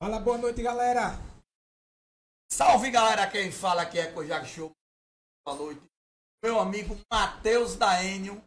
Fala, 0.00 0.20
boa 0.20 0.38
noite, 0.38 0.62
galera. 0.62 1.18
Salve, 2.52 2.88
galera. 2.88 3.28
Quem 3.28 3.50
fala 3.50 3.82
aqui 3.82 3.98
é 3.98 4.12
Kojak 4.12 4.46
Show. 4.46 4.70
Boa 5.44 5.58
noite. 5.58 5.82
Meu 6.40 6.60
amigo 6.60 6.96
Matheus 7.12 7.74
Daênio. 7.74 8.40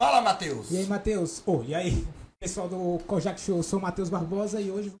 Fala, 0.00 0.20
Matheus. 0.20 0.70
E 0.70 0.76
aí, 0.76 0.86
Matheus? 0.86 1.42
Oh, 1.46 1.62
e 1.62 1.74
aí, 1.74 1.92
pessoal 2.38 2.68
do 2.68 3.02
Kojak 3.06 3.40
Show, 3.40 3.56
eu 3.56 3.62
sou 3.62 3.78
o 3.78 3.82
Matheus 3.82 4.10
Barbosa 4.10 4.60
e 4.60 4.70
hoje 4.70 4.94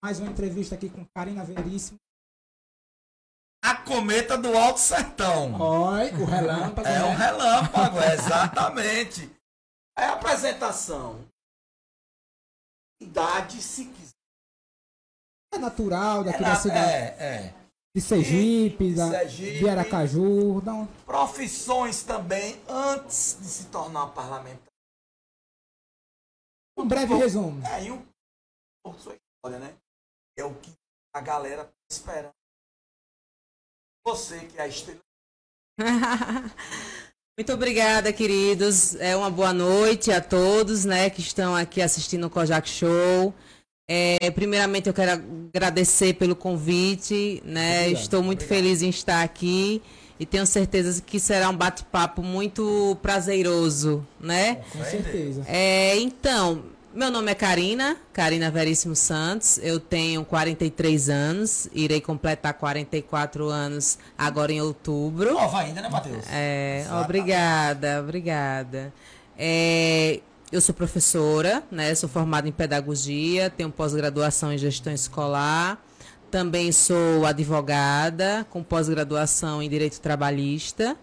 mais 0.00 0.20
uma 0.20 0.30
entrevista 0.30 0.76
aqui 0.76 0.88
com 0.88 1.04
Karina 1.06 1.44
Veríssimo. 1.44 1.98
A 3.64 3.74
cometa 3.82 4.38
do 4.38 4.56
Alto 4.56 4.78
Sertão. 4.78 5.60
Oi, 5.60 6.12
o 6.12 6.24
relâmpago. 6.24 6.86
É 6.86 6.98
né? 7.00 7.04
um 7.04 7.16
relâmpago, 7.16 7.98
exatamente. 7.98 9.28
É 9.98 10.04
a 10.04 10.12
apresentação. 10.12 11.28
Idade, 13.00 13.60
se 13.60 13.86
quiser. 13.86 14.17
É 15.52 15.58
natural 15.58 16.24
daqui 16.24 16.38
É, 16.38 16.42
da 16.42 16.48
na- 16.48 16.56
cidade 16.56 16.90
é, 16.92 17.16
é. 17.18 17.54
de 17.94 18.00
Sergipe, 18.02 18.90
de 18.90 18.94
da, 18.96 19.10
Sergipe. 19.10 19.58
de 19.58 19.68
Aracaju. 19.68 20.60
Não, 20.62 20.86
Profissões 21.06 22.02
também, 22.02 22.60
antes 22.68 23.38
de 23.40 23.46
se 23.46 23.64
tornar 23.66 24.08
parlamentar. 24.08 24.68
um 26.78 26.86
breve 26.86 27.14
resumo. 27.14 27.66
É, 27.66 27.84
e 27.84 27.90
um 27.90 28.06
pouco 28.84 29.00
sua 29.00 29.16
história, 29.16 29.58
né? 29.58 29.74
É 30.38 30.44
o 30.44 30.54
que 30.54 30.72
a 31.14 31.20
galera 31.20 31.64
tá 31.64 31.72
esperando. 31.90 32.32
Você 34.06 34.46
que 34.46 34.58
é 34.58 34.62
a 34.62 34.68
estrela. 34.68 35.00
Muito 37.38 37.52
obrigada, 37.52 38.12
queridos. 38.12 38.94
É 38.96 39.16
uma 39.16 39.30
boa 39.30 39.52
noite 39.52 40.10
a 40.12 40.20
todos, 40.20 40.84
né, 40.84 41.08
que 41.10 41.20
estão 41.20 41.54
aqui 41.54 41.80
assistindo 41.80 42.26
o 42.26 42.30
Kojak 42.30 42.68
Show. 42.68 43.34
É, 43.88 44.30
primeiramente, 44.32 44.86
eu 44.86 44.92
quero 44.92 45.22
agradecer 45.54 46.12
pelo 46.14 46.36
convite, 46.36 47.42
né? 47.42 47.80
Obrigado, 47.80 48.02
Estou 48.02 48.22
muito 48.22 48.44
feliz 48.44 48.82
em 48.82 48.90
estar 48.90 49.22
aqui 49.22 49.82
e 50.20 50.26
tenho 50.26 50.46
certeza 50.46 51.00
que 51.00 51.18
será 51.18 51.48
um 51.48 51.56
bate-papo 51.56 52.22
muito 52.22 52.98
prazeroso, 53.00 54.06
né? 54.20 54.56
Com 54.72 54.84
certeza. 54.84 55.42
É, 55.46 55.96
então, 55.98 56.64
meu 56.92 57.10
nome 57.10 57.30
é 57.30 57.34
Karina, 57.34 57.96
Karina 58.12 58.50
Veríssimo 58.50 58.96
Santos. 58.96 59.58
Eu 59.62 59.78
tenho 59.80 60.24
43 60.24 61.08
anos, 61.08 61.68
irei 61.72 62.00
completar 62.00 62.54
44 62.54 63.48
anos 63.48 63.98
agora 64.18 64.52
em 64.52 64.60
outubro. 64.60 65.32
Nova 65.32 65.60
ainda, 65.60 65.80
né, 65.80 65.88
Matheus? 65.88 66.24
É, 66.30 66.80
Exatamente. 66.80 67.04
obrigada, 67.04 68.00
obrigada. 68.00 68.92
É, 69.38 70.20
eu 70.50 70.60
sou 70.60 70.74
professora, 70.74 71.62
né? 71.70 71.94
Sou 71.94 72.08
formada 72.08 72.48
em 72.48 72.52
pedagogia, 72.52 73.50
tenho 73.50 73.70
pós-graduação 73.70 74.52
em 74.52 74.58
gestão 74.58 74.92
escolar. 74.92 75.82
Também 76.30 76.72
sou 76.72 77.26
advogada, 77.26 78.46
com 78.50 78.62
pós-graduação 78.62 79.62
em 79.62 79.68
direito 79.68 80.00
trabalhista. 80.00 80.96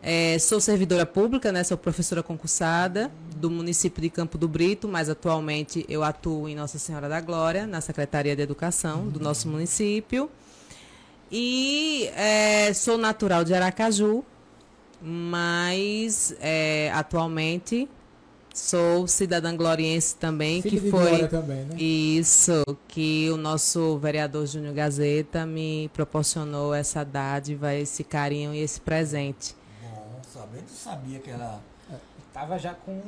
É, 0.00 0.38
sou 0.38 0.60
servidora 0.60 1.06
pública, 1.06 1.50
né? 1.50 1.64
Sou 1.64 1.76
professora 1.76 2.22
concursada 2.22 3.10
do 3.36 3.50
município 3.50 4.02
de 4.02 4.10
Campo 4.10 4.36
do 4.38 4.46
Brito, 4.46 4.86
mas 4.86 5.08
atualmente 5.08 5.84
eu 5.88 6.04
atuo 6.04 6.48
em 6.48 6.54
Nossa 6.54 6.78
Senhora 6.78 7.08
da 7.08 7.20
Glória, 7.20 7.66
na 7.66 7.80
Secretaria 7.80 8.36
de 8.36 8.42
Educação 8.42 9.08
do 9.08 9.18
nosso 9.18 9.48
município. 9.48 10.30
E 11.32 12.10
é, 12.14 12.72
sou 12.74 12.96
natural 12.96 13.42
de 13.44 13.54
Aracaju, 13.54 14.24
mas 15.00 16.36
é, 16.40 16.92
atualmente 16.94 17.88
sou 18.54 19.06
cidadã 19.08 19.54
gloriense 19.54 20.14
também, 20.14 20.62
Filho 20.62 20.78
que 20.78 20.84
de 20.84 20.90
foi 20.90 21.08
Glória 21.08 21.28
também, 21.28 21.64
né? 21.64 21.76
isso 21.76 22.64
que 22.86 23.28
o 23.30 23.36
nosso 23.36 23.98
vereador 23.98 24.46
Júnior 24.46 24.72
Gazeta 24.72 25.44
me 25.44 25.90
proporcionou 25.92 26.72
essa 26.72 27.04
dádiva, 27.04 27.74
esse 27.74 28.04
carinho 28.04 28.54
e 28.54 28.60
esse 28.60 28.80
presente. 28.80 29.56
Bom, 29.82 30.20
sabendo, 30.32 30.66
tu 30.66 30.72
sabia 30.72 31.18
que 31.18 31.30
era. 31.30 31.58
Tava 32.32 32.58
já 32.58 32.74
com, 32.74 33.00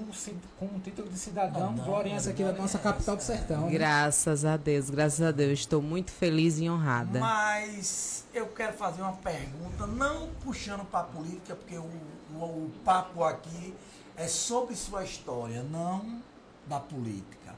com 0.56 0.66
o 0.66 0.78
título 0.78 1.08
de 1.08 1.18
cidadão 1.18 1.60
Não, 1.60 1.72
não, 1.72 1.84
gloriense 1.84 2.28
aqui 2.28 2.44
da 2.44 2.52
nossa 2.52 2.78
capital 2.78 3.16
do 3.16 3.22
sertão. 3.22 3.62
né? 3.62 3.72
Graças 3.72 4.44
a 4.44 4.56
Deus, 4.56 4.88
graças 4.88 5.20
a 5.20 5.32
Deus, 5.32 5.58
estou 5.58 5.82
muito 5.82 6.12
feliz 6.12 6.60
e 6.60 6.70
honrada. 6.70 7.18
Mas 7.18 8.24
eu 8.32 8.46
quero 8.46 8.74
fazer 8.74 9.02
uma 9.02 9.14
pergunta, 9.14 9.84
não 9.84 10.28
puxando 10.44 10.84
para 10.84 11.00
a 11.00 11.04
política, 11.04 11.56
porque 11.56 11.76
o, 11.76 11.90
o, 12.34 12.36
o 12.36 12.72
papo 12.84 13.24
aqui 13.24 13.74
é 14.16 14.26
sobre 14.26 14.74
sua 14.74 15.04
história, 15.04 15.62
não 15.62 16.20
da 16.66 16.80
política. 16.80 17.54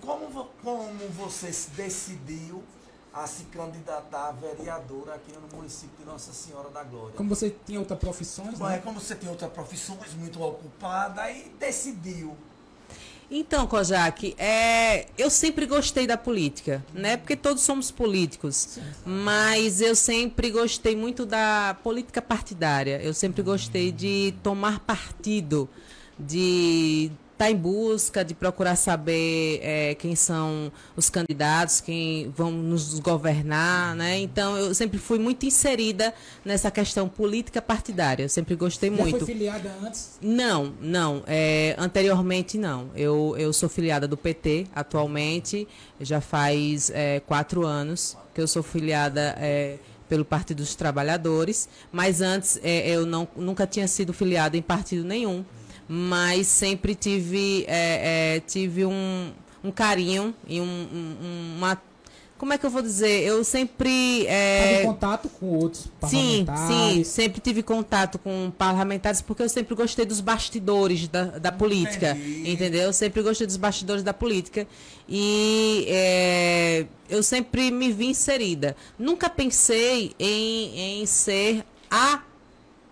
Como, 0.00 0.46
como 0.62 1.08
você 1.10 1.46
decidiu 1.74 2.62
a 3.12 3.26
se 3.26 3.44
candidatar 3.44 4.28
a 4.28 4.32
vereadora 4.32 5.14
aqui 5.14 5.32
no 5.32 5.56
município 5.56 5.96
de 5.98 6.04
Nossa 6.04 6.32
Senhora 6.32 6.68
da 6.68 6.84
Glória? 6.84 7.16
Como 7.16 7.30
você 7.30 7.54
tinha 7.64 7.80
outras 7.80 7.98
profissões, 7.98 8.58
Bom, 8.58 8.68
é 8.68 8.72
né? 8.72 8.78
como 8.78 9.00
você 9.00 9.14
tem 9.14 9.30
outras 9.30 9.50
profissões 9.50 10.12
muito 10.14 10.42
ocupada 10.42 11.30
e 11.30 11.48
decidiu. 11.58 12.36
Então, 13.30 13.66
Kojak, 13.66 14.34
é, 14.38 15.06
eu 15.18 15.28
sempre 15.28 15.66
gostei 15.66 16.06
da 16.06 16.16
política, 16.16 16.84
né? 16.94 17.16
Porque 17.16 17.34
todos 17.34 17.62
somos 17.62 17.90
políticos. 17.90 18.78
Mas 19.04 19.80
eu 19.80 19.96
sempre 19.96 20.50
gostei 20.50 20.94
muito 20.94 21.26
da 21.26 21.76
política 21.82 22.22
partidária. 22.22 23.02
Eu 23.02 23.12
sempre 23.12 23.42
gostei 23.42 23.90
de 23.90 24.32
tomar 24.44 24.78
partido, 24.80 25.68
de 26.18 27.10
estar 27.36 27.50
em 27.50 27.56
busca, 27.56 28.24
de 28.24 28.34
procurar 28.34 28.76
saber 28.76 29.60
é, 29.62 29.94
quem 29.94 30.16
são 30.16 30.72
os 30.96 31.10
candidatos, 31.10 31.82
quem 31.82 32.32
vão 32.34 32.50
nos 32.50 32.98
governar, 32.98 33.94
né? 33.94 34.18
Então, 34.18 34.56
eu 34.56 34.74
sempre 34.74 34.98
fui 34.98 35.18
muito 35.18 35.44
inserida 35.44 36.14
nessa 36.44 36.70
questão 36.70 37.08
política 37.08 37.60
partidária. 37.60 38.24
Eu 38.24 38.28
sempre 38.30 38.56
gostei 38.56 38.90
Já 38.90 38.96
muito. 38.96 39.18
foi 39.18 39.26
filiada 39.26 39.70
antes? 39.82 40.18
Não, 40.20 40.72
não. 40.80 41.22
É, 41.26 41.76
anteriormente, 41.78 42.56
não. 42.56 42.90
Eu, 42.96 43.34
eu 43.38 43.52
sou 43.52 43.68
filiada 43.68 44.08
do 44.08 44.16
PT 44.16 44.66
atualmente. 44.74 45.68
Já 46.00 46.22
faz 46.22 46.90
é, 46.94 47.20
quatro 47.20 47.66
anos 47.66 48.16
que 48.34 48.40
eu 48.40 48.48
sou 48.48 48.62
filiada 48.62 49.36
é, 49.38 49.78
pelo 50.08 50.24
Partido 50.24 50.58
dos 50.58 50.74
Trabalhadores. 50.74 51.68
Mas 51.92 52.22
antes 52.22 52.58
é, 52.62 52.88
eu 52.88 53.04
não, 53.04 53.28
nunca 53.36 53.66
tinha 53.66 53.86
sido 53.86 54.14
filiada 54.14 54.56
em 54.56 54.62
partido 54.62 55.04
nenhum. 55.04 55.44
Mas 55.88 56.46
sempre 56.48 56.94
tive, 56.94 57.64
é, 57.68 58.36
é, 58.36 58.40
tive 58.40 58.84
um, 58.84 59.30
um 59.62 59.70
carinho 59.70 60.34
e 60.48 60.60
um, 60.60 60.64
um- 60.64 61.54
uma. 61.58 61.80
Como 62.38 62.52
é 62.52 62.58
que 62.58 62.66
eu 62.66 62.70
vou 62.70 62.82
dizer? 62.82 63.22
Eu 63.22 63.42
sempre. 63.44 64.26
É, 64.26 64.82
contato 64.84 65.26
com 65.28 65.46
outros 65.46 65.84
Sim, 66.06 66.44
parlamentares? 66.44 66.96
sim, 66.96 67.04
sempre 67.04 67.40
tive 67.40 67.62
contato 67.62 68.18
com 68.18 68.52
parlamentares 68.58 69.22
porque 69.22 69.42
eu 69.42 69.48
sempre 69.48 69.74
gostei 69.74 70.04
dos 70.04 70.20
bastidores 70.20 71.08
da, 71.08 71.24
da 71.24 71.50
política, 71.50 72.10
Entendi. 72.10 72.50
entendeu? 72.50 72.82
Eu 72.82 72.92
sempre 72.92 73.22
gostei 73.22 73.46
dos 73.46 73.56
bastidores 73.56 74.02
da 74.02 74.12
política 74.12 74.66
e 75.08 75.86
é, 75.88 76.86
eu 77.08 77.22
sempre 77.22 77.70
me 77.70 77.90
vi 77.90 78.06
inserida. 78.08 78.76
Nunca 78.98 79.30
pensei 79.30 80.12
em, 80.18 81.00
em 81.00 81.06
ser 81.06 81.64
a 81.90 82.20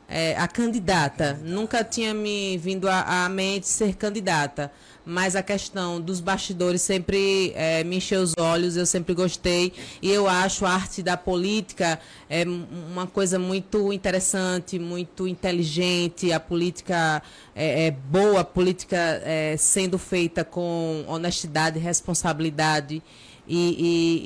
é, 0.08 0.36
a 0.36 0.46
candidata. 0.48 1.38
Nunca 1.42 1.82
tinha 1.84 2.12
me 2.14 2.56
vindo 2.58 2.88
à, 2.88 3.28
mente 3.28 3.66
ser 3.68 3.94
candidata. 3.96 4.70
Mas 5.06 5.36
a 5.36 5.42
questão 5.42 6.00
dos 6.00 6.18
bastidores 6.18 6.80
sempre 6.80 7.52
é, 7.54 7.84
me 7.84 7.96
encheu 7.96 8.22
os 8.22 8.32
olhos, 8.38 8.74
eu 8.74 8.86
sempre 8.86 9.12
gostei. 9.14 9.70
E 10.00 10.10
eu 10.10 10.26
acho 10.26 10.64
a 10.64 10.70
arte 10.72 11.02
da 11.02 11.14
política 11.14 11.98
é, 12.28 12.42
uma 12.44 13.06
coisa 13.06 13.38
muito 13.38 13.92
interessante, 13.92 14.78
muito 14.78 15.28
inteligente. 15.28 16.32
A 16.32 16.40
política 16.40 17.22
é, 17.54 17.88
é 17.88 17.90
boa, 17.90 18.40
a 18.40 18.44
política 18.44 18.96
é, 19.24 19.56
sendo 19.58 19.98
feita 19.98 20.42
com 20.42 21.04
honestidade, 21.06 21.78
responsabilidade 21.78 23.02
e- 23.46 23.76
e- 23.78 24.22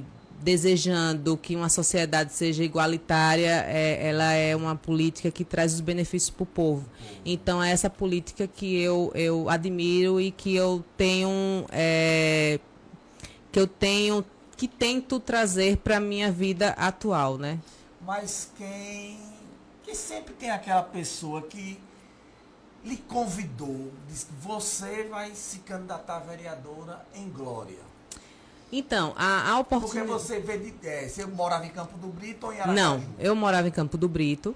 e 0.00 0.04
desejando 0.44 1.38
que 1.38 1.56
uma 1.56 1.70
sociedade 1.70 2.34
seja 2.34 2.62
igualitária, 2.62 3.64
é, 3.66 4.08
ela 4.08 4.34
é 4.34 4.54
uma 4.54 4.76
política 4.76 5.30
que 5.30 5.42
traz 5.42 5.72
os 5.72 5.80
benefícios 5.80 6.28
para 6.28 6.42
o 6.42 6.46
povo. 6.46 6.84
Então 7.24 7.62
é 7.62 7.70
essa 7.70 7.88
política 7.88 8.46
que 8.46 8.78
eu, 8.78 9.10
eu 9.14 9.48
admiro 9.48 10.20
e 10.20 10.30
que 10.30 10.54
eu 10.54 10.84
tenho 10.98 11.64
é, 11.72 12.60
que 13.50 13.58
eu 13.58 13.66
tenho 13.66 14.22
que 14.54 14.68
tento 14.68 15.18
trazer 15.18 15.78
para 15.78 15.98
minha 15.98 16.30
vida 16.30 16.70
atual, 16.70 17.38
né? 17.38 17.58
Mas 18.02 18.52
quem. 18.56 19.18
Que 19.82 19.94
sempre 19.94 20.34
tem 20.34 20.50
aquela 20.50 20.82
pessoa 20.82 21.42
que 21.42 21.78
lhe 22.84 22.96
convidou, 22.96 23.90
disse 24.08 24.26
que 24.26 24.32
você 24.40 25.04
vai 25.04 25.34
se 25.34 25.60
candidatar 25.60 26.16
a 26.16 26.20
vereadora 26.20 27.04
em 27.14 27.28
Glória. 27.28 27.93
Então, 28.76 29.12
a, 29.16 29.52
a 29.58 29.64
Porque 29.64 29.76
oportunidade. 29.76 30.12
você 30.22 30.40
vê 30.40 30.58
de. 30.58 30.74
É, 30.84 31.06
você 31.08 31.24
morava 31.26 31.64
em 31.64 31.68
Campo 31.68 31.96
do 31.96 32.08
Brito 32.08 32.46
ou 32.46 32.52
em 32.52 32.56
Aracaju? 32.60 32.74
Não, 32.76 33.02
eu 33.20 33.36
morava 33.36 33.68
em 33.68 33.70
Campo 33.70 33.96
do 33.96 34.08
Brito. 34.08 34.54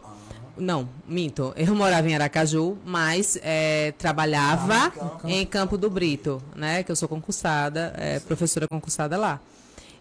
Não, 0.56 0.88
minto. 1.06 1.53
Eu 1.56 1.73
morava 1.73 2.09
em 2.09 2.15
Aracaju, 2.17 2.76
mas 2.85 3.38
é, 3.43 3.93
trabalhava 3.97 4.75
Ah, 4.75 5.20
em 5.25 5.47
Campo. 5.47 5.79
do 5.79 5.88
Brito, 5.88 6.43
né? 6.56 6.82
Que 6.82 6.91
eu 6.91 6.97
sou 6.97 7.09
concursada, 7.09 7.94
é, 7.97 8.19
professora 8.19 8.67
concursada 8.67 9.17
lá. 9.17 9.41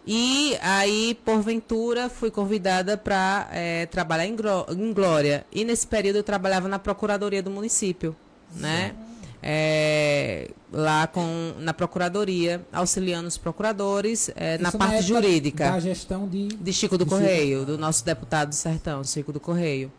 E 0.04 0.56
aí, 0.60 1.14
porventura, 1.24 2.08
fui 2.08 2.30
convidada 2.30 2.96
para 2.96 3.46
trabalhar 3.90 4.26
em, 4.26 4.34
Gro- 4.34 4.66
em 4.70 4.92
Glória. 4.92 5.46
E 5.52 5.64
nesse 5.64 5.86
período 5.86 6.16
eu 6.16 6.24
trabalhava 6.24 6.66
na 6.66 6.78
Procuradoria 6.78 7.42
do 7.42 7.50
município, 7.50 8.16
né? 8.56 8.96
É, 9.42 10.50
lá 10.72 11.06
com, 11.06 11.54
na 11.58 11.72
Procuradoria, 11.72 12.60
auxiliando 12.72 13.28
os 13.28 13.38
procuradores 13.38 14.30
é, 14.34 14.58
na 14.58 14.72
parte 14.72 15.02
jurídica 15.02 15.70
Da 15.70 15.80
gestão 15.80 16.26
de. 16.26 16.48
de 16.48 16.72
Chico 16.72 16.98
do 16.98 17.04
de 17.04 17.10
Chico. 17.10 17.22
Correio, 17.22 17.64
do 17.64 17.78
nosso 17.78 18.04
deputado 18.04 18.48
do 18.48 18.54
Sertão, 18.54 19.04
Chico 19.04 19.32
do 19.32 19.40
Correio. 19.40 19.92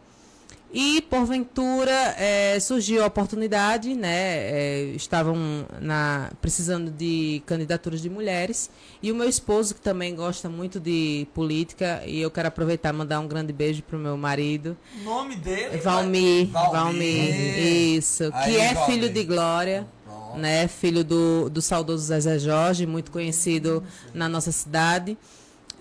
E, 0.71 1.01
porventura, 1.01 1.91
eh, 2.17 2.59
surgiu 2.59 3.03
a 3.03 3.07
oportunidade, 3.07 3.95
né? 3.95 4.11
eh, 4.11 4.93
estavam 4.95 5.35
na, 5.81 6.31
precisando 6.39 6.91
de 6.91 7.41
candidaturas 7.47 7.99
de 8.01 8.09
mulheres. 8.09 8.69
E 9.01 9.11
o 9.11 9.15
meu 9.15 9.27
esposo, 9.27 9.73
que 9.73 9.81
também 9.81 10.13
gosta 10.15 10.47
muito 10.47 10.79
de 10.79 11.27
política, 11.33 12.03
e 12.05 12.21
eu 12.21 12.29
quero 12.29 12.49
aproveitar 12.49 12.93
e 12.93 12.97
mandar 12.97 13.19
um 13.19 13.27
grande 13.27 13.51
beijo 13.51 13.81
para 13.81 13.97
o 13.97 13.99
meu 13.99 14.15
marido, 14.15 14.77
O 15.01 15.03
nome 15.05 15.35
dele? 15.37 15.77
Valmir, 15.77 16.47
Valmir. 16.49 16.71
Valmir, 16.71 17.57
isso, 17.97 18.29
Aí, 18.31 18.53
que 18.53 18.59
é 18.59 18.73
Valmir. 18.75 18.93
filho 18.93 19.09
de 19.11 19.23
Glória, 19.23 19.87
Pronto. 20.05 20.37
né, 20.37 20.67
filho 20.67 21.03
do, 21.03 21.49
do 21.49 21.63
saudoso 21.63 22.03
Zezé 22.05 22.37
Jorge, 22.37 22.85
muito 22.85 23.09
conhecido 23.09 23.83
na 24.13 24.29
nossa 24.29 24.51
cidade. 24.51 25.17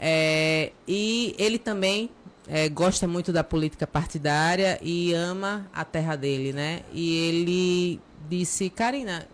É, 0.01 0.71
e 0.87 1.35
ele 1.39 1.59
também 1.59 2.09
é, 2.49 2.69
gosta 2.69 3.07
muito 3.07 3.33
da 3.33 3.45
política 3.45 3.87
partidária 3.87 4.79
e 4.83 5.13
ama 5.13 5.69
a 5.73 5.85
terra 5.85 6.17
dele, 6.17 6.53
né? 6.53 6.81
E 6.93 7.15
ele 7.29 8.01
disse, 8.29 8.71
Karina, 8.71 9.27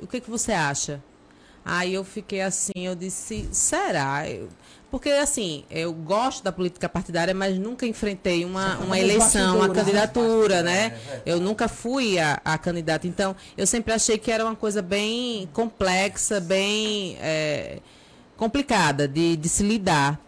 o 0.00 0.06
que, 0.06 0.20
que 0.20 0.30
você 0.30 0.52
acha? 0.52 1.00
Aí 1.64 1.94
eu 1.94 2.02
fiquei 2.02 2.40
assim, 2.40 2.72
eu 2.76 2.94
disse, 2.94 3.48
será? 3.52 4.28
Eu- 4.28 4.48
Porque 4.90 5.08
assim, 5.10 5.64
eu 5.70 5.92
gosto 5.92 6.42
da 6.42 6.50
política 6.52 6.88
partidária, 6.88 7.32
mas 7.32 7.56
nunca 7.58 7.86
enfrentei 7.86 8.44
uma, 8.44 8.78
uma 8.78 8.98
eleição, 8.98 9.56
uma 9.56 9.68
né? 9.68 9.74
candidatura, 9.74 10.62
né? 10.62 10.86
É 10.86 10.88
verdade. 10.90 11.22
Eu 11.24 11.40
nunca 11.40 11.68
fui 11.68 12.18
a, 12.18 12.40
a 12.44 12.58
candidata. 12.58 13.06
Então, 13.06 13.34
eu 13.56 13.66
sempre 13.66 13.92
achei 13.94 14.18
que 14.18 14.30
era 14.30 14.44
uma 14.44 14.56
coisa 14.56 14.82
bem 14.82 15.48
complexa, 15.52 16.40
bem 16.40 17.16
é, 17.20 17.78
complicada 18.36 19.06
de, 19.06 19.36
de 19.36 19.48
se 19.48 19.62
lidar. 19.62 20.20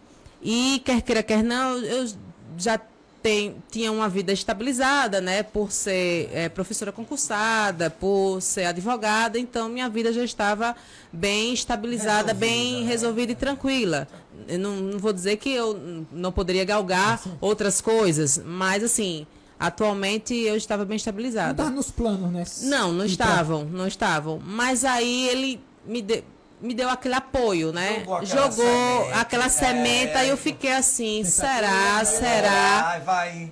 E 0.47 0.79
quer 0.85 1.01
queira, 1.01 1.23
quer 1.23 1.43
não, 1.43 1.77
eu 1.79 2.07
já 2.55 2.79
tem, 3.23 3.55
tinha 3.71 3.91
uma 3.91 4.07
vida 4.07 4.31
estabilizada, 4.31 5.19
né? 5.19 5.41
Por 5.41 5.71
ser 5.71 6.29
é, 6.31 6.47
professora 6.47 6.91
concursada, 6.91 7.89
por 7.89 8.39
ser 8.39 8.65
advogada, 8.65 9.39
então 9.39 9.67
minha 9.67 9.89
vida 9.89 10.13
já 10.13 10.23
estava 10.23 10.75
bem 11.11 11.51
estabilizada, 11.51 12.35
bem 12.35 12.51
Resolvida, 12.83 12.85
né? 12.85 12.91
resolvida 12.91 13.31
e 13.31 13.35
tranquila. 13.35 14.07
Eu 14.47 14.59
não, 14.59 14.75
não 14.75 14.99
vou 14.99 15.11
dizer 15.11 15.37
que 15.37 15.49
eu 15.49 16.05
não 16.11 16.31
poderia 16.31 16.63
galgar 16.63 17.19
outras 17.41 17.81
coisas, 17.81 18.37
mas 18.45 18.83
assim, 18.83 19.25
atualmente 19.59 20.35
eu 20.35 20.55
estava 20.55 20.83
bem 20.85 20.89
Não 20.91 20.97
estabilizada. 20.97 21.63
tá 21.63 21.69
nos 21.71 21.89
planos, 21.89 22.31
né? 22.31 22.43
Não, 22.69 22.93
não 22.93 23.05
estavam, 23.05 23.65
não 23.65 23.87
estavam. 23.87 24.39
Mas 24.45 24.85
aí 24.85 25.27
ele 25.29 25.59
me, 25.83 26.03
de- 26.03 26.23
me 26.61 26.73
deu 26.73 26.89
aquele 26.89 27.15
apoio, 27.15 27.71
né? 27.71 27.99
Jogou 27.99 28.15
aquela 28.15 28.25
Jogou 28.25 28.51
semente, 28.51 29.13
aquela 29.13 29.45
é. 29.45 29.49
semente, 29.49 30.13
aí 30.13 30.29
eu 30.29 30.37
fiquei 30.37 30.71
assim, 30.71 31.23
será, 31.23 32.03
será? 32.05 32.81
Vai, 32.81 33.01
vai 33.01 33.51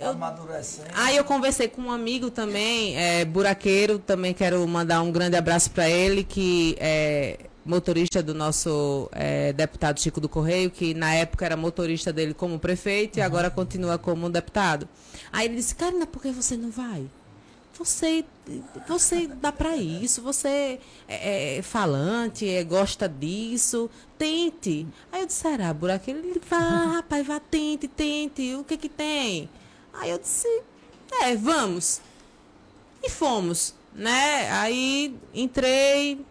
amadurecendo. 0.00 0.88
Aí 0.94 1.16
eu 1.16 1.24
conversei 1.24 1.68
com 1.68 1.82
um 1.82 1.92
amigo 1.92 2.30
também, 2.30 2.96
é, 2.96 3.24
buraqueiro, 3.24 3.98
também 3.98 4.32
quero 4.32 4.66
mandar 4.66 5.02
um 5.02 5.10
grande 5.10 5.36
abraço 5.36 5.70
para 5.70 5.88
ele, 5.88 6.22
que 6.24 6.76
é 6.78 7.38
motorista 7.64 8.22
do 8.22 8.32
nosso 8.32 9.10
é, 9.12 9.52
deputado 9.52 10.00
Chico 10.00 10.20
do 10.20 10.28
Correio, 10.28 10.70
que 10.70 10.94
na 10.94 11.12
época 11.14 11.44
era 11.44 11.56
motorista 11.56 12.12
dele 12.12 12.32
como 12.32 12.58
prefeito 12.58 13.18
e 13.18 13.22
agora 13.22 13.50
continua 13.50 13.98
como 13.98 14.30
deputado. 14.30 14.88
Aí 15.30 15.46
ele 15.46 15.56
disse, 15.56 15.74
Karina, 15.74 16.06
por 16.06 16.22
que 16.22 16.30
você 16.30 16.56
não 16.56 16.70
vai? 16.70 17.06
Você, 17.78 18.24
você 18.88 19.28
dá 19.28 19.52
para 19.52 19.76
isso, 19.76 20.20
você 20.20 20.80
é, 21.06 21.58
é 21.58 21.62
falante, 21.62 22.48
é, 22.48 22.64
gosta 22.64 23.08
disso, 23.08 23.88
tente. 24.18 24.84
Aí 25.12 25.20
eu 25.20 25.26
disse, 25.26 25.42
será, 25.42 25.72
buraqueiro? 25.72 26.18
Ele, 26.18 26.40
vá, 26.48 26.58
rapaz, 26.58 27.24
vá, 27.24 27.38
tente, 27.38 27.86
tente, 27.86 28.56
o 28.56 28.64
que 28.64 28.76
que 28.76 28.88
tem? 28.88 29.48
Aí 29.92 30.10
eu 30.10 30.18
disse, 30.18 30.48
é, 31.22 31.36
vamos. 31.36 32.00
E 33.00 33.08
fomos, 33.08 33.74
né? 33.94 34.50
Aí 34.50 35.16
entrei. 35.32 36.24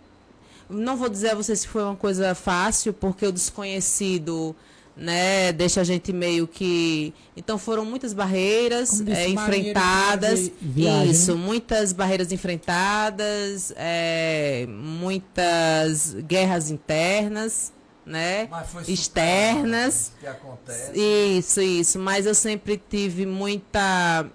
Não 0.70 0.98
vou 0.98 1.08
dizer 1.08 1.30
a 1.32 1.36
você 1.36 1.56
se 1.56 1.66
foi 1.66 1.82
uma 1.82 1.96
coisa 1.96 2.36
fácil, 2.36 2.92
porque 2.92 3.26
o 3.26 3.32
desconhecido, 3.32 4.54
né, 4.98 5.52
deixa 5.54 5.82
a 5.82 5.84
gente 5.84 6.12
meio 6.12 6.48
que. 6.48 7.14
Então 7.36 7.58
foram 7.58 7.86
muitas 7.86 8.14
barreiras 8.14 8.90
Como 8.90 9.04
disse 9.06 9.22
é, 9.22 9.30
enfrentadas. 9.30 10.40
vi- 10.40 10.54
viagem, 10.62 11.12
Isso, 11.12 11.36
né? 11.36 11.42
muitas 11.46 11.94
barreiras 11.94 12.32
enfrentadas, 12.32 13.72
é, 13.76 14.66
muitas 14.68 16.14
guerras 16.28 16.70
internas, 16.72 17.72
né? 18.06 18.48
Mas 18.50 18.70
foi 18.70 18.84
externas. 18.88 20.12
Que 20.20 20.28
acontece. 20.28 20.92
Isso, 20.96 21.62
isso. 21.62 22.00
Mas 22.00 22.26
eu 22.26 22.34
sempre 22.36 22.82
tive 22.90 23.26
muita. 23.26 24.26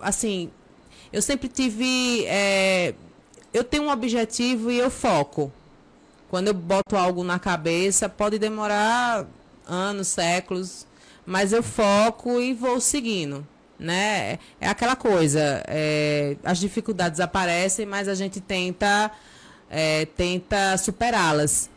Assim, 0.00 0.50
eu 1.12 1.22
sempre 1.22 1.48
tive. 1.48 2.24
é, 2.26 2.94
eu 3.54 3.62
tenho 3.62 3.84
um 3.84 3.90
objetivo 3.90 4.70
e 4.70 4.78
eu 4.78 4.90
foco. 4.90 5.52
Quando 6.30 6.48
eu 6.48 6.54
boto 6.54 6.96
algo 6.96 7.22
na 7.22 7.38
cabeça, 7.38 8.08
pode 8.08 8.38
demorar 8.38 9.26
anos, 9.72 10.08
séculos, 10.08 10.86
mas 11.24 11.52
eu 11.52 11.62
foco 11.62 12.40
e 12.40 12.52
vou 12.52 12.80
seguindo. 12.80 13.46
Né? 13.78 14.38
É 14.60 14.68
aquela 14.68 14.94
coisa, 14.94 15.62
é, 15.66 16.36
as 16.44 16.58
dificuldades 16.58 17.18
aparecem, 17.18 17.84
mas 17.84 18.06
a 18.06 18.14
gente 18.14 18.40
tenta, 18.40 19.10
é, 19.68 20.04
tenta 20.06 20.76
superá-las. 20.76 21.68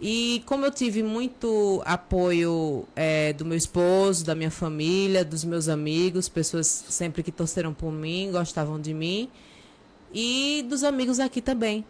E 0.00 0.42
como 0.46 0.64
eu 0.64 0.70
tive 0.72 1.02
muito 1.02 1.80
apoio 1.84 2.84
é, 2.96 3.32
do 3.34 3.44
meu 3.44 3.56
esposo, 3.56 4.24
da 4.24 4.34
minha 4.34 4.50
família, 4.50 5.24
dos 5.24 5.44
meus 5.44 5.68
amigos, 5.68 6.28
pessoas 6.28 6.66
sempre 6.66 7.22
que 7.22 7.30
torceram 7.30 7.72
por 7.72 7.92
mim, 7.92 8.30
gostavam 8.32 8.80
de 8.80 8.92
mim, 8.92 9.30
e 10.12 10.64
dos 10.68 10.82
amigos 10.82 11.20
aqui 11.20 11.40
também, 11.40 11.84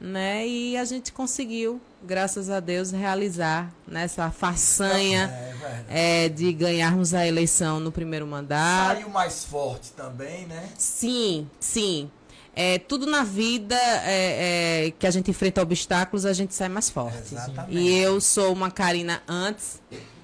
né? 0.00 0.48
E 0.48 0.76
a 0.76 0.84
gente 0.84 1.12
conseguiu, 1.12 1.80
graças 2.02 2.48
a 2.50 2.60
Deus, 2.60 2.90
realizar 2.90 3.72
nessa 3.86 4.30
façanha 4.30 5.24
É 5.32 5.52
verdade. 5.52 5.84
é, 5.88 6.28
de 6.28 6.52
ganharmos 6.52 7.14
a 7.14 7.26
eleição 7.26 7.78
no 7.80 7.92
primeiro 7.92 8.26
mandato. 8.26 8.96
Saiu 8.96 9.10
mais 9.10 9.44
forte 9.44 9.90
também, 9.92 10.46
né? 10.46 10.68
Sim, 10.76 11.48
sim. 11.58 12.10
É, 12.54 12.78
tudo 12.78 13.06
na 13.06 13.22
vida 13.22 13.76
é, 14.04 14.86
é, 14.86 14.90
que 14.98 15.06
a 15.06 15.10
gente 15.10 15.30
enfrenta 15.30 15.62
obstáculos, 15.62 16.26
a 16.26 16.32
gente 16.32 16.54
sai 16.54 16.68
mais 16.68 16.90
forte. 16.90 17.32
Exatamente. 17.34 17.76
E 17.78 17.96
eu 17.98 18.20
sou 18.20 18.52
uma 18.52 18.70
Karina 18.70 19.22
antes 19.28 19.80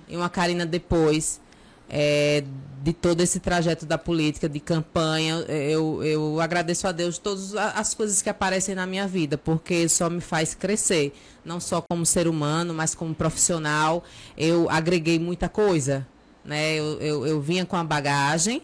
e 0.09 0.17
uma 0.17 0.29
Karina 0.29 0.67
depois 0.67 1.41
é, 1.89 2.43
de 2.83 2.93
todo 2.93 3.21
esse 3.21 3.41
trajeto 3.41 3.85
da 3.85 3.99
política, 3.99 4.49
de 4.49 4.61
campanha. 4.61 5.37
Eu, 5.49 6.03
eu 6.05 6.41
agradeço 6.41 6.87
a 6.87 6.93
Deus 6.93 7.19
todas 7.19 7.55
as 7.55 7.95
coisas 7.95 8.23
que 8.23 8.29
aparecem 8.31 8.75
na 8.75 8.87
minha 8.87 9.07
vida, 9.09 9.37
porque 9.37 9.89
só 9.89 10.09
me 10.09 10.21
faz 10.21 10.55
crescer. 10.55 11.13
Não 11.45 11.59
só 11.61 11.81
como 11.83 12.05
ser 12.07 12.29
humano, 12.29 12.73
mas 12.73 12.95
como 12.95 13.15
profissional. 13.15 14.05
Eu 14.37 14.69
agreguei 14.71 15.19
muita 15.19 15.49
coisa. 15.49 16.07
Né? 16.45 16.77
Eu, 16.77 17.01
eu, 17.01 17.27
eu 17.27 17.41
vinha 17.41 17.67
com 17.67 17.75
a 17.75 17.83
bagagem, 17.83 18.63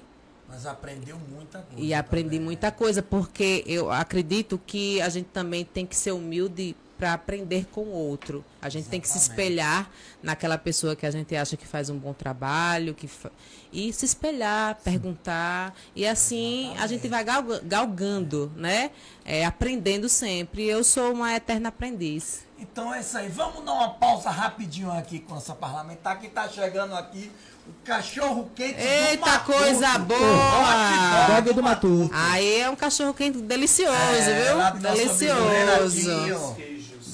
Mas 0.48 0.66
aprendeu 0.66 1.18
muita 1.28 1.58
coisa. 1.58 1.82
e 1.82 1.92
aprendi 1.92 2.28
também. 2.28 2.40
muita 2.40 2.70
coisa, 2.70 3.02
porque 3.02 3.64
eu 3.66 3.90
acredito 3.90 4.60
que 4.64 5.00
a 5.00 5.08
gente 5.08 5.26
também 5.32 5.64
tem 5.64 5.84
que 5.84 5.96
ser 5.96 6.12
humilde 6.12 6.76
para 7.02 7.14
aprender 7.14 7.66
com 7.72 7.80
o 7.80 7.90
outro. 7.90 8.44
A 8.60 8.68
gente 8.68 8.88
tem 8.88 9.00
que 9.00 9.08
se 9.08 9.18
Exatamente. 9.18 9.40
espelhar 9.48 9.90
naquela 10.22 10.56
pessoa 10.56 10.94
que 10.94 11.04
a 11.04 11.10
gente 11.10 11.34
acha 11.34 11.56
que 11.56 11.66
faz 11.66 11.90
um 11.90 11.98
bom 11.98 12.12
trabalho, 12.12 12.94
que 12.94 13.08
fa- 13.08 13.32
e 13.72 13.92
se 13.92 14.04
espelhar, 14.04 14.78
perguntar, 14.84 15.74
e 15.96 16.06
assim 16.06 16.72
a 16.78 16.86
gente 16.86 17.08
vai 17.08 17.24
galga- 17.24 17.60
galgando, 17.64 18.52
né? 18.54 18.92
É, 19.24 19.44
aprendendo 19.44 20.08
sempre. 20.08 20.64
Eu 20.64 20.84
sou 20.84 21.12
uma 21.12 21.34
eterna 21.34 21.70
aprendiz. 21.70 22.44
Então 22.56 22.94
é 22.94 23.00
isso 23.00 23.18
aí. 23.18 23.28
Vamos 23.28 23.64
dar 23.64 23.72
uma 23.72 23.88
pausa 23.94 24.30
rapidinho 24.30 24.92
aqui 24.92 25.18
com 25.18 25.36
essa 25.36 25.56
parlamentar 25.56 26.20
que 26.20 26.28
tá 26.28 26.48
chegando 26.48 26.94
aqui 26.94 27.32
o 27.66 27.72
cachorro 27.84 28.48
quente 28.54 28.74
do 28.74 28.80
Eita 28.80 29.26
Matuto. 29.26 29.58
coisa 29.58 29.98
boa! 29.98 31.26
dog 31.34 31.52
do 31.52 31.62
Matuto. 31.64 32.10
Aí 32.14 32.60
é 32.60 32.70
um 32.70 32.76
cachorro 32.76 33.12
quente 33.12 33.38
delicioso, 33.38 33.92
É, 33.92 34.54
do 34.54 34.80
viu? 34.80 34.80
Delicioso. 34.94 36.56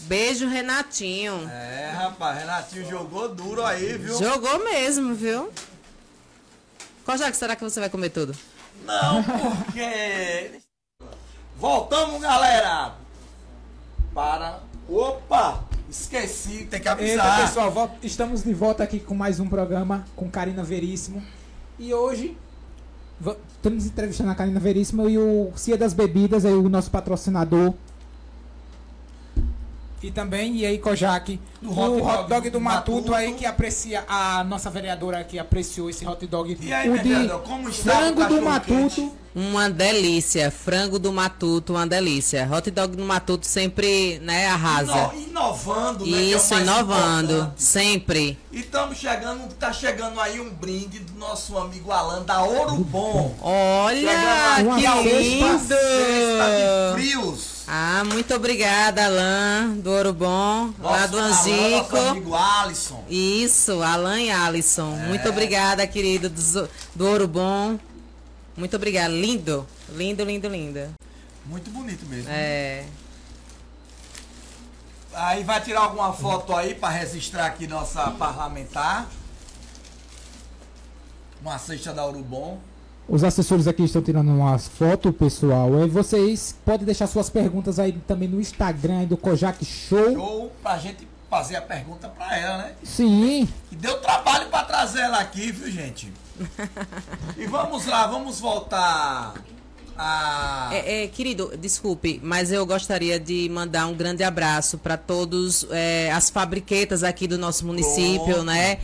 Beijo, 0.09 0.49
Renatinho. 0.49 1.47
É, 1.50 1.91
rapaz, 1.95 2.38
Renatinho 2.38 2.88
jogou 2.88 3.29
duro 3.35 3.62
aí, 3.62 3.99
viu? 3.99 4.19
Jogou 4.19 4.65
mesmo, 4.65 5.15
viu? 5.15 5.50
Kojak, 7.05 7.37
será 7.37 7.55
que 7.55 7.62
você 7.62 7.79
vai 7.79 7.91
comer 7.91 8.09
tudo? 8.09 8.35
Não, 8.87 9.23
porque. 9.23 10.53
Voltamos, 11.59 12.23
galera! 12.23 12.95
Para. 14.15 14.61
Opa! 14.88 15.62
Esqueci, 15.91 16.67
tem 16.71 16.81
que 16.81 16.88
Eita, 16.88 16.93
avisar. 16.93 17.41
pessoal, 17.47 17.71
vol- 17.71 17.91
estamos 18.03 18.43
de 18.43 18.53
volta 18.55 18.83
aqui 18.85 19.00
com 19.00 19.15
mais 19.15 19.38
um 19.41 19.49
programa 19.49 20.05
com 20.17 20.31
Karina 20.31 20.62
Veríssimo. 20.62 21.23
E 21.79 21.93
hoje 21.93 22.37
estamos 23.57 23.85
entrevistando 23.87 24.31
a 24.31 24.35
Karina 24.35 24.61
Veríssimo 24.61 25.09
e 25.09 25.19
o 25.19 25.50
Cia 25.57 25.77
das 25.77 25.93
Bebidas, 25.93 26.45
aí, 26.47 26.53
o 26.55 26.69
nosso 26.69 26.91
patrocinador. 26.91 27.75
E 30.02 30.11
também, 30.11 30.57
e 30.57 30.67
aí, 30.67 30.78
Kojak, 30.78 31.40
Do 31.61 31.71
o 31.71 31.73
hot 31.73 32.02
hot, 32.02 32.28
dog 32.28 32.50
do 32.50 32.61
Matuto, 32.61 32.93
Matuto. 32.93 33.14
aí 33.14 33.35
que 33.35 33.45
aprecia, 33.45 34.05
a 34.09 34.45
nossa 34.45 34.71
vereadora 34.71 35.25
que 35.25 35.38
apreciou 35.38 35.90
esse 35.90 36.07
hot 36.07 36.25
dog. 36.26 36.57
E 36.61 36.73
aí, 36.73 36.88
o 36.88 36.99
de 37.02 37.28
como 37.45 37.69
está 37.69 37.97
frango 37.97 38.25
do 38.26 38.40
Matuto. 38.40 38.73
quente? 38.73 39.12
Uma 39.38 39.71
delícia. 39.71 40.50
Frango 40.50 40.99
do 40.99 41.12
Matuto, 41.12 41.75
uma 41.75 41.87
delícia. 41.87 42.49
Hot 42.52 42.68
dog 42.73 42.97
do 42.97 43.04
Matuto 43.04 43.47
sempre, 43.47 44.18
né, 44.21 44.49
arrasa. 44.49 45.12
Ino- 45.14 45.28
inovando, 45.28 46.04
né? 46.04 46.18
é 46.18 46.23
Isso, 46.23 46.52
mais 46.54 46.66
inovando. 46.66 47.33
importante. 47.35 47.62
Sempre. 47.62 48.38
E 48.50 48.59
estamos 48.61 48.99
chegando, 48.99 49.49
tá 49.54 49.73
chegando 49.73 50.21
aí 50.21 50.40
um 50.40 50.50
brinde 50.50 50.99
do 50.99 51.16
nosso 51.16 51.57
amigo 51.57 51.92
Alan 51.92 52.23
da 52.25 52.42
Ouro 52.42 52.75
Bom. 52.78 53.33
Olha, 53.40 54.11
que 55.02 55.09
lindo! 55.09 55.68
de 55.68 56.92
frios. 56.95 57.59
Ah, 57.68 58.02
muito 58.07 58.35
obrigada, 58.35 59.04
Alain, 59.04 59.75
do 59.80 59.90
Ouro 59.92 60.14
Bom, 60.14 60.71
lá 60.80 61.07
do 61.07 61.18
Alan, 61.18 61.28
nosso 61.28 61.50
Anzico. 61.50 61.97
amigo 61.97 62.35
Alisson. 62.35 63.04
Isso, 63.11 63.83
Alan 63.83 64.18
e 64.21 64.30
Alisson. 64.30 64.99
É. 65.04 65.07
Muito 65.09 65.28
obrigada, 65.28 65.87
querido 65.87 66.30
do, 66.30 66.68
do 66.95 67.07
Ouro 67.07 67.28
Bom. 67.28 67.78
Muito 68.59 68.75
obrigada. 68.75 69.09
Lindo, 69.09 69.65
lindo, 69.91 70.25
lindo, 70.25 70.49
lindo. 70.49 70.81
Muito 71.47 71.71
bonito 71.71 72.05
mesmo. 72.07 72.29
É. 72.29 72.85
Aí 75.15 75.45
vai 75.45 75.62
tirar 75.62 75.83
alguma 75.83 76.12
foto 76.12 76.53
aí 76.55 76.75
para 76.75 76.88
registrar 76.88 77.47
aqui 77.47 77.69
nossa 77.69 78.11
parlamentar. 78.11 79.09
Uma 81.41 81.57
cesta 81.57 81.95
da 81.95 82.05
Ouro 82.05 82.19
Bom. 82.19 82.59
Os 83.09 83.23
assessores 83.23 83.69
aqui 83.69 83.85
estão 83.85 84.03
tirando 84.03 84.29
umas 84.29 84.67
fotos, 84.67 85.15
pessoal. 85.17 85.87
E 85.87 85.88
vocês 85.88 86.55
podem 86.65 86.85
deixar 86.85 87.07
suas 87.07 87.31
perguntas 87.31 87.79
aí 87.79 87.93
também 88.09 88.29
no 88.29 88.41
Instagram 88.41 88.99
aí 88.99 89.07
do 89.07 89.17
Kojak 89.17 89.65
Show. 89.65 90.12
Show 90.12 90.53
pra 90.62 90.77
gente 90.79 91.07
fazer 91.29 91.57
a 91.57 91.63
pergunta 91.63 92.09
pra 92.09 92.37
ela, 92.37 92.59
né? 92.59 92.73
Sim. 92.83 93.49
E 93.71 93.77
deu 93.77 94.01
trabalho 94.01 94.49
pra 94.49 94.65
trazer 94.65 95.01
ela 95.01 95.19
aqui, 95.19 95.53
viu, 95.53 95.71
gente? 95.71 96.13
e 97.37 97.47
vamos 97.47 97.87
lá, 97.87 98.07
vamos 98.07 98.41
voltar 98.41 99.35
a. 99.97 100.71
É, 100.73 101.05
é, 101.05 101.09
querido, 101.09 101.53
desculpe, 101.59 102.21
mas 102.23 102.53
eu 102.53 102.65
gostaria 102.65 103.19
de 103.19 103.49
mandar 103.51 103.87
um 103.87 103.95
grande 103.95 104.23
abraço 104.23 104.79
para 104.79 104.97
todos 104.97 105.67
é, 105.71 106.11
as 106.13 106.31
fabriquetas 106.31 107.03
aqui 107.03 107.27
do 107.27 107.37
nosso 107.37 107.67
município, 107.67 108.25
Pronto. 108.25 108.45
né? 108.45 108.79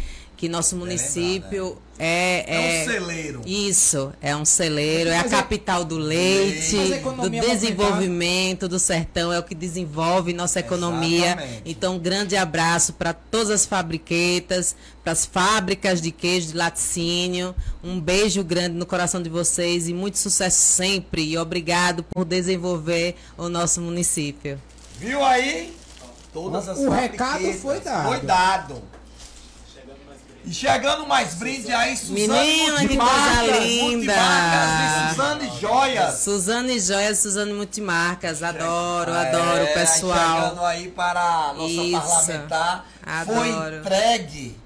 Que 0.44 0.48
nosso 0.50 0.76
município 0.76 1.78
é, 1.98 2.44
É 2.46 2.82
é, 2.82 2.82
um 2.82 2.92
celeiro. 2.92 3.40
Isso, 3.46 4.12
é 4.20 4.36
um 4.36 4.44
celeiro, 4.44 5.08
é 5.08 5.16
a 5.16 5.20
é- 5.20 5.28
capital 5.30 5.86
do 5.86 5.96
leite, 5.96 6.76
do 7.02 7.30
desenvolvimento 7.30 8.68
do 8.68 8.78
sertão, 8.78 9.32
é 9.32 9.38
o 9.38 9.42
que 9.42 9.54
desenvolve 9.54 10.34
nossa 10.34 10.60
economia. 10.60 11.28
Exatamente. 11.28 11.62
Então, 11.64 11.94
um 11.94 11.98
grande 11.98 12.36
abraço 12.36 12.92
para 12.92 13.14
todas 13.14 13.48
as 13.48 13.64
fabriquetas, 13.64 14.76
para 15.02 15.14
as 15.14 15.24
fábricas 15.24 16.02
de 16.02 16.10
queijo 16.10 16.48
de 16.48 16.58
laticínio. 16.58 17.54
Um 17.82 17.98
beijo 17.98 18.44
grande 18.44 18.76
no 18.76 18.84
coração 18.84 19.22
de 19.22 19.30
vocês 19.30 19.88
e 19.88 19.94
muito 19.94 20.18
sucesso 20.18 20.60
sempre. 20.60 21.22
E 21.22 21.38
obrigado 21.38 22.02
por 22.02 22.26
desenvolver 22.26 23.16
o 23.38 23.48
nosso 23.48 23.80
município. 23.80 24.60
Viu 24.98 25.24
aí? 25.24 25.74
Todas 26.34 26.68
as 26.68 26.80
O 26.80 26.90
recado 26.90 27.50
foi 27.54 27.80
dado. 27.80 28.08
Foi 28.08 28.20
dado. 28.20 28.93
E 30.46 30.52
chegando 30.52 31.06
mais 31.06 31.34
brinde 31.34 31.72
aí, 31.72 31.96
Suzane 31.96 32.20
Menina, 32.28 32.76
que 32.76 32.80
Multimarcas, 32.82 33.38
coisa 33.40 33.58
linda. 33.60 33.96
Multimarcas 33.96 34.70
e 34.84 35.08
Suzane 35.14 35.60
Joias. 35.60 36.14
Suzane 36.16 36.80
Joias, 36.80 37.18
Suzane 37.18 37.52
Multimarcas, 37.54 38.42
adoro, 38.42 39.10
É, 39.10 39.28
adoro, 39.28 39.66
aí 39.66 39.74
pessoal. 39.74 40.42
Chegando 40.42 40.64
aí 40.66 40.88
para 40.90 41.20
a 41.22 41.54
nossa 41.54 41.72
Isso. 41.72 42.00
parlamentar. 42.00 42.86
Foi 43.24 43.50
Adoro. 43.50 43.76
entregue. 43.76 44.56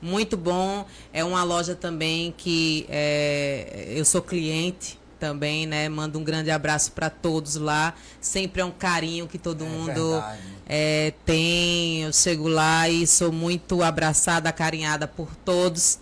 Muito 0.00 0.36
bom. 0.36 0.86
É 1.12 1.22
uma 1.22 1.42
loja 1.44 1.74
também 1.74 2.32
que 2.36 2.86
é, 2.88 3.86
eu 3.88 4.04
sou 4.06 4.22
cliente 4.22 4.98
também, 5.28 5.66
né? 5.66 5.88
Mando 5.88 6.18
um 6.18 6.22
grande 6.24 6.50
abraço 6.50 6.92
para 6.92 7.08
todos 7.08 7.56
lá. 7.56 7.94
Sempre 8.20 8.60
é 8.60 8.64
um 8.64 8.70
carinho 8.70 9.26
que 9.26 9.38
todo 9.38 9.64
É 9.64 9.68
mundo 9.68 10.22
é, 10.68 11.14
tem. 11.24 12.02
Eu 12.02 12.12
chego 12.12 12.46
lá 12.46 12.88
e 12.90 13.06
sou 13.06 13.32
muito 13.32 13.82
abraçada, 13.82 14.50
acarinhada 14.50 15.08
por 15.08 15.28
todos. 15.44 15.98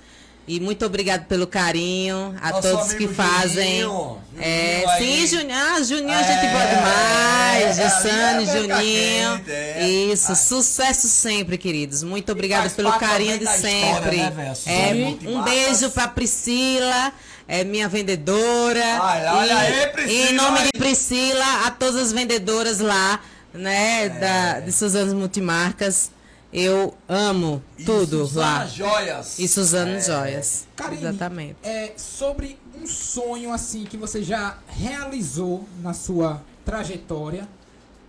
E 0.49 0.59
muito 0.59 0.85
obrigado 0.85 1.27
pelo 1.27 1.47
carinho 1.47 2.35
a 2.43 2.51
Nosso 2.51 2.63
todos 2.69 2.93
que 2.95 3.07
fazem. 3.07 3.83
Juninho, 3.83 4.19
é, 4.41 4.81
Juninho 4.81 4.91
aí. 4.91 4.99
sim, 5.21 5.27
Juninho. 5.37 5.57
Ah, 5.57 5.83
Juninho, 5.85 6.19
É, 6.19 6.25
gente 6.25 6.51
boa 6.53 6.67
demais. 6.67 7.79
ali 7.79 7.89
Jussane, 7.89 8.43
é 8.43 8.47
Juninho. 8.59 9.41
é. 9.49 9.89
Isso, 9.89 10.33
Ah. 10.33 10.35
sucesso 10.35 11.07
sempre, 11.07 11.57
queridos. 11.57 12.03
Muito 12.03 12.33
obrigada 12.33 12.63
faz 12.63 12.73
pelo 12.73 12.93
carinho 12.99 13.39
de 13.39 13.45
da 13.45 13.55
história, 13.55 13.95
sempre. 13.95 14.17
né, 14.17 14.53
É, 14.67 15.29
um 15.29 15.43
beijo 15.45 15.89
pra 15.91 16.09
Priscila, 16.09 17.13
é 17.49 17.65
minha 17.65 17.89
vendedora. 17.89 18.81
Olha, 19.03 19.35
olha 19.35 19.53
E- 19.53 19.83
aí, 19.83 19.87
Priscila, 19.89 20.31
Em 20.31 20.33
nome 20.35 20.59
aí. 20.59 20.65
de 20.73 20.79
Priscila, 20.79 21.67
a 21.67 21.71
todas 21.71 21.97
as 22.01 22.13
vendedoras 22.13 22.79
lá, 22.81 23.21
É. 23.55 23.59
né, 23.59 24.09
da, 24.09 24.61
de 24.61 24.73
Suzano 24.73 25.15
Multimarcas. 25.15 26.11
Eu 26.53 26.95
amo 27.09 27.63
E 27.79 27.85
tudo 27.85 28.27
Suzana 28.27 28.59
lá. 28.59 28.67
Joias. 28.67 29.39
E 29.39 29.49
Suzano 29.49 29.93
É. 29.93 30.01
Joias. 30.01 30.67
Karine, 30.77 31.03
Exatamente. 31.07 31.57
É 31.63 31.93
sobre 31.97 32.59
um 32.79 32.87
sonho 32.87 33.51
assim 33.53 33.85
que 33.85 33.97
você 33.97 34.23
já 34.23 34.59
realizou 34.69 35.67
na 35.83 35.95
sua 35.95 36.43
trajetória. 36.63 37.49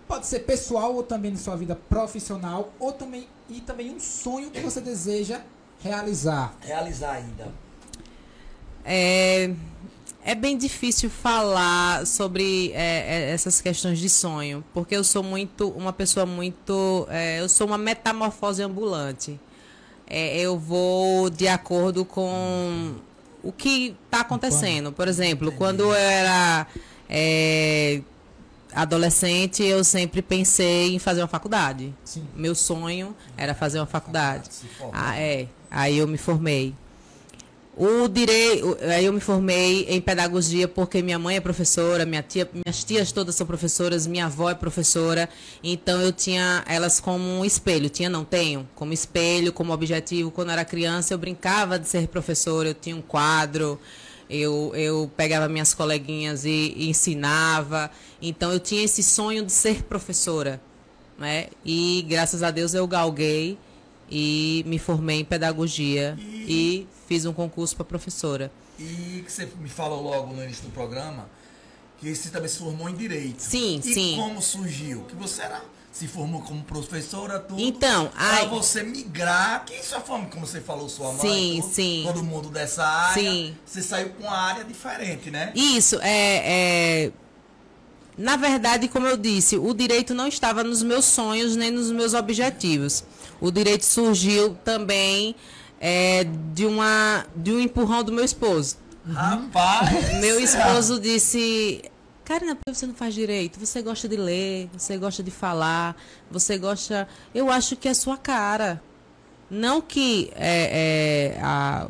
Pode 0.06 0.26
ser 0.26 0.40
pessoal 0.40 0.94
ou 0.94 1.02
também 1.02 1.30
na 1.30 1.38
sua 1.38 1.56
vida 1.56 1.74
profissional 1.88 2.70
ou 2.78 2.92
também 2.92 3.26
e 3.48 3.62
também 3.62 3.90
um 3.94 3.98
sonho 3.98 4.50
que 4.50 4.60
você 4.60 4.80
deseja 4.82 5.40
realizar. 5.82 6.54
Realizar 6.60 7.12
ainda. 7.12 7.48
É, 8.84 9.50
é 10.24 10.34
bem 10.34 10.56
difícil 10.56 11.10
falar 11.10 12.06
sobre 12.06 12.72
é, 12.72 13.28
é, 13.28 13.30
essas 13.30 13.60
questões 13.60 13.98
de 13.98 14.08
sonho, 14.08 14.64
porque 14.72 14.96
eu 14.96 15.04
sou 15.04 15.22
muito 15.22 15.68
uma 15.70 15.92
pessoa 15.92 16.24
muito, 16.24 17.06
é, 17.10 17.40
eu 17.40 17.48
sou 17.48 17.66
uma 17.66 17.78
metamorfose 17.78 18.62
ambulante. 18.62 19.38
É, 20.06 20.38
eu 20.38 20.58
vou 20.58 21.30
de 21.30 21.48
acordo 21.48 22.04
com 22.04 22.94
o 23.42 23.52
que 23.52 23.96
está 24.04 24.20
acontecendo. 24.20 24.92
Por 24.92 25.08
exemplo, 25.08 25.52
quando 25.52 25.80
eu 25.80 25.94
era 25.94 26.66
é, 27.08 28.00
adolescente, 28.74 29.62
eu 29.62 29.84
sempre 29.84 30.20
pensei 30.22 30.94
em 30.94 30.98
fazer 30.98 31.20
uma 31.20 31.28
faculdade. 31.28 31.94
Sim. 32.04 32.26
Meu 32.34 32.54
sonho 32.54 33.14
era 33.36 33.54
fazer 33.54 33.78
uma 33.78 33.86
faculdade. 33.86 34.50
Ah, 34.92 35.18
é. 35.18 35.48
Aí 35.70 35.98
eu 35.98 36.06
me 36.06 36.18
formei. 36.18 36.74
O 37.76 38.06
direito, 38.06 38.78
eu 39.02 39.12
me 39.12 39.18
formei 39.18 39.84
em 39.88 40.00
pedagogia 40.00 40.68
porque 40.68 41.02
minha 41.02 41.18
mãe 41.18 41.36
é 41.36 41.40
professora, 41.40 42.06
minha 42.06 42.22
tia, 42.22 42.48
minhas 42.52 42.84
tias 42.84 43.10
todas 43.10 43.34
são 43.34 43.44
professoras, 43.44 44.06
minha 44.06 44.26
avó 44.26 44.48
é 44.48 44.54
professora, 44.54 45.28
então 45.60 46.00
eu 46.00 46.12
tinha 46.12 46.62
elas 46.68 47.00
como 47.00 47.24
um 47.24 47.44
espelho, 47.44 47.88
tinha 47.88 48.08
não 48.08 48.24
tenho, 48.24 48.68
como 48.76 48.92
espelho, 48.92 49.52
como 49.52 49.72
objetivo. 49.72 50.30
Quando 50.30 50.50
eu 50.50 50.52
era 50.52 50.64
criança 50.64 51.14
eu 51.14 51.18
brincava 51.18 51.76
de 51.76 51.88
ser 51.88 52.06
professora, 52.06 52.68
eu 52.68 52.74
tinha 52.74 52.94
um 52.94 53.02
quadro, 53.02 53.80
eu, 54.30 54.70
eu 54.76 55.10
pegava 55.16 55.48
minhas 55.48 55.74
coleguinhas 55.74 56.44
e, 56.44 56.74
e 56.76 56.88
ensinava, 56.88 57.90
então 58.22 58.52
eu 58.52 58.60
tinha 58.60 58.84
esse 58.84 59.02
sonho 59.02 59.44
de 59.44 59.50
ser 59.50 59.82
professora, 59.82 60.60
né? 61.18 61.48
E 61.64 62.06
graças 62.08 62.44
a 62.44 62.52
Deus 62.52 62.72
eu 62.72 62.86
galguei 62.86 63.58
e 64.16 64.62
me 64.64 64.78
formei 64.78 65.18
em 65.20 65.24
pedagogia 65.24 66.16
e, 66.20 66.86
fiz 67.08 67.26
um 67.26 67.32
concurso 67.32 67.74
para 67.74 67.84
professora. 67.84 68.52
E 68.78 69.22
que 69.26 69.32
você 69.32 69.48
me 69.58 69.68
falou 69.68 70.00
logo 70.02 70.32
no 70.32 70.42
início 70.44 70.62
do 70.62 70.70
programa 70.70 71.28
que 71.98 72.14
você 72.14 72.28
também 72.28 72.48
se 72.48 72.58
formou 72.58 72.88
em 72.88 72.94
direito. 72.94 73.40
Sim, 73.40 73.80
e 73.84 73.92
sim. 73.92 74.14
como 74.16 74.40
surgiu? 74.40 75.02
Que 75.08 75.16
você 75.16 75.42
era, 75.42 75.60
se 75.90 76.06
formou 76.06 76.42
como 76.42 76.62
professora, 76.62 77.40
tudo. 77.40 77.60
Então, 77.60 78.10
ai- 78.14 78.48
você 78.48 78.84
migrar, 78.84 79.64
que 79.64 79.82
sua 79.82 80.00
forma, 80.00 80.26
como 80.26 80.46
você 80.46 80.60
falou, 80.60 80.88
sua 80.88 81.12
mãe, 81.12 81.20
Sim, 81.20 81.60
tudo, 81.60 81.72
sim. 81.74 82.02
todo 82.06 82.22
mundo 82.22 82.50
dessa 82.50 82.84
área. 82.84 83.20
Sim. 83.22 83.56
Você 83.66 83.82
saiu 83.82 84.10
com 84.10 84.22
uma 84.22 84.36
área 84.36 84.62
diferente, 84.64 85.28
né? 85.30 85.50
Isso, 85.56 85.98
é, 86.00 87.06
é- 87.06 87.12
Na 88.16 88.36
verdade, 88.36 88.86
como 88.86 89.08
eu 89.08 89.16
disse, 89.16 89.56
o 89.58 89.74
direito 89.74 90.14
não 90.14 90.28
estava 90.28 90.62
nos 90.62 90.82
meus 90.84 91.04
sonhos 91.04 91.56
nem 91.56 91.70
nos 91.72 91.90
meus 91.90 92.14
objetivos. 92.14 93.02
O 93.40 93.50
direito 93.50 93.84
surgiu 93.84 94.56
também 94.64 95.34
é, 95.80 96.24
de, 96.52 96.66
uma, 96.66 97.26
de 97.36 97.52
um 97.52 97.60
empurrão 97.60 98.02
do 98.02 98.12
meu 98.12 98.24
esposo. 98.24 98.76
Rapaz! 99.06 100.20
Meu 100.20 100.40
esposo 100.40 100.98
disse: 100.98 101.82
Karina, 102.24 102.54
por 102.54 102.72
que 102.72 102.78
você 102.78 102.86
não 102.86 102.94
faz 102.94 103.12
direito? 103.14 103.60
Você 103.60 103.82
gosta 103.82 104.08
de 104.08 104.16
ler, 104.16 104.70
você 104.72 104.96
gosta 104.96 105.22
de 105.22 105.30
falar, 105.30 105.94
você 106.30 106.56
gosta. 106.56 107.06
Eu 107.34 107.50
acho 107.50 107.76
que 107.76 107.86
é 107.86 107.94
sua 107.94 108.16
cara. 108.16 108.82
Não 109.50 109.82
que 109.82 110.32
é, 110.34 111.34
é, 111.36 111.40
a, 111.42 111.86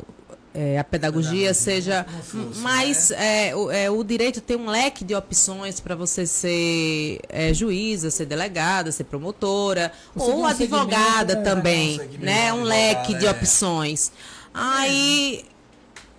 é, 0.55 0.79
a 0.79 0.83
pedagogia, 0.83 1.53
seja. 1.53 2.05
fosse, 2.23 2.59
mas 2.61 3.09
né? 3.09 3.49
é, 3.49 3.55
o, 3.55 3.69
é, 3.69 3.89
o 3.89 4.01
direito 4.03 4.39
tem 4.39 4.55
um 4.55 4.67
leque 4.67 5.03
de 5.03 5.13
opções 5.13 5.81
para 5.81 5.95
você 5.95 6.25
ser 6.25 7.19
é, 7.27 7.53
juíza, 7.53 8.09
ser 8.09 8.25
delegada, 8.25 8.91
ser 8.91 9.03
promotora, 9.03 9.91
Conseguir 10.13 10.37
ou 10.37 10.45
advogada 10.45 11.33
é, 11.33 11.41
também. 11.41 11.99
um 11.99 12.23
Né? 12.23 12.53
Um 12.53 12.61
advogada, 12.61 12.63
leque 12.63 13.13
de 13.15 13.25
é. 13.25 13.31
opções. 13.31 14.11
Aí 14.53 15.43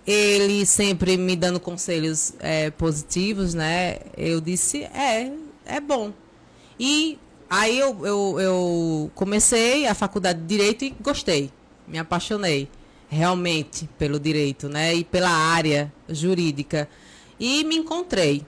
ele 0.05 0.65
sempre 0.67 1.17
me 1.17 1.35
dando 1.35 1.59
conselhos 1.59 2.33
é, 2.39 2.69
positivos, 2.69 3.55
né? 3.55 3.97
Eu 4.15 4.39
disse, 4.39 4.83
é, 4.83 5.31
é 5.65 5.79
bom. 5.79 6.13
E 6.79 7.17
aí 7.49 7.79
eu, 7.79 8.05
eu, 8.05 8.39
eu 8.39 9.11
comecei 9.15 9.87
a 9.87 9.95
faculdade 9.95 10.39
de 10.39 10.45
Direito 10.45 10.85
e 10.85 10.95
gostei, 11.01 11.51
me 11.87 11.97
apaixonei 11.97 12.69
realmente 13.07 13.89
pelo 13.97 14.19
direito, 14.19 14.67
né? 14.69 14.93
E 14.95 15.03
pela 15.03 15.29
área 15.29 15.91
jurídica. 16.09 16.87
E 17.39 17.63
me 17.63 17.75
encontrei. 17.77 18.45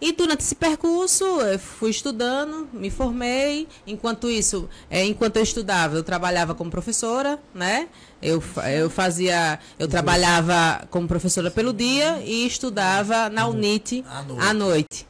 E 0.00 0.12
durante 0.12 0.42
esse 0.42 0.54
percurso, 0.54 1.24
eu 1.24 1.58
fui 1.58 1.90
estudando, 1.90 2.68
me 2.72 2.88
formei. 2.88 3.66
Enquanto 3.84 4.30
isso, 4.30 4.68
eh, 4.88 5.04
enquanto 5.04 5.38
eu 5.38 5.42
estudava, 5.42 5.96
eu 5.96 6.04
trabalhava 6.04 6.54
como 6.54 6.70
professora, 6.70 7.38
né? 7.52 7.88
Eu, 8.22 8.42
eu 8.78 8.88
fazia, 8.88 9.58
eu 9.76 9.88
trabalhava 9.88 10.86
como 10.88 11.08
professora 11.08 11.50
pelo 11.50 11.72
dia 11.72 12.20
e 12.24 12.46
estudava 12.46 13.28
na 13.28 13.48
UNIT 13.48 14.04
À 14.08 14.22
noite. 14.22 14.46
à 14.48 14.54
noite, 14.54 15.06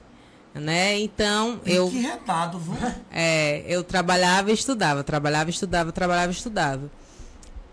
né? 0.54 0.98
Então, 0.98 1.60
eu 1.66 1.90
Que 1.90 2.00
retado, 2.00 2.58
viu? 2.58 2.74
é, 3.12 3.64
eu 3.66 3.84
trabalhava 3.84 4.50
e 4.50 4.54
estudava, 4.54 5.04
trabalhava 5.04 5.50
e 5.50 5.52
estudava, 5.52 5.92
trabalhava 5.92 6.32
e 6.32 6.34
estudava. 6.34 6.90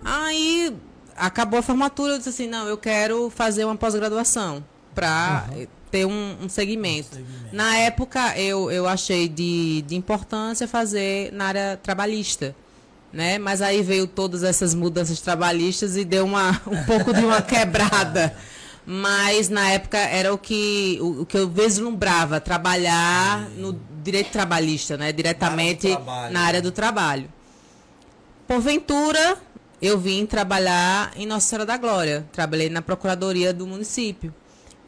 Aí 0.06 0.72
acabou 1.18 1.58
a 1.58 1.64
formatura, 1.64 2.14
eu 2.14 2.18
disse 2.20 2.30
assim, 2.30 2.48
não, 2.48 2.68
eu 2.68 2.78
quero 2.78 3.32
fazer 3.32 3.66
uma 3.66 3.76
pós-graduação 3.76 4.64
para 4.94 5.50
ter 5.90 6.06
um, 6.06 6.38
um 6.44 6.48
segmento. 6.48 7.10
Um 7.10 7.26
segmento. 7.26 7.56
Na 7.56 7.76
época 7.78 8.38
eu, 8.38 8.70
eu 8.70 8.88
achei 8.88 9.28
de, 9.28 9.82
de 9.82 9.96
importância 9.96 10.68
fazer 10.68 11.32
na 11.34 11.46
área 11.46 11.80
trabalhista. 11.82 12.56
Né? 13.12 13.40
Mas 13.40 13.62
aí 13.62 13.82
veio 13.82 14.06
todas 14.06 14.44
essas 14.44 14.76
mudanças 14.76 15.22
trabalhistas 15.22 15.96
e 15.96 16.06
deu 16.06 16.26
uma, 16.26 16.52
um 16.68 16.84
pouco 16.84 17.12
de 17.12 17.26
uma 17.26 17.42
quebrada. 17.42 18.36
Mas 18.86 19.50
na 19.50 19.70
época 19.72 19.98
era 19.98 20.32
o 20.34 20.38
que, 20.38 21.00
o, 21.02 21.22
o 21.22 21.26
que 21.26 21.38
eu 21.38 21.50
vislumbrava, 21.50 22.40
trabalhar 22.40 23.50
no 23.58 23.80
direito 24.04 24.30
trabalhista, 24.30 24.98
né? 24.98 25.12
diretamente 25.12 25.88
trabalho, 25.88 26.34
na 26.34 26.42
né? 26.42 26.46
área 26.46 26.62
do 26.62 26.72
trabalho. 26.72 27.28
Porventura, 28.48 29.38
eu 29.82 29.98
vim 30.00 30.26
trabalhar 30.26 31.12
em 31.16 31.26
Nossa 31.26 31.48
Senhora 31.48 31.66
da 31.66 31.78
Glória. 31.78 32.26
Trabalhei 32.32 32.70
na 32.70 32.82
Procuradoria 32.82 33.54
do 33.54 33.68
município. 33.68 34.34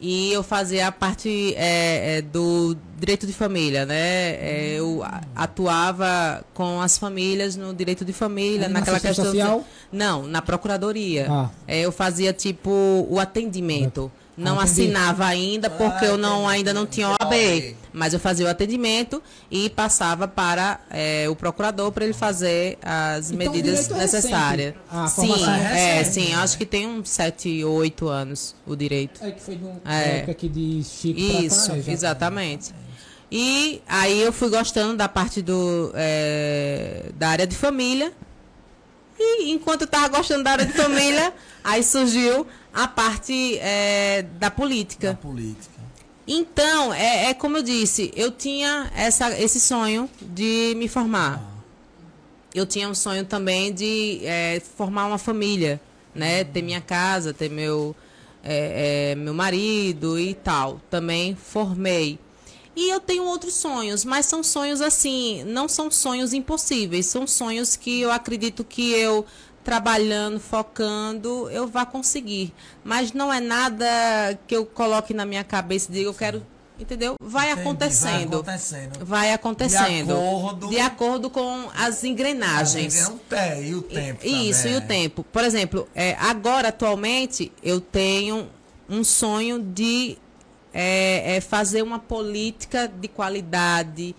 E 0.00 0.32
eu 0.32 0.44
fazia 0.44 0.86
a 0.86 0.92
parte 0.92 1.54
é, 1.56 2.18
é, 2.18 2.22
do 2.22 2.76
direito 2.96 3.26
de 3.26 3.32
família, 3.32 3.84
né? 3.84 3.96
É, 3.96 4.74
eu 4.78 5.04
atuava 5.34 6.44
com 6.54 6.80
as 6.80 6.96
famílias 6.96 7.56
no 7.56 7.74
direito 7.74 8.04
de 8.04 8.12
família, 8.12 8.68
na 8.68 8.78
naquela 8.78 8.96
assistência 8.98 9.24
questão. 9.24 9.32
de- 9.32 9.40
social? 9.40 9.64
Não, 9.90 10.22
na 10.26 10.40
Procuradoria. 10.40 11.26
Ah. 11.28 11.50
É, 11.66 11.80
eu 11.80 11.90
fazia 11.90 12.32
tipo 12.32 12.70
o 13.10 13.18
atendimento. 13.18 14.10
Não 14.38 14.60
Ah, 14.60 14.62
assinava 14.62 15.24
ainda 15.26 15.68
porque 15.68 16.04
Ah, 16.04 16.08
eu 16.10 16.16
não, 16.16 16.46
ainda 16.48 16.72
não 16.72 16.86
tinha 16.86 17.08
OAB. 17.08 17.74
Mas 17.92 18.14
eu 18.14 18.20
fazia 18.20 18.46
o 18.46 18.48
atendimento 18.48 19.20
e 19.50 19.68
passava 19.68 20.28
para 20.28 20.78
é, 20.90 21.26
o 21.28 21.34
procurador 21.34 21.90
para 21.90 22.04
ele 22.04 22.12
fazer 22.14 22.78
as 22.80 23.32
Então, 23.32 23.38
medidas 23.52 23.90
é 23.90 23.94
recessárias. 23.94 24.74
recente. 24.74 24.88
A 24.90 25.06
sim, 25.08 25.32
é 25.74 25.98
é, 26.00 26.04
sim, 26.04 26.28
né? 26.28 26.36
acho 26.36 26.56
que 26.56 26.64
tem 26.64 26.86
uns 26.86 27.08
7, 27.08 27.64
8 27.64 28.08
anos 28.08 28.54
o 28.64 28.76
direito. 28.76 29.20
É 29.24 29.32
que 29.32 29.40
foi 29.42 29.56
no, 29.56 29.80
É. 29.84 30.18
época 30.18 30.30
aqui 30.32 30.48
de 30.48 30.84
Chico 30.84 31.18
cá, 31.20 31.40
Isso, 31.42 31.72
é, 31.72 31.80
já- 31.82 31.92
exatamente. 31.92 32.72
E 33.32 33.82
aí 33.88 34.22
eu 34.22 34.32
fui 34.32 34.48
gostando 34.50 34.96
da 34.96 35.08
parte 35.08 35.42
do, 35.42 35.90
é, 35.96 37.06
da 37.16 37.30
área 37.30 37.46
de 37.46 37.56
família. 37.56 38.12
E 39.18 39.50
enquanto 39.50 39.80
eu 39.82 39.86
estava 39.86 40.06
gostando 40.08 40.44
da 40.44 40.52
área 40.52 40.64
de 40.64 40.72
família, 40.72 41.32
aí 41.64 41.82
surgiu 41.82 42.46
a 42.78 42.86
parte 42.86 43.58
é, 43.58 44.22
da 44.22 44.48
Da 44.48 44.50
política. 44.50 45.18
política. 45.20 45.80
Então, 46.28 46.94
é, 46.94 47.30
é 47.30 47.34
como 47.34 47.56
eu 47.56 47.62
disse, 47.62 48.12
eu 48.14 48.30
tinha 48.30 48.88
essa, 48.94 49.36
esse 49.36 49.58
sonho 49.58 50.08
de 50.22 50.74
me 50.76 50.86
formar. 50.86 51.42
Eu 52.54 52.64
tinha 52.64 52.88
um 52.88 52.94
sonho 52.94 53.24
também 53.24 53.74
de 53.74 54.20
é, 54.22 54.62
formar 54.76 55.06
uma 55.06 55.18
família, 55.18 55.80
né? 56.14 56.44
Ter 56.44 56.62
minha 56.62 56.80
casa, 56.80 57.34
ter 57.34 57.50
meu, 57.50 57.96
é, 58.44 59.10
é, 59.10 59.14
meu 59.16 59.34
marido 59.34 60.16
e 60.16 60.34
tal. 60.34 60.80
Também 60.88 61.34
formei. 61.34 62.16
E 62.76 62.90
eu 62.90 63.00
tenho 63.00 63.24
outros 63.24 63.54
sonhos, 63.54 64.04
mas 64.04 64.26
são 64.26 64.40
sonhos 64.44 64.80
assim, 64.80 65.42
não 65.42 65.66
são 65.68 65.90
sonhos 65.90 66.32
impossíveis, 66.32 67.06
são 67.06 67.26
sonhos 67.26 67.74
que 67.74 68.02
eu 68.02 68.12
acredito 68.12 68.62
que 68.62 68.92
eu 68.92 69.26
trabalhando, 69.72 70.40
focando, 70.40 71.50
eu 71.50 71.66
vá 71.66 71.84
conseguir. 71.84 72.54
Mas 72.82 73.12
não 73.12 73.30
é 73.30 73.38
nada 73.38 73.86
que 74.46 74.56
eu 74.56 74.64
coloque 74.64 75.12
na 75.12 75.26
minha 75.26 75.44
cabeça 75.44 75.90
e 75.90 75.92
diga 75.94 76.08
eu 76.08 76.14
quero, 76.14 76.42
entendeu? 76.80 77.16
Vai 77.20 77.50
Entendi, 77.50 77.60
acontecendo. 77.60 78.30
Vai 78.30 78.38
acontecendo. 78.40 79.04
Vai 79.04 79.32
acontecendo. 79.34 80.06
De 80.06 80.12
acordo- 80.14 80.68
De 80.70 80.80
acordo 80.80 81.28
com 81.30 81.68
as 81.76 82.02
engrenagens. 82.02 82.96
É 82.96 83.08
o 83.08 83.18
te- 83.18 83.62
e 83.68 83.74
o 83.74 83.82
tempo 83.82 84.26
Isso, 84.26 84.62
também. 84.62 84.74
e 84.74 84.78
o 84.78 84.80
tempo. 84.80 85.22
Por 85.30 85.44
exemplo, 85.44 85.86
é, 85.94 86.16
agora, 86.18 86.68
atualmente, 86.68 87.52
eu 87.62 87.78
tenho 87.78 88.48
um 88.88 89.04
sonho 89.04 89.58
de 89.58 90.16
é, 90.72 91.36
é, 91.36 91.40
fazer 91.40 91.82
uma 91.82 91.98
política 91.98 92.86
de 92.88 93.08
qualidade, 93.08 94.14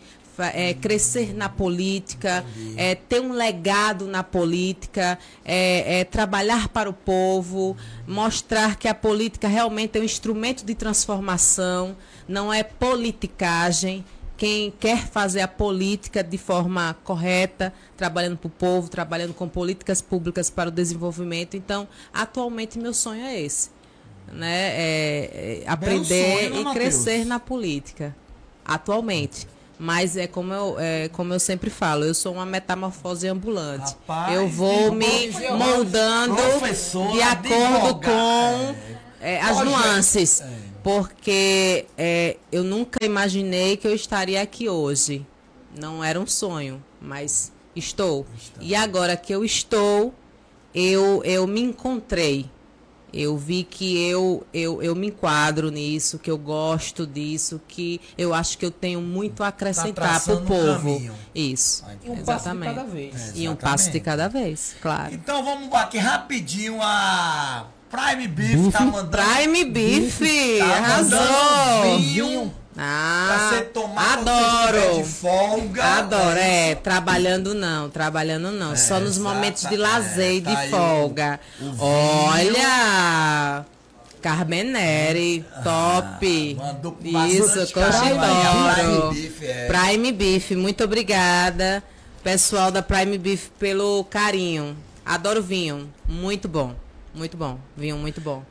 é, 0.47 0.73
crescer 0.73 1.33
na 1.33 1.49
política, 1.49 2.43
é, 2.75 2.95
ter 2.95 3.21
um 3.21 3.31
legado 3.31 4.07
na 4.07 4.23
política, 4.23 5.17
é, 5.45 5.99
é, 5.99 6.03
trabalhar 6.03 6.69
para 6.69 6.89
o 6.89 6.93
povo, 6.93 7.75
mostrar 8.07 8.75
que 8.75 8.87
a 8.87 8.93
política 8.93 9.47
realmente 9.47 9.97
é 9.97 10.01
um 10.01 10.03
instrumento 10.03 10.65
de 10.65 10.75
transformação, 10.75 11.95
não 12.27 12.53
é 12.53 12.63
politicagem 12.63 14.03
quem 14.39 14.71
quer 14.71 15.05
fazer 15.05 15.41
a 15.41 15.47
política 15.49 16.23
de 16.23 16.37
forma 16.37 16.95
correta, 17.03 17.73
trabalhando 17.97 18.37
para 18.37 18.47
o 18.47 18.49
povo, 18.49 18.89
trabalhando 18.89 19.33
com 19.33 19.49
políticas 19.49 20.01
públicas 20.01 20.49
para 20.49 20.69
o 20.69 20.71
desenvolvimento. 20.71 21.57
Então, 21.57 21.85
atualmente, 22.13 22.79
meu 22.79 22.93
sonho 22.93 23.21
é 23.21 23.37
esse. 23.37 23.69
Né? 24.31 24.47
É, 24.47 25.61
é 25.61 25.63
aprender 25.67 26.51
sonho, 26.51 26.63
né, 26.63 26.71
e 26.71 26.73
crescer 26.73 27.25
na 27.25 27.37
política. 27.37 28.15
Atualmente. 28.63 29.45
Mas 29.79 30.17
é 30.17 30.27
como 30.27 30.53
eu, 30.53 30.75
é 30.77 31.07
como 31.07 31.33
eu 31.33 31.39
sempre 31.39 31.69
falo, 31.69 32.03
eu 32.03 32.13
sou 32.13 32.33
uma 32.33 32.45
metamorfose 32.45 33.29
ambulante. 33.29 33.93
Rapaz, 33.93 34.35
eu 34.35 34.45
vou 34.49 34.91
me 34.91 35.31
moldando 35.57 36.35
de 36.35 37.21
acordo 37.21 37.21
advogada, 37.21 37.97
com 37.97 38.75
é. 39.21 39.35
é, 39.35 39.41
as 39.41 39.57
Projeto, 39.57 39.65
nuances. 39.65 40.41
é. 40.41 40.49
Porque 40.83 41.85
é, 41.97 42.37
eu 42.51 42.63
nunca 42.63 43.05
imaginei 43.05 43.77
que 43.77 43.87
eu 43.87 43.95
estaria 43.95 44.41
aqui 44.41 44.67
hoje. 44.67 45.25
Não 45.79 46.03
era 46.03 46.19
um 46.19 46.27
sonho, 46.27 46.83
mas 46.99 47.51
estou. 47.75 48.25
E 48.59 48.75
agora 48.75 49.15
que 49.15 49.33
eu 49.33 49.45
estou, 49.45 50.13
eu, 50.73 51.21
eu 51.23 51.47
me 51.47 51.61
encontrei. 51.61 52.49
Eu 53.13 53.37
vi 53.37 53.63
que 53.63 53.97
eu, 54.07 54.45
eu, 54.53 54.81
eu 54.83 54.95
me 54.95 55.07
enquadro 55.07 55.69
nisso, 55.71 56.19
que 56.19 56.29
eu 56.29 56.37
gosto 56.37 57.05
disso, 57.07 57.59
que 57.67 57.99
eu 58.17 58.33
acho 58.33 58.57
que 58.57 58.65
eu 58.65 58.71
tenho 58.71 59.01
muito 59.01 59.43
a 59.43 59.47
acrescentar 59.49 60.21
para 60.23 60.33
o 60.35 60.41
povo. 60.41 60.73
caminho. 60.97 61.13
Isso, 61.33 61.83
E 62.03 62.09
um 62.09 62.15
passo 62.15 62.15
de 62.15 62.21
exatamente. 62.21 62.75
cada 62.75 62.87
vez. 62.87 63.15
É. 63.15 63.31
E 63.35 63.49
um 63.49 63.55
passo 63.55 63.91
de 63.91 63.97
Exatamente. 63.97 63.99
cada 64.01 64.27
vez, 64.27 64.75
claro. 64.81 65.13
Então 65.13 65.43
vamos 65.43 65.73
aqui 65.73 65.97
rapidinho 65.97 66.79
a 66.81 67.65
Prime 67.89 68.27
Beef 68.27 68.71
tá 68.71 68.81
mandando. 68.81 69.09
Prime 69.17 69.65
Beef, 69.65 70.19
tá 70.59 70.65
arrasou! 70.77 71.19
mandando 71.19 72.58
vinho 72.79 73.27
pra 73.27 73.35
Ah, 73.35 73.49
você 73.51 73.61
tomar 73.61 74.19
adoro! 74.19 74.95
de 74.97 75.03
folga. 75.09 75.83
Adoro, 75.83 76.39
é, 76.39 76.71
isso? 76.71 76.81
trabalhando 76.81 77.53
não, 77.53 77.89
trabalhando 77.89 78.51
não, 78.51 78.75
só 78.75 78.99
nos 78.99 79.17
momentos 79.17 79.63
de 79.67 79.75
lazer 79.75 80.33
e 80.33 80.37
é, 80.37 80.41
tá 80.41 80.65
de 80.65 80.69
folga. 80.69 81.39
Olha, 81.77 83.65
Carmenere, 84.21 85.45
top. 85.63 86.57
Ah, 86.59 86.63
mandou 86.65 86.91
com 86.91 87.07
Isso, 87.27 87.59
adoro. 88.19 88.75
Prime 88.75 89.13
Beef, 89.13 89.43
é. 89.43 89.67
Prime 89.67 90.11
Beef, 90.11 90.51
muito 90.51 90.83
obrigada, 90.83 91.83
pessoal 92.23 92.69
da 92.71 92.81
Prime 92.81 93.17
Beef, 93.17 93.49
pelo 93.57 94.03
carinho. 94.05 94.75
Adoro 95.05 95.41
vinho. 95.41 95.91
Muito 96.05 96.47
bom. 96.47 96.75
Muito 97.15 97.35
bom. 97.35 97.57
Vinho 97.75 97.97
muito 97.97 98.21
bom. 98.21 98.43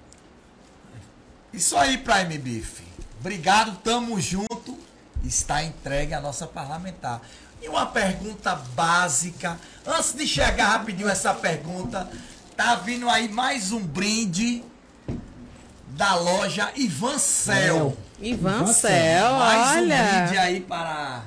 Isso 1.52 1.76
aí, 1.76 1.98
Prime 1.98 2.36
Beef. 2.38 2.80
Obrigado, 3.20 3.76
tamo 3.82 4.20
junto. 4.20 4.78
Está 5.24 5.62
entregue 5.64 6.14
a 6.14 6.20
nossa 6.20 6.46
parlamentar. 6.46 7.20
E 7.60 7.68
uma 7.68 7.86
pergunta 7.86 8.54
básica. 8.74 9.58
Antes 9.84 10.12
de 10.14 10.26
chegar 10.26 10.68
rapidinho 10.68 11.08
essa 11.08 11.34
pergunta, 11.34 12.08
tá 12.56 12.76
vindo 12.76 13.08
aí 13.08 13.28
mais 13.28 13.72
um 13.72 13.80
brinde 13.84 14.62
da 15.88 16.14
loja 16.14 16.70
Ivan 16.76 17.18
Cel. 17.18 17.96
Ivan 18.20 18.66
Cel, 18.72 19.32
Mais 19.34 19.76
um 19.76 19.78
olha. 19.82 20.04
brinde 20.04 20.38
aí 20.38 20.60
para 20.60 21.22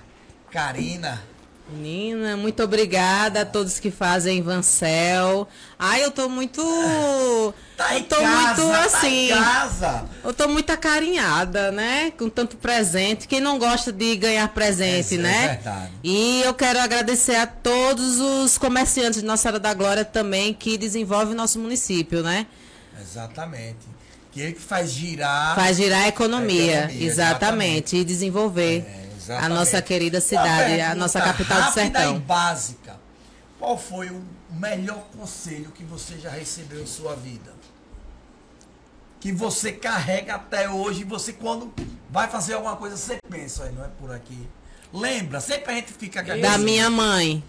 Karina. 0.49 1.21
Menina, 1.72 2.36
muito 2.36 2.62
obrigada 2.62 3.42
a 3.42 3.46
todos 3.46 3.80
que 3.80 3.90
fazem 3.90 4.42
Vancel. 4.42 5.48
Ai, 5.80 6.04
eu 6.04 6.12
tô 6.12 6.28
muito. 6.28 6.62
Tá 7.82 7.98
eu 7.98 8.04
tô 8.04 8.16
casa, 8.18 8.62
muito 8.64 8.78
tá 8.78 8.86
assim. 8.86 9.26
em 9.26 9.30
casa. 9.30 10.06
Eu 10.24 10.32
tô 10.32 10.48
muito 10.48 10.70
acarinhada, 10.70 11.72
né? 11.72 12.12
Com 12.16 12.30
tanto 12.30 12.56
presente. 12.56 13.28
Quem 13.28 13.40
não 13.40 13.58
gosta 13.58 13.92
de 13.92 14.16
ganhar 14.18 14.48
presente, 14.50 15.16
É, 15.16 15.18
é 15.18 15.22
né? 15.22 15.48
verdade. 15.48 15.92
E 16.04 16.44
eu 16.44 16.54
quero 16.54 16.80
agradecer 16.80 17.38
a 17.38 17.48
todos 17.48 18.20
os 18.20 18.56
comerciantes 18.60 19.22
de 19.22 19.26
Nossa 19.26 19.42
Senhora 19.42 19.60
da 19.60 19.74
Glória 19.74 20.06
também 20.06 20.54
que 20.54 20.78
desenvolvem 20.78 21.34
o 21.34 21.36
nosso 21.38 21.58
município, 21.58 22.22
né? 22.22 22.46
Exatamente. 23.02 23.80
Que 24.32 24.42
ele 24.42 24.54
que 24.54 24.62
faz 24.62 24.92
girar. 24.92 25.56
Faz 25.56 25.76
girar 25.78 26.04
a 26.04 26.08
economia, 26.10 26.72
A 26.72 26.84
economia, 26.84 27.08
exatamente, 27.08 27.96
e 27.98 28.04
desenvolver 28.06 28.86
É, 28.88 29.01
a 29.30 29.34
exatamente. 29.36 29.58
nossa 29.58 29.82
querida 29.82 30.22
cidade, 30.22 30.82
a 30.82 30.96
nossa 30.96 31.22
capital 31.22 31.64
do 31.64 31.74
sertão. 31.74 32.16
E 32.18 32.20
básica. 32.20 33.00
Qual 33.60 33.78
foi 33.78 34.10
o 34.10 34.22
melhor 34.52 35.04
conselho 35.18 35.72
que 35.72 35.84
você 35.84 36.18
já 36.18 36.30
recebeu 36.32 36.82
em 36.82 36.88
sua 36.88 37.16
vida? 37.16 37.52
Que 39.20 39.32
você 39.32 39.72
carrega 39.72 40.36
até 40.36 40.68
hoje, 40.70 41.02
e 41.02 41.04
você 41.04 41.32
quando 41.34 41.72
vai 42.10 42.28
fazer 42.28 42.56
alguma 42.56 42.76
coisa, 42.76 42.98
você 42.98 43.18
pensa, 43.30 43.66
aí 43.66 43.72
não 43.72 43.86
é 43.86 43.90
por 44.00 44.12
aqui. 44.12 44.48
Lembra, 44.92 45.40
sempre 45.40 45.72
a 45.72 45.76
gente 45.76 45.94
fica 45.94 46.24
Da 46.24 46.58
minha 46.58 46.90
mãe, 46.90 47.44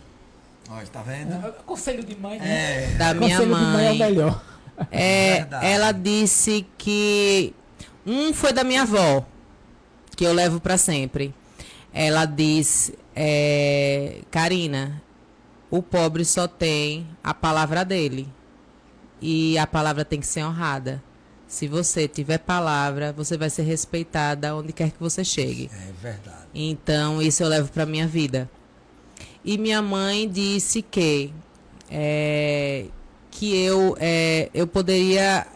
Olha, 0.70 0.86
tá 0.86 1.02
vendo? 1.02 1.52
Conselho 1.64 2.04
de 2.04 2.14
mãe, 2.14 2.38
né? 2.38 2.92
É. 2.92 2.94
da 2.94 3.12
minha 3.14 3.36
Conselho 3.38 3.54
de 3.54 3.60
mãe 3.60 3.86
é 3.86 3.90
o 3.90 3.98
mãe. 3.98 4.10
melhor. 4.10 4.44
É, 4.90 5.34
Verdade. 5.38 5.66
ela 5.66 5.92
disse 5.92 6.66
que 6.78 7.54
um 8.06 8.32
foi 8.32 8.52
da 8.52 8.62
minha 8.64 8.82
avó, 8.82 9.24
que 10.16 10.24
eu 10.24 10.32
levo 10.32 10.60
pra 10.60 10.76
sempre. 10.78 11.34
Ela 11.92 12.24
disse, 12.24 12.98
é, 13.14 14.20
Karina, 14.30 15.02
o 15.70 15.82
pobre 15.82 16.24
só 16.24 16.48
tem 16.48 17.06
a 17.22 17.34
palavra 17.34 17.84
dele 17.84 18.28
e 19.20 19.56
a 19.58 19.66
palavra 19.66 20.04
tem 20.04 20.20
que 20.20 20.26
ser 20.26 20.44
honrada. 20.44 21.02
Se 21.46 21.68
você 21.68 22.08
tiver 22.08 22.38
palavra, 22.38 23.12
você 23.12 23.36
vai 23.36 23.50
ser 23.50 23.62
respeitada 23.62 24.56
onde 24.56 24.72
quer 24.72 24.90
que 24.90 24.98
você 24.98 25.22
chegue. 25.22 25.70
É 25.72 25.92
verdade. 26.00 26.46
Então, 26.54 27.20
isso 27.20 27.42
eu 27.42 27.48
levo 27.48 27.70
para 27.70 27.84
minha 27.84 28.06
vida. 28.06 28.50
E 29.44 29.58
minha 29.58 29.82
mãe 29.82 30.28
disse 30.28 30.80
que 30.80 31.32
é, 31.90 32.86
que 33.30 33.54
eu 33.54 33.96
é, 34.00 34.48
eu 34.54 34.66
poderia 34.66 35.46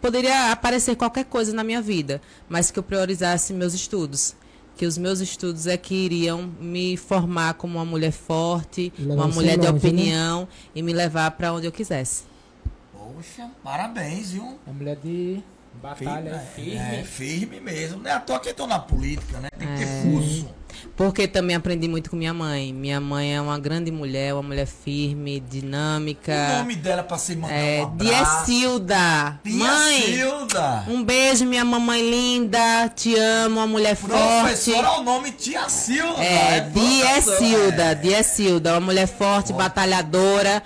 poderia 0.00 0.50
aparecer 0.50 0.96
qualquer 0.96 1.26
coisa 1.26 1.52
na 1.52 1.62
minha 1.62 1.82
vida, 1.82 2.20
mas 2.48 2.70
que 2.70 2.78
eu 2.78 2.82
priorizasse 2.82 3.52
meus 3.52 3.74
estudos. 3.74 4.34
Que 4.80 4.86
os 4.86 4.96
meus 4.96 5.20
estudos 5.20 5.66
é 5.66 5.76
que 5.76 5.94
iriam 5.94 6.50
me 6.58 6.96
formar 6.96 7.52
como 7.52 7.76
uma 7.76 7.84
mulher 7.84 8.12
forte, 8.12 8.90
uma 8.98 9.26
você 9.26 9.34
mulher 9.34 9.58
de 9.58 9.66
longe, 9.66 9.72
né? 9.72 9.78
opinião 9.78 10.48
e 10.74 10.82
me 10.82 10.90
levar 10.94 11.32
para 11.32 11.52
onde 11.52 11.66
eu 11.66 11.70
quisesse. 11.70 12.24
Poxa, 12.90 13.50
parabéns, 13.62 14.30
viu? 14.30 14.58
É 14.66 14.72
mulher 14.72 14.96
de 14.96 15.42
batalha, 15.82 16.30
é, 16.30 16.38
firme. 16.38 16.96
É, 16.96 17.04
firme 17.04 17.60
mesmo. 17.60 18.00
Não 18.00 18.10
é 18.10 18.14
à 18.14 18.20
toa 18.20 18.40
que 18.40 18.54
tô 18.54 18.66
na 18.66 18.78
política, 18.78 19.38
né? 19.40 19.50
Tem 19.58 19.68
que 19.68 19.76
ter 19.76 20.02
fuso. 20.02 20.48
Porque 21.00 21.26
também 21.26 21.56
aprendi 21.56 21.88
muito 21.88 22.10
com 22.10 22.16
minha 22.16 22.34
mãe. 22.34 22.74
Minha 22.74 23.00
mãe 23.00 23.34
é 23.34 23.40
uma 23.40 23.58
grande 23.58 23.90
mulher, 23.90 24.34
uma 24.34 24.42
mulher 24.42 24.66
firme, 24.66 25.38
O 25.38 25.40
dinâmica. 25.40 26.58
nome 26.58 26.76
dela 26.76 27.02
pra 27.02 27.16
se 27.16 27.34
mandar 27.34 27.54
É, 27.54 27.80
um 27.80 27.84
abraço. 27.84 28.44
Diecilda. 28.44 29.40
Tia 29.42 29.54
Mãe, 29.54 30.04
um 30.88 31.02
beijo, 31.02 31.46
minha 31.46 31.64
mamãe 31.64 32.02
linda. 32.02 32.86
Te 32.94 33.14
amo, 33.16 33.56
uma 33.60 33.66
mulher 33.66 33.96
forte. 33.96 34.12
Professora 34.42 34.88
ao 34.88 35.02
nome 35.02 35.32
Tia 35.32 35.70
Silda. 35.70 36.22
É, 36.22 36.60
professora, 36.70 37.08
Diecilda, 37.30 37.82
é. 37.84 37.94
Diecilda, 37.94 38.72
uma 38.74 38.80
mulher 38.80 39.06
forte, 39.06 39.54
batalhadora 39.54 40.62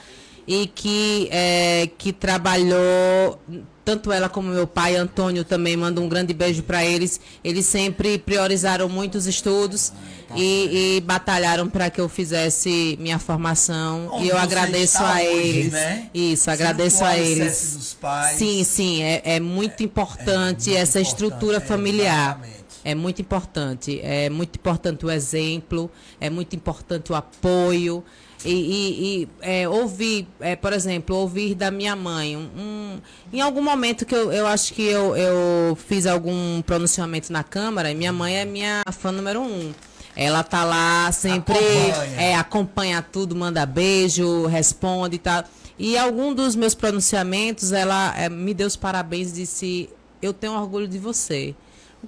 e 0.49 0.67
que, 0.67 1.29
é, 1.31 1.89
que 1.97 2.13
trabalhou, 2.13 3.39
tanto 3.85 4.11
ela 4.11 4.29
como 4.29 4.49
meu 4.49 4.67
pai, 4.67 4.97
Antônio, 4.97 5.45
também 5.45 5.77
mando 5.77 6.01
um 6.01 6.09
grande 6.09 6.33
beijo 6.33 6.63
para 6.63 6.85
eles. 6.85 7.21
Eles 7.43 7.67
sempre 7.67 8.17
priorizaram 8.19 8.89
muitos 8.89 9.27
estudos 9.27 9.91
tá 10.29 10.35
e, 10.37 10.97
e 10.97 11.01
batalharam 11.03 11.69
para 11.69 11.91
que 11.91 12.01
eu 12.01 12.09
fizesse 12.09 12.97
minha 12.99 13.19
formação. 13.19 14.09
Onde 14.13 14.27
e 14.27 14.29
eu 14.31 14.39
agradeço 14.39 15.03
a 15.03 15.17
hoje, 15.17 15.27
eles. 15.27 15.73
né? 15.73 16.09
Isso, 16.15 16.51
agradeço 16.51 17.05
a 17.05 17.19
eles. 17.19 17.77
dos 17.77 17.95
pais. 17.95 18.39
Sim, 18.39 18.65
sim, 18.65 19.03
é, 19.03 19.23
é 19.25 19.41
muito 19.41 19.83
importante 19.83 20.71
muito 20.71 20.81
essa 20.81 21.01
importante, 21.01 21.25
estrutura 21.25 21.57
é, 21.59 21.61
familiar. 21.61 22.41
É 22.85 22.95
muito 22.95 23.21
importante. 23.23 24.01
É 24.03 24.29
muito 24.31 24.57
importante 24.57 25.07
o 25.07 25.11
exemplo, 25.11 25.91
é 26.21 26.29
muito 26.31 26.55
importante 26.55 27.13
o 27.13 27.15
apoio. 27.15 28.05
E, 28.45 28.51
e- 28.51 29.23
e, 29.23 29.29
é, 29.41 29.69
ouvir, 29.69 30.27
é, 30.41 30.55
por 30.55 30.73
exemplo, 30.73 31.17
ouvir 31.17 31.55
da 31.55 31.71
minha 31.71 31.97
mãe. 31.97 32.37
Um, 32.37 32.99
em 33.33 33.41
algum 33.41 33.63
momento 33.63 34.05
que 34.05 34.15
eu, 34.15 34.31
eu 34.33 34.47
acho 34.47 34.75
que 34.75 34.83
eu, 34.83 35.17
eu 35.17 35.75
fiz 35.77 36.07
algum 36.07 36.61
pronunciamento 36.63 37.33
na 37.33 37.43
Câmara, 37.43 37.91
e 37.91 37.95
minha 37.95 38.13
mãe 38.13 38.37
é 38.37 38.45
minha 38.45 38.83
fã 38.93 39.11
número 39.11 39.41
um. 39.41 39.73
Ela 40.17 40.43
tá 40.45 40.63
lá 40.63 41.11
sempre, 41.11 41.55
Acompanha. 41.55 42.21
é, 42.21 42.35
acompanha 42.37 43.03
tudo, 43.03 43.35
manda 43.35 43.65
beijo, 43.67 44.47
responde 44.47 45.17
e 45.17 45.19
tal. 45.19 45.43
E 45.77 45.99
algum 45.99 46.33
dos 46.33 46.55
meus 46.55 46.73
pronunciamentos, 46.75 47.73
ela 47.73 48.15
é, 48.17 48.29
me 48.29 48.55
deu 48.55 48.67
os 48.69 48.77
parabéns 48.77 49.31
e 49.31 49.35
disse: 49.35 49.91
Eu 50.23 50.33
tenho 50.33 50.53
orgulho 50.53 50.87
de 50.87 50.99
você. 51.01 51.53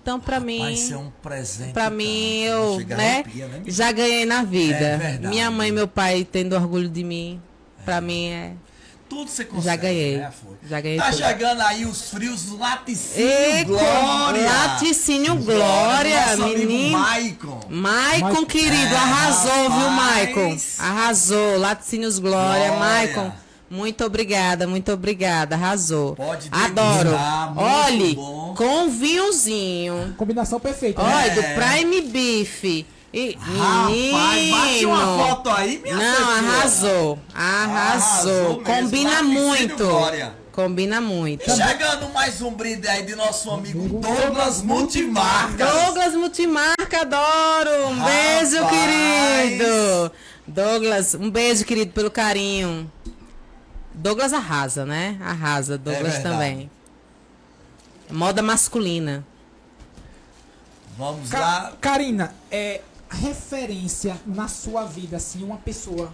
Então, 0.01 0.21
pra 0.21 0.39
mim. 0.39 0.59
Vai 0.61 0.77
ser 0.77 0.97
um 0.97 1.11
presente. 1.23 1.73
Pra 1.73 1.85
tanto. 1.85 1.97
mim, 1.97 2.43
eu, 2.43 2.79
né, 2.87 3.15
arrepia, 3.25 3.49
né, 3.49 3.63
já 3.67 3.91
ganhei 3.93 4.25
na 4.27 4.43
vida. 4.43 4.77
É 4.79 4.97
verdade. 4.97 5.29
Minha 5.29 5.51
mãe 5.51 5.69
e 5.69 5.73
meu 5.73 5.89
pai 5.89 6.27
tendo 6.31 6.55
orgulho 6.55 6.89
de 6.89 7.03
mim, 7.03 7.41
pra 7.85 8.01
mim 8.01 8.29
é. 8.29 8.53
Tudo 9.09 9.31
você 9.31 9.45
consegue. 9.45 9.65
Já 9.67 9.77
ganhei. 9.77 10.17
né? 10.19 10.33
Já 10.69 10.81
ganhei 10.81 10.99
Tá 10.99 11.11
tudo. 11.13 11.17
chegando 11.19 11.61
aí 11.63 11.87
os 11.87 12.11
frios 12.11 12.51
Laticínio 12.59 13.25
Ei, 13.29 13.65
Glória. 13.65 14.43
Laticínio 14.51 15.37
Glória, 15.37 16.25
amigo 16.33 16.59
menino. 16.59 16.99
Maicon. 16.99 17.61
Maicon, 17.71 18.45
querido, 18.45 18.95
É, 18.95 18.97
arrasou, 18.97 19.71
viu, 19.71 19.89
rapaz. 19.89 19.95
Maicon? 19.97 20.59
Arrasou. 20.81 21.57
Laticínios 21.59 22.19
Glória, 22.19 22.69
Glória. 22.73 22.79
Maicon. 22.81 23.33
Muito 23.69 24.05
obrigada, 24.05 24.67
muito 24.67 24.93
obrigada, 24.93 25.57
arrasou. 25.57 26.15
Pode 26.15 26.49
Adoro. 26.53 27.11
muito 27.11 27.61
Olhe, 27.61 28.15
bom. 28.15 28.55
com 28.57 28.89
vinhozinho. 28.91 30.15
Combinação 30.17 30.61
perfeita. 30.61 31.03
né? 31.03 31.15
Olha, 31.15 31.33
É. 31.33 31.35
do 31.35 31.61
Prime 31.61 32.01
Beef. 32.03 32.87
E, 33.13 33.37
Rapaz, 33.41 34.51
bate 34.51 34.87
uma 34.87 35.27
foto 35.27 35.51
aí, 35.51 35.79
minha 35.83 35.97
Não, 35.97 36.03
senhora. 36.17 36.33
arrasou. 36.37 37.19
Arrasou 37.35 38.33
Arrasou. 38.55 38.63
Combina 38.63 39.23
muito. 39.23 39.85
Combina 40.53 41.01
muito. 41.01 41.51
E 41.51 41.55
chegando 41.57 42.09
mais 42.13 42.41
um 42.43 42.51
brinde 42.51 42.87
aí 42.89 43.05
de 43.05 43.15
nosso 43.15 43.51
amigo 43.51 44.01
Douglas 44.01 44.63
Multimarcas. 44.63 45.57
Douglas 45.71 46.15
Multimarca, 46.15 47.01
adoro. 47.01 47.89
Um 47.89 48.03
beijo, 48.05 48.57
Rapaz. 48.63 48.77
querido. 49.51 50.13
Douglas, 50.47 51.15
um 51.15 51.31
beijo, 51.31 51.65
querido, 51.65 51.93
pelo 51.93 52.11
carinho. 52.11 52.91
Douglas 53.97 54.33
arrasa, 54.33 54.85
né? 54.85 55.19
Arrasa. 55.23 55.77
Douglas 55.79 56.13
verdade. 56.15 56.23
também. 56.23 56.71
Moda 58.11 58.43
masculina. 58.43 59.25
Vamos 60.97 61.31
Ca- 61.31 61.39
lá. 61.41 61.73
Karina, 61.81 62.35
é 62.51 62.81
referência 63.11 64.17
na 64.27 64.49
sua 64.49 64.85
vida, 64.85 65.17
assim, 65.17 65.43
uma 65.43 65.57
pessoa. 65.57 66.13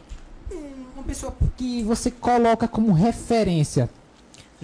hum, 0.50 0.84
Uma 0.94 1.04
pessoa 1.04 1.34
que 1.56 1.82
você 1.82 2.10
coloca 2.10 2.68
como 2.68 2.92
referência. 2.92 3.88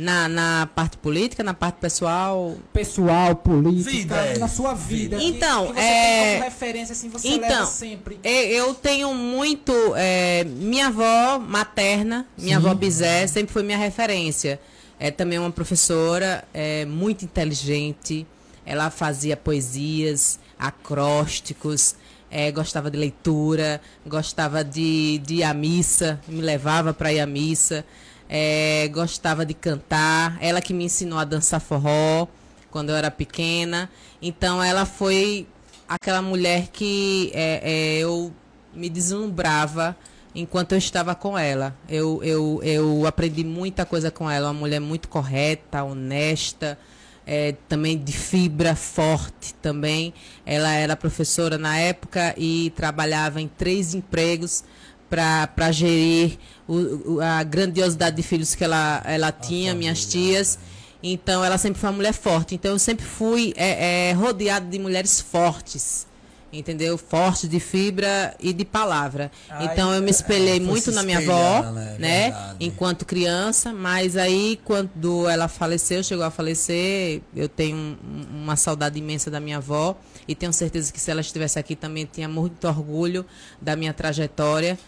Na, 0.01 0.29
na 0.29 0.69
parte 0.77 0.97
política, 0.97 1.43
na 1.43 1.53
parte 1.53 1.79
pessoal. 1.81 2.57
Pessoal, 2.73 3.35
política, 3.35 3.91
Vida, 3.91 4.15
é. 4.17 4.39
na 4.39 4.47
sua 4.47 4.73
vida. 4.73 5.17
Então, 5.21 5.67
que 5.67 5.73
você 5.75 5.81
é- 5.81 6.23
tem 6.23 6.33
como 6.39 6.45
referência, 6.45 6.93
assim, 6.93 7.09
você 7.09 7.29
Então, 7.29 7.49
leva 7.49 7.67
sempre. 7.67 8.21
E- 8.23 8.55
Eu 8.55 8.75
tenho 8.75 9.13
muito. 9.13 9.73
é, 9.97 10.45
minha 10.45 10.87
avó 10.87 11.41
materna, 11.41 12.25
minha 12.39 12.61
Sim. 12.61 12.65
avó 12.65 12.75
Bizé, 12.77 13.27
sempre 13.27 13.53
foi 13.53 13.65
minha 13.65 13.77
referência. 13.77 14.61
É 15.01 15.11
também 15.11 15.37
uma 15.39 15.51
professora 15.51 16.45
é, 16.55 16.85
muito 16.85 17.25
inteligente. 17.25 18.25
Ela 18.65 18.91
fazia 18.91 19.37
poesias, 19.37 20.39
acrósticos. 20.59 21.97
é, 22.31 22.53
gostava 22.53 22.91
de 22.91 22.99
leitura, 22.99 23.81
gostava 24.07 24.63
de, 24.63 25.19
de 25.25 25.37
ir 25.37 25.43
à 25.45 25.55
missa, 25.55 26.21
me 26.29 26.43
levava 26.43 26.93
para 26.93 27.11
ir 27.11 27.21
à 27.21 27.27
missa, 27.27 27.87
é, 28.29 28.89
gostava 28.93 29.47
de 29.47 29.55
cantar. 29.55 30.37
Ela 30.41 30.61
que 30.61 30.75
me 30.75 30.85
ensinou 30.85 31.19
a 31.19 31.25
dançar 31.25 31.61
forró 31.61 32.27
quando 32.71 32.91
eu 32.91 32.97
era 32.97 33.11
pequena. 33.11 33.91
Então 34.21 34.63
ela 34.63 34.85
foi 34.85 35.47
aquela 35.89 36.21
mulher 36.21 36.69
que 36.69 37.31
é, 37.35 37.61
é, 37.63 37.99
eu 37.99 38.33
me 38.75 38.89
deslumbrava 38.91 39.97
enquanto 40.35 40.73
eu 40.73 40.79
estava 40.79 41.15
com 41.15 41.37
ela. 41.37 41.75
Eu, 41.89 42.23
eu, 42.23 42.61
eu 42.63 43.07
aprendi 43.07 43.43
muita 43.43 43.87
coisa 43.87 44.11
com 44.11 44.31
ela, 44.31 44.49
uma 44.49 44.61
mulher 44.61 44.81
muito 44.81 45.09
correta, 45.09 45.83
honesta, 45.83 46.79
é, 47.27 47.55
também 47.69 47.99
de 47.99 48.13
fibra 48.13 48.77
forte 48.77 49.55
também. 49.55 50.13
Ela 50.45 50.73
era 50.73 50.95
professora 50.95 51.59
na 51.59 51.77
época 51.79 52.35
e 52.37 52.73
trabalhava 52.77 53.41
em 53.41 53.49
três 53.49 53.95
empregos 53.95 54.65
para 55.09 55.73
gerir 55.73 56.39
o, 56.67 57.21
a 57.21 57.43
grandiosidade 57.43 58.17
de 58.17 58.23
filhos 58.23 58.55
que 58.55 58.65
ela, 58.65 59.03
ela 59.05 59.33
tinha, 59.33 59.75
minhas 59.75 60.05
tias. 60.05 60.59
Então, 61.03 61.45
ela 61.45 61.57
sempre 61.57 61.81
foi 61.81 61.91
uma 61.91 61.97
mulher 61.97 62.13
forte. 62.13 62.55
Então, 62.55 62.73
eu 62.73 62.79
sempre 62.79 63.05
fui 63.05 63.55
é, 63.57 64.11
é, 64.11 64.13
rodeada 64.13 64.67
de 64.67 64.79
mulheres 64.79 65.21
fortes 65.21 66.09
entendeu? 66.53 66.97
Forte 66.97 67.47
de 67.47 67.61
fibra 67.61 68.35
e 68.41 68.53
de 68.53 68.65
palavra. 68.65 69.31
Ai, 69.49 69.67
então 69.67 69.93
eu 69.93 70.03
me 70.03 70.11
espelhei 70.11 70.57
é, 70.57 70.61
muito 70.61 70.91
na 70.93 71.03
minha 71.03 71.19
avó, 71.19 71.63
né? 71.73 71.97
né? 71.99 72.55
Enquanto 72.59 73.05
criança, 73.05 73.73
mas 73.73 74.17
aí 74.17 74.59
quando 74.65 75.29
ela 75.29 75.49
faleceu, 75.49 76.03
chegou 76.03 76.25
a 76.25 76.31
falecer, 76.31 77.21
eu 77.35 77.49
tenho 77.49 77.99
uma 78.31 78.57
saudade 78.57 78.99
imensa 78.99 79.31
da 79.31 79.41
minha 79.41 79.59
avó 79.59 79.97
e 80.27 80.35
tenho 80.35 80.53
certeza 80.53 80.93
que 80.93 81.01
se 81.01 81.11
ela 81.11 81.21
estivesse 81.21 81.59
aqui 81.59 81.77
também 81.77 82.09
tinha 82.11 82.29
muito 82.29 82.67
orgulho 82.67 83.25
da 83.61 83.77
minha 83.77 83.93
trajetória. 83.93 84.79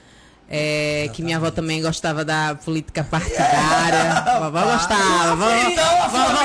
É, 0.53 1.09
que 1.13 1.23
minha 1.23 1.37
avó 1.37 1.49
também 1.53 1.81
gostava 1.81 2.25
da 2.25 2.57
política 2.57 3.05
partidária. 3.05 4.13
A 4.13 4.41
vovó 4.51 4.65
gostava. 4.65 5.37
Vovó, 5.37 5.55
então, 5.55 6.11
vovó, 6.11 6.43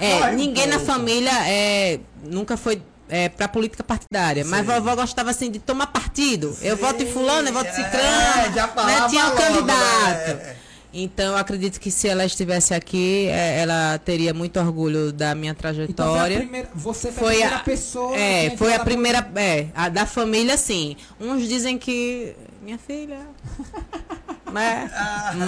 é, 0.00 0.32
ninguém 0.32 0.66
na 0.66 0.78
família 0.78 1.32
é, 1.48 1.98
nunca 2.22 2.58
foi 2.58 2.82
é, 3.08 3.30
para 3.30 3.48
política 3.48 3.82
partidária. 3.82 4.44
Sim. 4.44 4.50
Mas 4.50 4.66
vovó 4.66 4.94
gostava 4.94 5.30
assim 5.30 5.50
de 5.50 5.58
tomar 5.58 5.86
partido. 5.86 6.52
Sim. 6.52 6.66
Eu 6.66 6.76
voto 6.76 7.02
em 7.02 7.06
fulano, 7.06 7.48
eu 7.48 7.54
voto 7.54 7.70
em 7.70 7.72
ciclano. 7.72 7.96
É, 7.96 8.52
já 8.52 8.66
né? 8.66 9.08
Tinha 9.08 9.24
um 9.24 9.28
logo, 9.28 9.40
candidato. 9.40 10.36
Né? 10.36 10.56
Então, 10.92 11.32
eu 11.32 11.36
acredito 11.36 11.78
que 11.78 11.90
se 11.90 12.08
ela 12.08 12.24
estivesse 12.24 12.72
aqui, 12.72 13.28
é, 13.28 13.60
ela 13.60 13.98
teria 13.98 14.32
muito 14.32 14.58
orgulho 14.58 15.12
da 15.12 15.34
minha 15.34 15.54
trajetória. 15.54 16.34
Então, 16.34 16.46
primeira, 16.46 16.68
você 16.74 17.12
foi, 17.12 17.24
foi 17.24 17.34
a 17.34 17.36
primeira 17.36 17.58
pessoa. 17.60 18.16
É, 18.16 18.56
foi 18.56 18.74
a 18.74 18.80
primeira. 18.80 19.30
É, 19.36 19.66
a 19.74 19.88
da 19.88 20.06
família, 20.06 20.56
sim. 20.56 20.96
Uns 21.20 21.46
dizem 21.46 21.78
que 21.78 22.34
minha 22.62 22.78
filha. 22.78 23.20
né? 24.52 24.90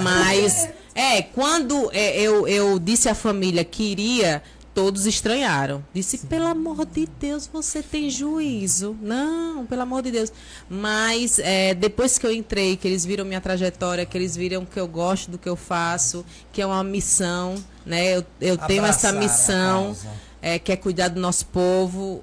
Mas, 0.03 0.69
é, 0.95 1.23
quando 1.23 1.91
é, 1.93 2.21
eu, 2.21 2.47
eu 2.47 2.79
disse 2.79 3.09
à 3.09 3.15
família 3.15 3.65
que 3.65 3.83
iria, 3.83 4.43
todos 4.75 5.07
estranharam. 5.07 5.85
Disse, 5.93 6.19
Sim. 6.19 6.27
pelo 6.27 6.47
amor 6.47 6.87
de 6.87 7.07
Deus, 7.19 7.49
você 7.53 7.83
tem 7.83 8.09
juízo. 8.09 8.97
Não, 9.01 9.67
pelo 9.67 9.83
amor 9.83 10.03
de 10.03 10.11
Deus. 10.11 10.33
Mas 10.69 11.39
é, 11.39 11.75
depois 11.75 12.19
que 12.19 12.27
eu 12.27 12.33
entrei, 12.33 12.77
que 12.77 12.87
eles 12.87 13.05
viram 13.05 13.25
minha 13.25 13.41
trajetória, 13.41 14.07
que 14.07 14.17
eles 14.17 14.37
viram 14.37 14.65
que 14.65 14.79
eu 14.79 14.87
gosto 14.87 15.31
do 15.31 15.39
que 15.39 15.49
eu 15.49 15.57
faço, 15.57 16.25
que 16.53 16.63
é 16.63 16.67
uma 16.67 16.85
missão, 16.85 17.57
né? 17.85 18.17
Eu, 18.17 18.25
eu 18.41 18.57
tenho 18.57 18.85
essa 18.85 19.13
missão, 19.13 19.97
é, 20.41 20.59
que 20.59 20.73
é 20.73 20.77
cuidar 20.77 21.09
do 21.09 21.21
nosso 21.21 21.47
povo 21.47 22.23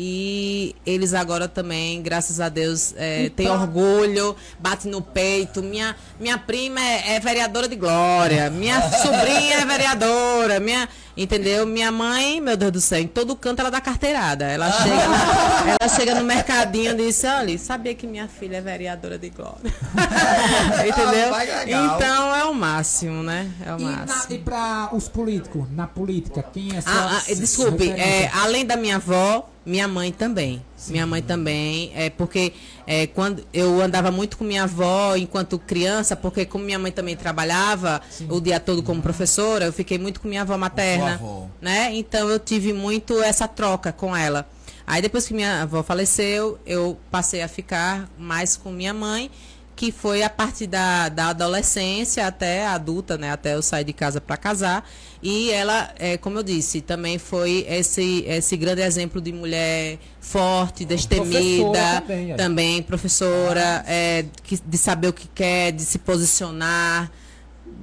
e 0.00 0.76
eles 0.86 1.12
agora 1.12 1.48
também, 1.48 2.00
graças 2.00 2.38
a 2.38 2.48
Deus, 2.48 2.94
é, 2.96 3.30
têm 3.30 3.50
orgulho, 3.50 4.36
bate 4.60 4.86
no 4.86 5.02
peito. 5.02 5.60
Minha, 5.60 5.96
minha 6.20 6.38
prima 6.38 6.80
é, 6.80 7.16
é 7.16 7.20
vereadora 7.20 7.66
de 7.66 7.74
glória, 7.74 8.48
minha 8.48 8.80
sobrinha 9.02 9.56
é 9.56 9.64
vereadora, 9.64 10.60
minha, 10.60 10.88
entendeu? 11.16 11.66
Minha 11.66 11.90
mãe, 11.90 12.40
meu 12.40 12.56
Deus 12.56 12.70
do 12.70 12.80
céu, 12.80 13.00
em 13.00 13.08
todo 13.08 13.34
canto 13.34 13.58
ela 13.58 13.72
dá 13.72 13.80
carteirada. 13.80 14.44
Ela 14.44 14.70
chega, 14.80 15.08
na, 15.08 15.76
ela 15.80 15.88
chega 15.88 16.14
no 16.14 16.24
mercadinho 16.24 16.92
e 16.92 16.94
diz: 16.94 17.24
olha, 17.24 17.58
sabia 17.58 17.92
que 17.92 18.06
minha 18.06 18.28
filha 18.28 18.58
é 18.58 18.60
vereadora 18.60 19.18
de 19.18 19.30
glória. 19.30 19.58
entendeu? 20.88 21.32
Então 21.66 22.36
é 22.36 22.44
o 22.44 22.54
máximo, 22.54 23.24
né? 23.24 23.50
É 23.66 23.74
o 23.74 23.80
e 23.80 23.82
máximo. 23.82 24.28
Na, 24.30 24.36
e 24.36 24.38
para 24.38 24.90
os 24.92 25.08
políticos, 25.08 25.66
na 25.72 25.88
política, 25.88 26.40
quem 26.52 26.76
é 26.76 26.80
sua 26.80 26.92
ah, 26.92 27.18
ah, 27.18 27.34
Desculpe, 27.34 27.90
é, 27.90 28.30
além 28.32 28.64
da 28.64 28.76
minha 28.76 28.94
avó 28.94 29.57
minha 29.68 29.86
mãe 29.86 30.10
também. 30.10 30.64
Sim. 30.76 30.92
Minha 30.92 31.06
mãe 31.06 31.22
também. 31.22 31.92
É 31.94 32.08
porque 32.08 32.52
é, 32.86 33.06
quando 33.06 33.44
eu 33.52 33.80
andava 33.80 34.10
muito 34.10 34.38
com 34.38 34.44
minha 34.44 34.62
avó 34.64 35.14
enquanto 35.14 35.58
criança, 35.58 36.16
porque 36.16 36.46
como 36.46 36.64
minha 36.64 36.78
mãe 36.78 36.90
também 36.90 37.14
trabalhava 37.14 38.00
Sim. 38.10 38.26
o 38.30 38.40
dia 38.40 38.58
todo 38.58 38.82
como 38.82 39.02
professora, 39.02 39.66
eu 39.66 39.72
fiquei 39.72 39.98
muito 39.98 40.20
com 40.20 40.28
minha 40.28 40.42
avó 40.42 40.56
materna. 40.56 41.14
Avó. 41.14 41.46
Né? 41.60 41.94
Então 41.94 42.28
eu 42.28 42.38
tive 42.38 42.72
muito 42.72 43.22
essa 43.22 43.46
troca 43.46 43.92
com 43.92 44.16
ela. 44.16 44.48
Aí 44.86 45.02
depois 45.02 45.28
que 45.28 45.34
minha 45.34 45.62
avó 45.62 45.82
faleceu, 45.82 46.58
eu 46.64 46.98
passei 47.10 47.42
a 47.42 47.48
ficar 47.48 48.08
mais 48.18 48.56
com 48.56 48.70
minha 48.70 48.94
mãe 48.94 49.30
que 49.78 49.92
foi 49.92 50.24
a 50.24 50.28
partir 50.28 50.66
da, 50.66 51.08
da 51.08 51.28
adolescência 51.28 52.26
até 52.26 52.66
a 52.66 52.72
adulta, 52.72 53.16
né? 53.16 53.30
Até 53.30 53.54
eu 53.54 53.62
sair 53.62 53.84
de 53.84 53.92
casa 53.92 54.20
para 54.20 54.36
casar. 54.36 54.84
E 55.22 55.52
ela, 55.52 55.94
é, 55.96 56.16
como 56.16 56.40
eu 56.40 56.42
disse, 56.42 56.80
também 56.80 57.16
foi 57.16 57.64
esse, 57.68 58.24
esse 58.26 58.56
grande 58.56 58.82
exemplo 58.82 59.20
de 59.20 59.32
mulher 59.32 60.00
forte, 60.20 60.84
destemida, 60.84 62.00
também, 62.00 62.34
também, 62.36 62.82
professora, 62.82 63.84
é, 63.86 64.24
que, 64.42 64.58
de 64.60 64.76
saber 64.76 65.06
o 65.06 65.12
que 65.12 65.28
quer, 65.28 65.70
de 65.70 65.82
se 65.82 66.00
posicionar 66.00 67.08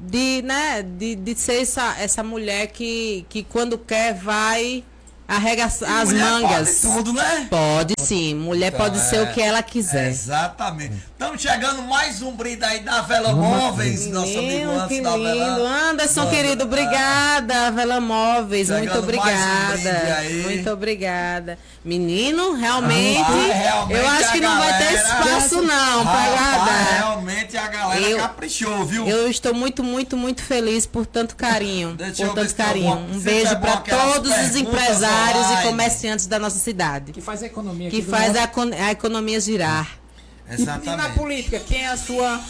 de, 0.05 0.41
né, 0.41 0.83
de, 0.83 1.15
de 1.15 1.33
ser 1.33 1.61
essa, 1.61 1.95
essa 1.97 2.21
mulher 2.21 2.67
que, 2.67 3.25
que 3.29 3.41
quando 3.41 3.77
quer 3.77 4.13
vai 4.13 4.83
Arrega 5.27 5.65
as 5.65 6.13
mangas. 6.13 6.81
Pode 6.81 6.95
tudo, 6.95 7.13
né? 7.13 7.47
Pode 7.49 7.93
sim. 7.97 8.35
Mulher 8.35 8.67
então, 8.67 8.79
pode 8.79 8.99
ser 8.99 9.21
o 9.21 9.33
que 9.33 9.41
ela 9.41 9.63
quiser. 9.63 10.09
exatamente. 10.09 11.01
Estamos 11.17 11.41
chegando 11.41 11.81
mais 11.83 12.21
um 12.21 12.33
brinde 12.33 12.65
aí 12.65 12.81
da 12.81 12.99
Vela 12.99 13.31
Móveis, 13.31 14.05
nosso 14.07 14.37
amigo 14.37 14.69
Anderson 14.69 15.01
da 15.01 15.11
Vela. 15.11 15.89
Anderson, 15.89 16.29
querido, 16.29 16.63
obrigada, 16.65 17.71
Vela 17.71 18.01
Móveis. 18.01 18.67
Chegando 18.67 18.83
muito 18.83 18.99
obrigada. 18.99 20.25
Um 20.29 20.43
muito 20.43 20.69
obrigada. 20.71 21.59
Menino, 21.85 22.55
realmente, 22.55 23.21
ah, 23.21 23.53
realmente 23.53 23.97
eu 23.97 24.09
acho 24.09 24.31
que 24.33 24.41
não 24.41 24.59
vai 24.59 24.77
ter 24.77 24.93
espaço 24.93 25.61
não 25.61 26.03
para. 26.03 26.83
Realmente 26.97 27.57
a 27.57 27.67
galera 27.69 28.01
eu, 28.01 28.17
caprichou, 28.17 28.85
viu? 28.85 29.07
Eu 29.07 29.29
estou 29.29 29.53
muito, 29.53 29.81
muito, 29.85 30.17
muito 30.17 30.43
feliz 30.43 30.85
por 30.85 31.05
tanto 31.05 31.37
carinho. 31.37 31.95
por 31.95 32.33
tanto 32.33 32.53
carinho. 32.55 32.93
Um 32.93 33.19
beijo 33.19 33.57
para 33.61 33.77
todos 33.77 34.31
os 34.37 34.55
empresários 34.57 35.49
e 35.51 35.63
comerciantes 35.63 36.27
da 36.27 36.37
nossa 36.37 36.59
cidade. 36.59 37.13
Que 37.13 37.21
faz 37.21 37.41
a 37.41 37.45
economia. 37.45 37.89
Que 37.89 38.01
faz 38.01 38.35
a, 38.35 38.51
a 38.85 38.91
economia 38.91 39.39
girar. 39.39 40.04
Exatamente. 40.49 40.89
E, 40.89 40.95
na 40.95 41.09
política, 41.09 41.59
quem 41.59 41.83
é 41.83 41.87
a 41.87 41.97
sua. 41.97 42.41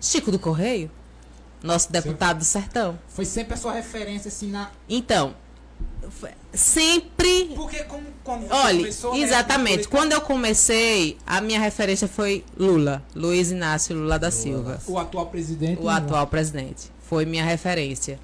Chico 0.00 0.30
do 0.30 0.38
Correio? 0.38 0.90
Nosso 1.62 1.90
deputado 1.90 2.38
do 2.38 2.44
Sertão. 2.44 2.98
Foi 3.08 3.24
sempre 3.24 3.54
a 3.54 3.56
sua 3.56 3.72
referência, 3.72 4.28
assim, 4.28 4.50
na. 4.50 4.70
Então, 4.88 5.34
sempre. 6.52 7.52
Porque 7.54 7.82
como, 7.84 8.06
quando 8.22 8.46
Olha, 8.50 8.78
começou, 8.78 9.14
né, 9.14 9.20
exatamente. 9.20 9.84
Né, 9.84 9.88
quando 9.90 10.12
eu 10.12 10.20
comecei, 10.20 11.16
a 11.26 11.40
minha 11.40 11.60
referência 11.60 12.06
foi 12.06 12.44
Lula, 12.56 13.02
Luiz 13.14 13.50
Inácio 13.50 13.96
Lula 13.96 14.18
da 14.18 14.28
Lula. 14.28 14.40
Silva. 14.40 14.80
O 14.86 14.98
atual 14.98 15.26
presidente. 15.26 15.80
O 15.80 15.88
atual 15.88 16.26
presidente. 16.26 16.90
Foi 17.08 17.24
minha 17.24 17.44
referência. 17.44 18.18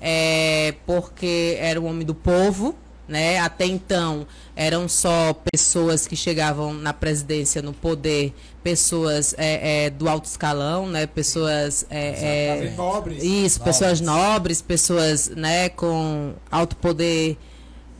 É, 0.00 0.74
porque 0.86 1.56
era 1.60 1.80
o 1.80 1.84
homem 1.84 2.06
do 2.06 2.14
povo, 2.14 2.74
né? 3.10 3.38
Até 3.40 3.66
então 3.66 4.26
eram 4.54 4.88
só 4.88 5.34
pessoas 5.52 6.06
que 6.06 6.14
chegavam 6.14 6.72
na 6.72 6.92
presidência, 6.92 7.60
no 7.60 7.72
poder, 7.72 8.32
pessoas 8.62 9.34
é, 9.36 9.86
é, 9.86 9.90
do 9.90 10.08
alto 10.08 10.26
escalão, 10.26 10.86
né? 10.86 11.06
Pessoas 11.06 11.84
é, 11.90 12.68
é 12.68 12.74
nobres. 12.76 13.22
Isso, 13.22 13.58
nobres. 13.58 13.58
pessoas 13.58 14.00
nobres, 14.00 14.62
pessoas, 14.62 15.28
né, 15.30 15.68
com 15.70 16.34
alto 16.50 16.76
poder. 16.76 17.36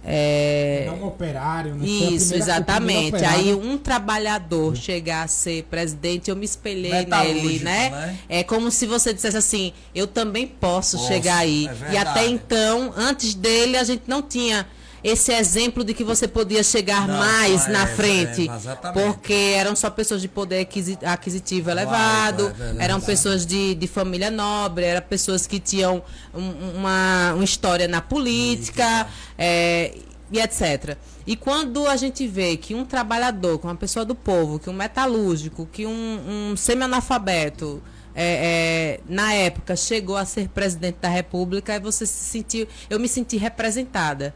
É... 0.02 0.84
Não 0.86 1.08
operário, 1.08 1.74
né? 1.74 1.86
Isso, 1.86 2.34
exatamente. 2.34 3.22
Aí 3.22 3.52
um 3.52 3.76
trabalhador 3.76 4.74
chegar 4.74 5.24
a 5.24 5.28
ser 5.28 5.64
presidente, 5.64 6.30
eu 6.30 6.36
me 6.36 6.46
espelhei 6.46 7.04
nele, 7.04 7.58
né? 7.58 7.90
né? 7.90 8.18
É 8.26 8.42
como 8.42 8.70
se 8.70 8.86
você 8.86 9.12
dissesse 9.12 9.36
assim, 9.36 9.72
eu 9.94 10.06
também 10.06 10.46
posso, 10.46 10.96
posso 10.96 11.08
chegar 11.08 11.36
aí. 11.36 11.68
É 11.88 11.92
e 11.92 11.96
até 11.98 12.26
então, 12.26 12.94
antes 12.96 13.34
dele, 13.34 13.76
a 13.76 13.84
gente 13.84 14.04
não 14.06 14.22
tinha 14.22 14.66
esse 15.02 15.32
exemplo 15.32 15.82
de 15.82 15.94
que 15.94 16.04
você 16.04 16.28
podia 16.28 16.62
chegar 16.62 17.06
não, 17.06 17.18
mais 17.18 17.66
é, 17.66 17.72
na 17.72 17.86
frente. 17.86 18.48
É, 18.48 18.92
porque 18.92 19.54
eram 19.56 19.74
só 19.74 19.90
pessoas 19.90 20.20
de 20.20 20.28
poder 20.28 20.68
aquisitivo 21.04 21.70
elevado, 21.70 22.52
é 22.78 22.84
eram 22.84 23.00
pessoas 23.00 23.46
de, 23.46 23.74
de 23.74 23.86
família 23.86 24.30
nobre, 24.30 24.84
eram 24.84 25.06
pessoas 25.06 25.46
que 25.46 25.58
tinham 25.58 26.02
um, 26.34 26.50
uma, 26.76 27.32
uma 27.34 27.44
história 27.44 27.88
na 27.88 28.00
política. 28.00 29.06
É, 29.38 29.94
e 30.32 30.38
etc. 30.38 30.96
E 31.26 31.34
quando 31.34 31.88
a 31.88 31.96
gente 31.96 32.26
vê 32.26 32.56
que 32.56 32.72
um 32.72 32.84
trabalhador, 32.84 33.58
que 33.58 33.66
uma 33.66 33.74
pessoa 33.74 34.04
do 34.04 34.14
povo, 34.14 34.60
que 34.60 34.70
um 34.70 34.72
metalúrgico, 34.72 35.66
que 35.66 35.84
um, 35.86 36.50
um 36.52 36.56
semi-analfabeto, 36.56 37.82
é, 38.14 38.98
é, 38.98 39.00
na 39.08 39.32
época 39.34 39.76
chegou 39.76 40.16
a 40.16 40.24
ser 40.24 40.48
presidente 40.48 40.98
da 41.00 41.08
República, 41.08 41.72
aí 41.72 41.80
você 41.80 42.06
se 42.06 42.24
sentiu, 42.24 42.66
eu 42.88 42.98
me 42.98 43.08
senti 43.08 43.36
representada. 43.36 44.34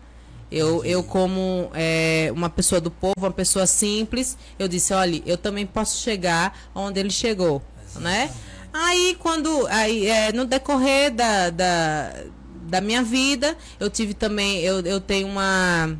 Eu, 0.55 0.85
eu 0.85 1.03
como 1.03 1.69
é, 1.75 2.31
uma 2.33 2.49
pessoa 2.49 2.81
do 2.81 2.89
povo, 2.89 3.15
uma 3.19 3.33
pessoa 3.33 3.67
simples, 3.67 4.39
eu 4.57 4.69
disse, 4.69 4.95
olha, 4.95 5.21
eu 5.27 5.37
também 5.37 5.67
posso 5.67 6.01
chegar 6.01 6.57
onde 6.73 7.01
ele 7.01 7.11
chegou, 7.11 7.61
né? 7.97 8.31
Aí 8.73 9.17
quando, 9.19 9.67
aí, 9.67 10.07
é, 10.07 10.33
no 10.33 10.45
decorrer 10.45 11.13
da, 11.13 11.51
da, 11.51 12.13
da 12.69 12.81
minha 12.81 13.03
vida, 13.03 13.57
eu 13.81 13.91
tive 13.91 14.15
também, 14.15 14.61
eu, 14.61 14.79
eu 14.83 15.01
tenho 15.01 15.27
uma, 15.27 15.99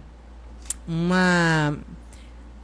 uma, 0.87 1.77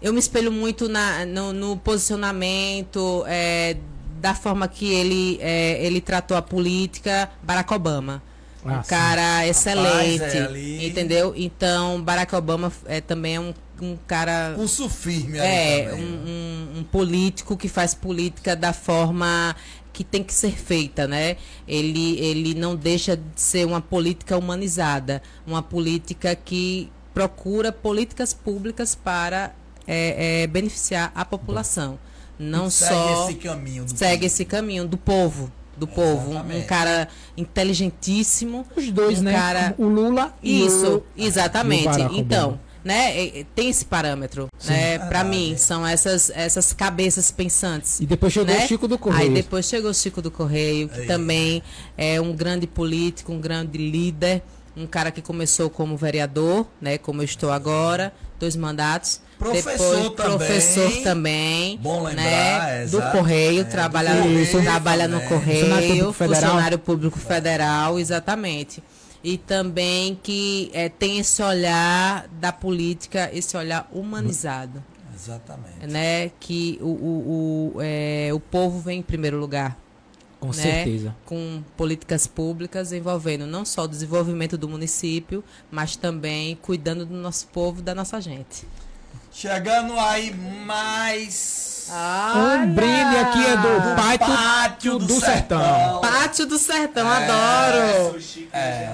eu 0.01 0.13
me 0.13 0.21
espelho 0.21 0.53
muito 0.53 0.89
na, 0.89 1.27
no, 1.27 1.53
no 1.53 1.77
posicionamento 1.77 3.25
é, 3.27 3.77
da 4.21 4.33
forma 4.33 4.69
que 4.69 4.93
ele, 4.93 5.39
é, 5.41 5.85
ele 5.85 6.01
tratou 6.01 6.37
a 6.37 6.43
política, 6.43 7.29
Barack 7.43 7.75
Obama. 7.75 8.23
Ah, 8.65 8.79
um 8.79 8.83
cara 8.83 9.47
excelente, 9.47 10.19
Rapaz, 10.19 10.35
é 10.35 10.45
ali... 10.45 10.87
entendeu? 10.87 11.33
Então, 11.37 12.03
Barack 12.03 12.35
Obama 12.35 12.73
é 12.87 13.01
também 13.01 13.37
é 13.37 13.41
um, 13.41 13.55
um 13.81 13.97
cara. 14.07 14.53
Pulso 14.55 14.89
firme, 14.89 15.39
É, 15.39 15.91
um, 15.95 15.99
um, 15.99 16.79
um, 16.79 16.85
político 16.85 17.57
que 17.57 17.69
faz 17.69 17.95
política 17.95 18.55
da 18.55 18.73
forma 18.73 19.57
que 19.93 20.05
tem 20.05 20.23
que 20.23 20.33
ser 20.33 20.53
feita, 20.53 21.07
né? 21.07 21.37
Ele, 21.67 22.19
ele 22.19 22.55
não 22.55 22.77
deixa 22.77 23.17
de 23.17 23.41
ser 23.41 23.67
uma 23.67 23.81
política 23.81 24.37
humanizada, 24.37 25.23
uma 25.47 25.63
política 25.63 26.35
que 26.35 26.91
procura 27.13 27.73
políticas 27.73 28.33
públicas 28.33 28.95
para 28.95 29.55
é, 29.87 30.43
é, 30.43 30.47
beneficiar 30.47 31.11
a 31.15 31.25
população. 31.25 31.99
Não 32.39 32.71
segue 32.71 32.95
só 32.95 33.29
esse 33.29 33.39
caminho 33.39 33.85
do 33.85 33.97
segue 33.97 34.15
povo. 34.15 34.27
esse 34.27 34.45
caminho 34.45 34.89
do 34.89 34.97
povo, 34.97 35.53
do 35.77 35.87
povo, 35.87 36.33
um, 36.33 36.59
um, 36.59 36.63
cara 36.63 37.09
inteligentíssimo, 37.37 38.67
os 38.77 38.91
dois, 38.91 39.21
um 39.21 39.23
né? 39.23 39.33
Cara... 39.33 39.75
O 39.79 39.87
Lula 39.87 40.35
e 40.43 40.67
isso, 40.67 40.97
o... 40.97 41.03
exatamente. 41.17 42.01
então, 42.13 42.59
né? 42.85 43.45
Tem 43.55 43.69
esse 43.69 43.85
parâmetro, 43.85 44.49
Sim, 44.59 44.73
né? 44.73 44.99
Para 44.99 45.25
mim 45.25 45.57
são 45.57 45.87
essas 45.87 46.31
essas 46.31 46.73
cabeças 46.73 47.31
pensantes. 47.31 48.01
E 48.01 48.07
depois 48.07 48.33
chegou 48.33 48.55
né? 48.55 48.65
o 48.65 48.69
Chico 48.69 48.89
do 48.89 48.99
Correio. 48.99 49.29
Aí 49.29 49.35
depois 49.35 49.67
chegou 49.67 49.91
o 49.91 49.95
Chico 49.95 50.23
do 50.23 50.31
Correio, 50.31 50.89
que 50.89 51.01
Aí. 51.01 51.07
também 51.07 51.63
é 51.97 52.21
um 52.21 52.35
grande 52.35 52.67
político, 52.67 53.33
um 53.33 53.41
grande 53.41 53.79
líder, 53.79 54.43
um 54.77 54.87
cara 54.87 55.11
que 55.11 55.21
começou 55.21 55.69
como 55.69 55.97
vereador, 55.97 56.67
né? 56.81 56.99
Como 56.99 57.21
eu 57.21 57.25
estou 57.25 57.51
agora, 57.51 58.13
dois 58.39 58.57
mandatos. 58.57 59.21
Professor 59.41 60.03
Depois, 60.03 60.17
também. 60.17 60.37
Professor 60.39 61.03
também. 61.03 61.79
Bom 61.79 62.05
lembrar, 62.05 62.23
né? 62.23 62.87
Do 62.87 63.03
Correio, 63.11 63.63
é, 63.63 63.65
trabalha, 63.65 64.15
do 64.15 64.23
correio 64.23 64.63
trabalha 64.63 65.09
no 65.09 65.21
Correio, 65.23 65.65
funcionário 65.65 65.89
público, 65.89 66.13
funcionário 66.13 66.79
público 66.79 67.19
federal, 67.19 67.99
exatamente 67.99 68.83
e 69.23 69.37
também 69.37 70.19
que 70.23 70.71
é, 70.73 70.89
tem 70.89 71.19
esse 71.19 71.43
olhar 71.43 72.27
da 72.41 72.53
política, 72.53 73.31
esse 73.33 73.57
olhar 73.57 73.89
humanizado. 73.93 74.83
Exatamente. 75.15 75.87
Né? 75.87 76.31
Que 76.41 76.79
o, 76.81 76.87
o, 76.87 77.73
o, 77.75 77.81
é, 77.81 78.31
o 78.33 78.41
povo 78.41 78.79
vem 78.81 79.01
em 79.01 79.03
primeiro 79.03 79.39
lugar. 79.39 79.77
Com 80.39 80.49
né? 80.49 80.55
certeza. 80.55 81.15
Com 81.27 81.63
políticas 81.77 82.27
públicas 82.27 82.93
envolvendo 82.93 83.47
não 83.47 83.65
só 83.67 83.85
o 83.85 83.89
desenvolvimento 83.89 84.57
do 84.57 84.67
município, 84.67 85.45
mas 85.71 85.97
também 85.97 86.57
cuidando 86.63 87.05
do 87.05 87.15
nosso 87.15 87.47
povo, 87.49 87.83
da 87.83 87.95
nossa 87.95 88.19
gente. 88.21 88.67
Chegando 89.33 89.99
aí 89.99 90.35
mais 90.35 91.61
Olha. 91.93 92.61
Um 92.63 92.73
brinde 92.73 93.17
aqui 93.17 93.47
é 93.47 93.57
do 93.57 93.97
Pátio, 93.97 94.37
pátio 94.37 94.99
do, 94.99 95.07
do 95.07 95.21
sertão. 95.21 95.61
sertão. 95.61 96.01
Pátio 96.01 96.47
do 96.47 96.59
Sertão, 96.59 97.13
é, 97.13 97.25
adoro. 97.25 98.21
É. 98.53 98.93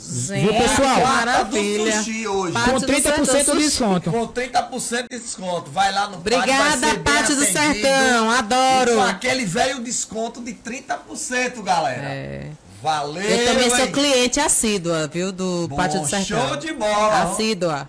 Gente, 0.00 0.40
Viu, 0.40 0.54
pessoal? 0.54 1.00
Maravilha. 1.00 1.98
Hoje. 1.98 2.52
Com 2.52 2.76
30% 2.80 3.52
de 3.52 3.58
desconto. 3.58 4.10
Com 4.10 4.28
30% 4.28 5.06
de 5.10 5.18
desconto. 5.18 5.70
Vai 5.70 5.92
lá 5.92 6.08
no 6.08 6.18
Obrigada, 6.18 6.86
Pátio, 6.86 7.00
Pátio 7.02 7.36
do 7.36 7.44
Sertão. 7.44 8.30
Adoro. 8.30 8.94
com 8.94 9.02
aquele 9.02 9.44
velho 9.44 9.80
desconto 9.80 10.40
de 10.40 10.54
30%, 10.54 11.62
galera. 11.62 12.02
É. 12.04 12.46
Valeu. 12.80 13.22
Eu 13.22 13.46
também 13.52 13.70
sou 13.70 13.88
cliente 13.88 14.38
assídua, 14.38 15.08
viu? 15.08 15.32
Do 15.32 15.66
Bom, 15.68 15.76
Pátio 15.76 16.00
do 16.00 16.08
Sertão. 16.08 16.48
Show 16.48 16.56
de 16.56 16.72
bola. 16.72 17.22
Assídua. 17.24 17.88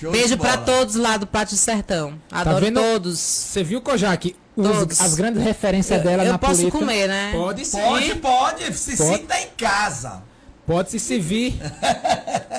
Show 0.00 0.10
Beijo 0.10 0.36
para 0.36 0.56
todos 0.58 0.94
lá 0.94 1.16
do 1.16 1.26
Pátio 1.26 1.56
do 1.56 1.60
Sertão. 1.60 2.20
Tá 2.28 2.40
Adoro 2.40 2.72
tá 2.72 2.80
todos. 2.80 3.18
Você 3.18 3.62
viu, 3.62 3.80
Kojak? 3.80 4.34
Os, 4.56 5.00
as 5.00 5.14
grandes 5.14 5.42
referências 5.42 6.02
dela 6.02 6.24
eu 6.24 6.32
na 6.32 6.38
posso 6.38 6.56
política. 6.56 6.78
comer, 6.78 7.08
né? 7.08 7.32
Pode 7.32 7.64
sim. 7.64 7.80
Pode, 7.80 8.14
pode. 8.16 8.74
Se 8.74 8.96
pode. 8.96 9.18
sinta 9.18 9.40
em 9.40 9.48
casa. 9.56 10.22
Pode 10.66 10.90
se 10.90 11.00
servir 11.00 11.58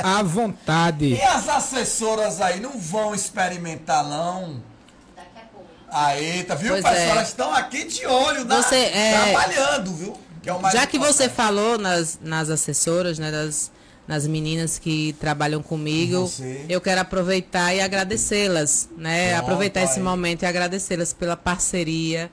à 0.04 0.22
vontade. 0.24 1.14
E 1.14 1.22
as 1.22 1.48
assessoras 1.48 2.42
aí 2.42 2.60
não 2.60 2.78
vão 2.78 3.14
experimentar, 3.14 4.04
não? 4.04 4.62
Daqui 5.16 5.30
a 5.38 5.46
pouco. 5.54 5.68
Aí, 5.90 6.44
tá 6.44 6.56
viu, 6.56 6.72
pois 6.72 6.84
pessoal? 6.84 7.02
É. 7.02 7.10
Elas 7.10 7.28
estão 7.30 7.54
aqui 7.54 7.86
de 7.86 8.06
olho, 8.06 8.46
você, 8.46 8.76
é... 8.76 9.32
trabalhando, 9.32 9.94
viu? 9.94 10.18
Que 10.42 10.50
é 10.50 10.54
Já 10.54 10.58
importante. 10.60 10.88
que 10.88 11.00
você 11.00 11.30
falou 11.30 11.78
nas, 11.78 12.20
nas 12.22 12.50
assessoras, 12.50 13.20
né, 13.20 13.32
das 13.32 13.72
nas 14.08 14.28
meninas 14.28 14.78
que 14.80 15.14
trabalham 15.20 15.62
comigo. 15.62 16.22
Você. 16.22 16.66
Eu 16.68 16.82
quero 16.82 17.02
aproveitar 17.02 17.74
e 17.74 17.82
agradecê-las, 17.82 18.90
né? 18.98 19.32
Pronto, 19.32 19.44
aproveitar 19.44 19.84
esse 19.84 20.00
momento 20.00 20.44
e 20.44 20.46
agradecê-las 20.46 21.14
pela 21.14 21.38
parceria, 21.38 22.32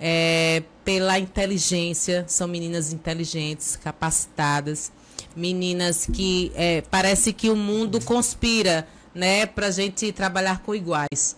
é, 0.00 0.62
pela 0.84 1.18
inteligência. 1.18 2.24
São 2.28 2.46
meninas 2.46 2.92
inteligentes, 2.92 3.76
capacitadas, 3.76 4.92
meninas 5.34 6.06
que 6.06 6.52
é, 6.54 6.82
parece 6.90 7.32
que 7.32 7.50
o 7.50 7.56
mundo 7.56 8.00
conspira, 8.04 8.86
né, 9.14 9.46
para 9.46 9.70
gente 9.70 10.12
trabalhar 10.12 10.60
com 10.60 10.74
iguais. 10.74 11.36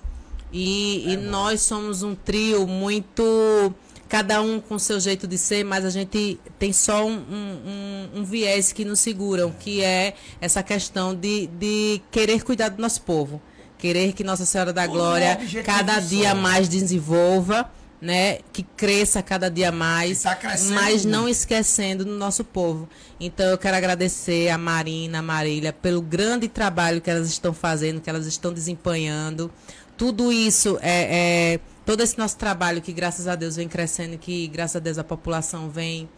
E, 0.52 1.04
é 1.06 1.10
e 1.12 1.16
nós 1.16 1.62
somos 1.62 2.02
um 2.02 2.14
trio 2.14 2.66
muito 2.66 3.72
cada 4.10 4.42
um 4.42 4.60
com 4.60 4.76
seu 4.76 4.98
jeito 4.98 5.24
de 5.28 5.38
ser, 5.38 5.64
mas 5.64 5.84
a 5.84 5.90
gente 5.90 6.38
tem 6.58 6.72
só 6.72 7.06
um, 7.06 7.14
um, 7.14 8.08
um 8.16 8.24
viés 8.24 8.72
que 8.72 8.84
nos 8.84 8.98
seguram, 8.98 9.52
que 9.52 9.84
é 9.84 10.14
essa 10.40 10.64
questão 10.64 11.14
de, 11.14 11.46
de 11.46 12.02
querer 12.10 12.42
cuidar 12.42 12.70
do 12.70 12.82
nosso 12.82 13.02
povo. 13.02 13.40
Querer 13.78 14.12
que 14.12 14.24
Nossa 14.24 14.44
Senhora 14.44 14.72
da 14.72 14.86
Glória 14.86 15.38
cada 15.64 16.00
dia 16.00 16.34
mais 16.34 16.68
desenvolva, 16.68 17.70
né? 18.02 18.40
Que 18.52 18.64
cresça 18.64 19.22
cada 19.22 19.48
dia 19.48 19.70
mais, 19.70 20.24
tá 20.24 20.36
mas 20.72 21.04
não 21.04 21.28
esquecendo 21.28 22.04
do 22.04 22.16
nosso 22.16 22.44
povo. 22.44 22.88
Então 23.18 23.46
eu 23.46 23.56
quero 23.56 23.76
agradecer 23.76 24.50
a 24.50 24.58
Marina, 24.58 25.20
a 25.20 25.22
Marília, 25.22 25.72
pelo 25.72 26.02
grande 26.02 26.48
trabalho 26.48 27.00
que 27.00 27.08
elas 27.08 27.28
estão 27.28 27.54
fazendo, 27.54 28.00
que 28.00 28.10
elas 28.10 28.26
estão 28.26 28.52
desempenhando. 28.52 29.50
Tudo 29.96 30.32
isso 30.32 30.78
é, 30.82 31.54
é 31.54 31.60
todo 31.84 32.00
esse 32.02 32.18
nosso 32.18 32.36
trabalho 32.36 32.80
que 32.80 32.92
graças 32.92 33.26
a 33.26 33.34
Deus 33.34 33.56
vem 33.56 33.68
crescendo, 33.68 34.18
que 34.18 34.46
graças 34.48 34.76
a 34.76 34.80
Deus 34.80 34.98
a 34.98 35.04
população 35.04 35.68
vem 35.68 36.08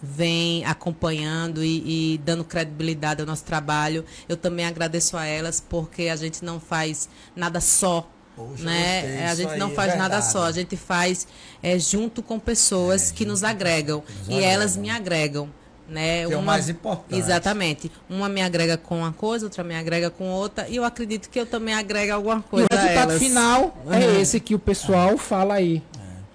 vem 0.00 0.64
acompanhando 0.64 1.64
e, 1.64 2.14
e, 2.14 2.18
dando 2.18 2.44
credibilidade 2.44 3.20
ao 3.20 3.26
nosso 3.26 3.44
trabalho. 3.44 4.04
Eu 4.28 4.36
também 4.36 4.64
agradeço 4.64 5.16
a 5.16 5.26
elas 5.26 5.60
porque 5.60 6.08
a 6.08 6.14
gente 6.14 6.44
não 6.44 6.60
faz 6.60 7.08
nada 7.34 7.60
só. 7.60 8.08
Poxa, 8.36 8.62
né? 8.62 9.26
A 9.28 9.34
gente 9.34 9.56
não 9.56 9.72
é 9.72 9.74
faz 9.74 9.94
é 9.94 9.96
nada 9.96 10.22
só, 10.22 10.44
a 10.44 10.52
gente 10.52 10.76
faz 10.76 11.26
é, 11.60 11.76
junto 11.76 12.22
com 12.22 12.38
pessoas 12.38 13.10
é, 13.10 13.14
que 13.14 13.24
nos 13.24 13.42
agregam. 13.42 14.04
Nos 14.20 14.28
e 14.28 14.40
elas 14.40 14.76
me 14.76 14.88
agregam 14.88 15.50
né? 15.88 16.20
Que 16.20 16.26
uma, 16.26 16.34
é 16.34 16.36
o 16.38 16.42
mais 16.42 16.68
importante. 16.68 17.18
Exatamente. 17.18 17.90
Uma 18.08 18.28
me 18.28 18.42
agrega 18.42 18.76
com 18.76 18.98
uma 18.98 19.12
coisa, 19.12 19.46
outra 19.46 19.64
me 19.64 19.74
agrega 19.74 20.10
com 20.10 20.30
outra, 20.30 20.68
e 20.68 20.76
eu 20.76 20.84
acredito 20.84 21.28
que 21.28 21.40
eu 21.40 21.46
também 21.46 21.74
agrego 21.74 22.12
alguma 22.12 22.42
coisa. 22.42 22.66
E 22.70 22.74
o 22.74 22.78
resultado 22.78 23.18
final 23.18 23.76
uhum. 23.84 23.92
é 23.92 24.20
esse 24.20 24.38
que 24.40 24.54
o 24.54 24.58
pessoal 24.58 25.16
fala 25.16 25.54
aí. 25.54 25.82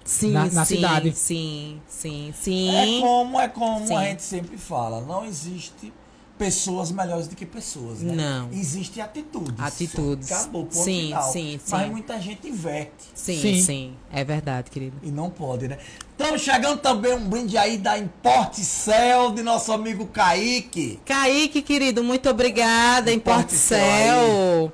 Sim, 0.04 0.32
na, 0.32 0.46
na 0.46 0.64
sim, 0.66 0.76
cidade. 0.76 1.12
Sim, 1.12 1.80
sim, 1.88 2.34
sim. 2.38 2.76
É 2.76 3.00
como, 3.00 3.40
é 3.40 3.48
como 3.48 3.86
sim. 3.86 3.96
a 3.96 4.02
gente 4.04 4.22
sempre 4.22 4.58
fala, 4.58 5.00
não 5.00 5.24
existe 5.24 5.90
pessoas 6.38 6.90
melhores 6.90 7.28
do 7.28 7.36
que 7.36 7.46
pessoas, 7.46 8.00
né? 8.00 8.14
Não. 8.14 8.50
Existem 8.52 9.02
atitudes. 9.02 9.54
Atitudes. 9.58 10.32
Acabou, 10.32 10.64
ponto 10.64 10.74
sim, 10.74 11.02
final. 11.06 11.32
Sim, 11.32 11.60
sim. 11.62 11.70
Mas 11.70 11.90
muita 11.90 12.20
gente 12.20 12.48
inverte. 12.48 13.04
Sim, 13.14 13.40
sim, 13.40 13.62
sim, 13.62 13.96
É 14.12 14.24
verdade, 14.24 14.70
querido. 14.70 14.96
E 15.02 15.10
não 15.10 15.30
pode, 15.30 15.68
né? 15.68 15.78
Estamos 16.10 16.42
chegando 16.42 16.80
também 16.80 17.14
um 17.14 17.28
brinde 17.28 17.56
aí 17.56 17.78
da 17.78 17.98
Importcel 17.98 19.32
de 19.32 19.42
nosso 19.42 19.72
amigo 19.72 20.06
Kaique. 20.06 21.00
Kaique, 21.04 21.62
querido, 21.62 22.02
muito 22.02 22.28
obrigada, 22.28 23.12
Importcel. 23.12 24.72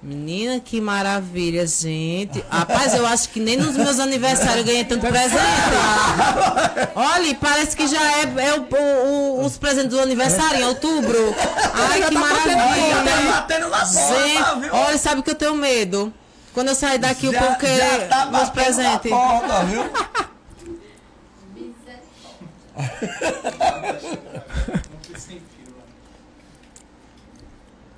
Menina, 0.00 0.60
que 0.60 0.80
maravilha, 0.80 1.66
gente. 1.66 2.42
Rapaz, 2.48 2.94
eu 2.94 3.04
acho 3.04 3.30
que 3.30 3.40
nem 3.40 3.56
nos 3.56 3.76
meus 3.76 3.98
aniversários 3.98 4.58
eu 4.58 4.64
ganhei 4.64 4.84
tanto 4.84 5.04
presente. 5.06 5.42
Olha, 6.94 7.34
parece 7.34 7.76
que 7.76 7.86
já 7.88 8.00
é, 8.00 8.22
é 8.22 8.54
o, 8.54 8.62
o- 8.62 9.40
o- 9.40 9.44
os 9.44 9.58
presentes 9.58 9.90
do 9.90 10.00
aniversário 10.00 10.60
em 10.60 10.64
outubro. 10.64 11.34
Ai, 11.74 12.00
que 12.02 12.14
Tá 12.14 12.20
maravilha. 12.20 12.56
porta, 12.56 13.86
Gente, 13.86 14.70
olha, 14.70 14.98
sabe 14.98 15.22
que 15.22 15.30
eu 15.30 15.34
tenho 15.34 15.56
medo? 15.56 16.12
Quando 16.54 16.68
eu 16.68 16.74
sair 16.76 16.98
daqui, 16.98 17.28
o 17.28 17.32
povo 17.32 17.46
já 17.46 17.54
querer 17.56 18.08
tá 18.08 18.26
meus 18.26 18.50
presentes. 18.50 19.10
porta, 19.10 19.64
viu? 19.64 19.82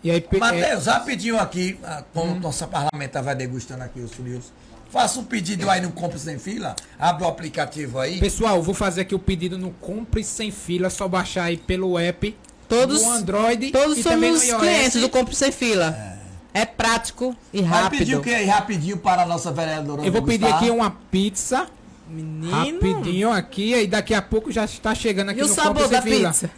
E 0.02 0.10
aí, 0.10 0.20
pe- 0.20 0.36
é, 0.36 0.40
Matheus, 0.40 0.86
rapidinho 0.86 1.38
aqui, 1.38 1.78
como 2.14 2.34
nossa 2.40 2.66
parlamentar 2.66 3.22
vai 3.22 3.34
degustando 3.34 3.82
aqui 3.84 4.00
os 4.00 4.12
frios. 4.12 4.52
Faça 4.90 5.20
um 5.20 5.24
pedido 5.24 5.68
aí 5.70 5.80
no 5.80 5.92
Compre 5.92 6.18
Sem 6.18 6.38
Fila. 6.38 6.74
Abre 6.98 7.24
o 7.24 7.28
aplicativo 7.28 7.98
aí. 8.00 8.18
pessoal, 8.18 8.60
vou 8.62 8.74
fazer 8.74 9.02
aqui 9.02 9.14
o 9.14 9.18
pedido 9.18 9.56
no 9.58 9.70
Compre 9.72 10.24
Sem 10.24 10.50
Fila, 10.50 10.86
é 10.88 10.90
só 10.90 11.06
baixar 11.06 11.44
aí 11.44 11.56
pelo 11.56 11.98
app, 11.98 12.34
Todos- 12.68 13.02
no 13.02 13.10
Android 13.12 13.70
Todos 13.72 13.98
e 13.98 14.02
também 14.02 14.32
no 14.32 14.38
somos 14.38 14.60
clientes 14.62 15.00
do 15.00 15.08
Compre 15.08 15.34
Sem 15.36 15.52
Fila. 15.52 16.18
É, 16.52 16.64
prático 16.64 17.36
e 17.52 17.62
Vai 17.62 17.90
pedir 17.90 18.14
o 18.14 18.18
rápido. 18.18 18.22
que 18.22 18.34
aí 18.34 18.46
rapidinho 18.46 18.96
para 18.96 19.22
a 19.22 19.26
nossa 19.26 19.52
vereadora? 19.52 20.02
Eu 20.04 20.10
vou 20.10 20.22
pedir 20.22 20.46
aqui 20.46 20.68
uma 20.70 20.90
pizza, 20.90 21.68
Menino. 22.08 22.50
rapidinho 22.50 23.30
aqui, 23.30 23.72
e 23.74 23.86
daqui 23.86 24.12
a 24.14 24.20
pouco 24.22 24.50
já 24.50 24.64
está 24.64 24.92
chegando 24.94 25.28
aqui 25.30 25.38
E 25.40 25.44
o 25.44 25.46
no 25.48 25.54
sabor 25.54 25.82
Compre 25.82 25.88
Sem 25.88 25.96
da 25.96 26.02
Fila. 26.02 26.28
pizza? 26.30 26.50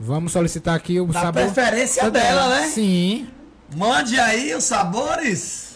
Vamos 0.00 0.32
solicitar 0.32 0.74
aqui 0.74 0.98
o 0.98 1.06
Da 1.06 1.20
sabor 1.20 1.42
preferência 1.42 2.10
dela, 2.10 2.48
né? 2.48 2.68
Sim. 2.68 3.28
Mande 3.76 4.18
aí 4.18 4.54
os 4.54 4.64
sabores. 4.64 5.70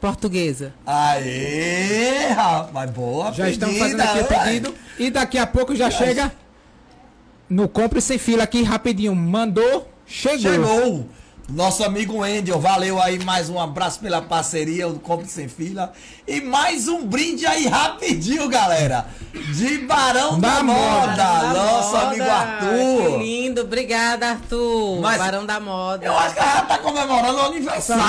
Portuguesa. 0.00 0.72
Aê, 0.86 2.28
rapaz, 2.28 2.90
boa 2.90 3.32
Já 3.32 3.50
estamos 3.50 3.76
fazendo 3.78 3.98
pedida, 3.98 4.12
aqui 4.12 4.32
o 4.32 4.36
ué. 4.36 4.44
pedido. 4.44 4.74
E 4.98 5.10
daqui 5.10 5.38
a 5.38 5.46
pouco 5.46 5.74
já 5.74 5.90
chega 5.90 6.32
no 7.48 7.68
Compre 7.68 8.00
Sem 8.00 8.18
Fila 8.18 8.44
aqui 8.44 8.62
rapidinho. 8.62 9.14
Mandou, 9.14 9.88
chegou. 10.06 10.38
Chegou. 10.38 11.08
Nosso 11.48 11.84
amigo 11.84 12.24
Endel, 12.24 12.58
valeu 12.58 13.00
aí, 13.02 13.22
mais 13.22 13.50
um 13.50 13.60
abraço 13.60 14.00
pela 14.00 14.22
parceria, 14.22 14.88
o 14.88 14.98
Compre 14.98 15.28
Sem 15.28 15.48
Fila. 15.48 15.92
E 16.26 16.40
mais 16.40 16.88
um 16.88 17.04
brinde 17.04 17.44
aí 17.44 17.66
rapidinho, 17.66 18.48
galera. 18.48 19.06
De 19.54 19.78
Barão 19.78 20.38
da, 20.40 20.56
Da 20.56 20.62
Moda, 20.62 21.10
Moda. 21.10 21.52
nosso 21.52 21.88
Moda. 21.92 22.06
amigo 22.06 22.24
Que 22.24 22.30
Arthur. 22.30 23.18
lindo. 23.18 23.60
Obrigada, 23.62 24.28
Arthur. 24.30 25.00
Mas- 25.02 25.18
Barão 25.18 25.44
da 25.44 25.60
Moda. 25.60 26.06
Eu 26.06 26.16
acho 26.16 26.34
que 26.34 26.40
ela 26.40 26.62
tá 26.62 26.78
comemorando 26.78 27.36
o 27.38 27.42
aniversário? 27.42 28.02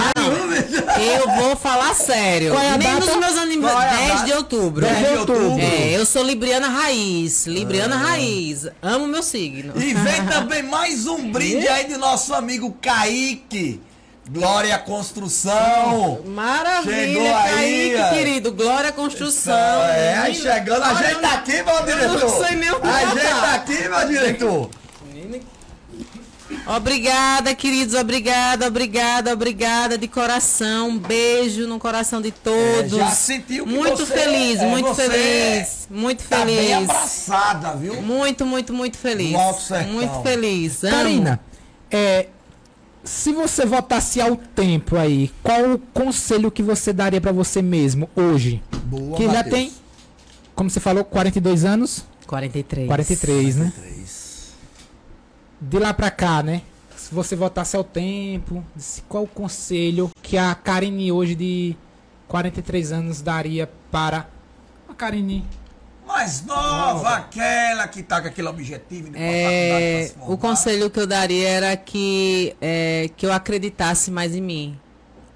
Eu 1.01 1.29
vou 1.43 1.55
falar 1.57 1.93
sério. 1.95 2.51
Qual 2.53 2.63
é 2.63 2.69
a 2.69 2.77
Nem 2.77 2.87
data? 2.87 3.05
nos 3.05 3.15
meus 3.17 3.37
é 3.37 3.39
aniversários. 3.41 3.97
10 3.97 4.09
data? 4.13 4.25
de 4.25 4.33
outubro. 4.33 4.85
10 4.85 4.97
de 4.99 5.17
outubro. 5.17 5.59
É, 5.59 5.89
eu 5.97 6.05
sou 6.05 6.23
Libriana 6.23 6.69
Raiz. 6.69 7.45
Libriana 7.47 7.97
Raiz. 7.97 8.67
Amo 8.81 9.07
meu 9.07 9.23
signo. 9.23 9.73
E 9.75 9.93
vem 9.93 10.25
também 10.27 10.63
mais 10.63 11.07
um 11.07 11.29
brinde 11.31 11.67
aí 11.67 11.87
do 11.87 11.97
nosso 11.97 12.33
amigo 12.33 12.71
Kaique. 13.27 13.81
Glória 14.29 14.77
Construção. 14.79 16.21
Maravilha, 16.25 16.95
Chegou 17.07 17.35
aí, 17.35 17.91
Kaique, 17.91 18.01
ó. 18.01 18.09
querido. 18.17 18.51
Glória 18.53 18.91
Construção. 18.93 19.53
É, 19.83 20.17
aí 20.17 20.31
Menina, 20.31 20.53
chegando. 20.53 20.81
olha, 20.81 20.91
Ajeita 20.97 21.27
aqui, 21.27 21.63
meu 21.63 21.85
diretor. 21.85 22.19
não 22.19 22.45
sei 22.45 22.55
nem 22.55 22.71
o 22.71 22.79
que 22.79 22.87
Ajeita 22.87 23.27
falar. 23.29 23.53
aqui, 23.55 23.89
meu 23.89 24.07
diretor. 24.07 24.69
Obrigada, 26.67 27.53
queridos. 27.53 27.95
Obrigada, 27.95 28.67
obrigada, 28.67 29.33
obrigada 29.33 29.97
de 29.97 30.07
coração. 30.07 30.89
Um 30.89 30.97
beijo 30.99 31.67
no 31.67 31.77
coração 31.77 32.21
de 32.21 32.31
todos. 32.31 32.93
É, 32.93 32.97
já 32.99 33.09
sentiu 33.11 33.65
que 33.65 33.73
Muito 33.73 33.97
você- 34.05 34.13
feliz, 34.13 34.59
é, 34.61 34.65
muito 34.67 34.87
você 34.87 35.09
feliz. 35.09 35.87
Muito 35.89 36.23
Tá 36.23 36.45
bem 36.45 36.55
feliz. 36.55 36.89
abraçada, 36.89 37.73
viu? 37.75 38.01
Muito, 38.01 38.45
muito, 38.45 38.73
muito 38.73 38.97
feliz. 38.97 39.35
Muito 39.91 40.21
feliz. 40.23 40.83
Amo. 40.85 40.93
Karina, 40.95 41.39
é, 41.91 42.27
se 43.03 43.33
você 43.33 43.65
voltasse 43.65 44.21
ao 44.21 44.35
tempo 44.35 44.95
aí, 44.95 45.31
qual 45.41 45.73
o 45.73 45.79
conselho 45.79 46.49
que 46.51 46.63
você 46.63 46.93
daria 46.93 47.19
pra 47.19 47.31
você 47.31 47.61
mesmo 47.61 48.09
hoje? 48.15 48.61
Boa, 48.85 49.17
que 49.17 49.23
já 49.25 49.33
Matheus. 49.33 49.53
tem, 49.55 49.71
como 50.55 50.69
você 50.69 50.79
falou, 50.79 51.03
42 51.03 51.65
anos? 51.65 52.05
43. 52.25 52.87
43, 52.87 53.55
né? 53.57 53.73
De 55.59 55.79
lá 55.79 55.93
pra 55.93 56.09
cá, 56.11 56.41
né? 56.43 56.61
Se 56.95 57.13
você 57.13 57.35
voltasse 57.35 57.75
ao 57.75 57.83
tempo, 57.83 58.63
qual 59.09 59.23
o 59.23 59.27
conselho 59.27 60.09
que 60.21 60.37
a 60.37 60.55
Karine 60.55 61.11
hoje 61.11 61.35
de 61.35 61.75
43 62.27 62.91
anos 62.91 63.21
daria 63.21 63.69
para 63.91 64.27
a 64.87 64.93
Karine? 64.93 65.45
Mais 66.05 66.45
nova, 66.45 67.15
aquela 67.15 67.87
que 67.87 68.03
tá 68.03 68.21
com 68.21 68.27
aquele 68.27 68.47
objetivo 68.47 69.09
de 69.09 69.17
É, 69.17 70.11
o 70.21 70.37
conselho 70.37 70.89
que 70.89 70.99
eu 70.99 71.07
daria 71.07 71.47
era 71.47 71.77
que, 71.77 72.55
é, 72.61 73.09
que 73.15 73.25
eu 73.25 73.31
acreditasse 73.31 74.11
mais 74.11 74.35
em 74.35 74.41
mim. 74.41 74.79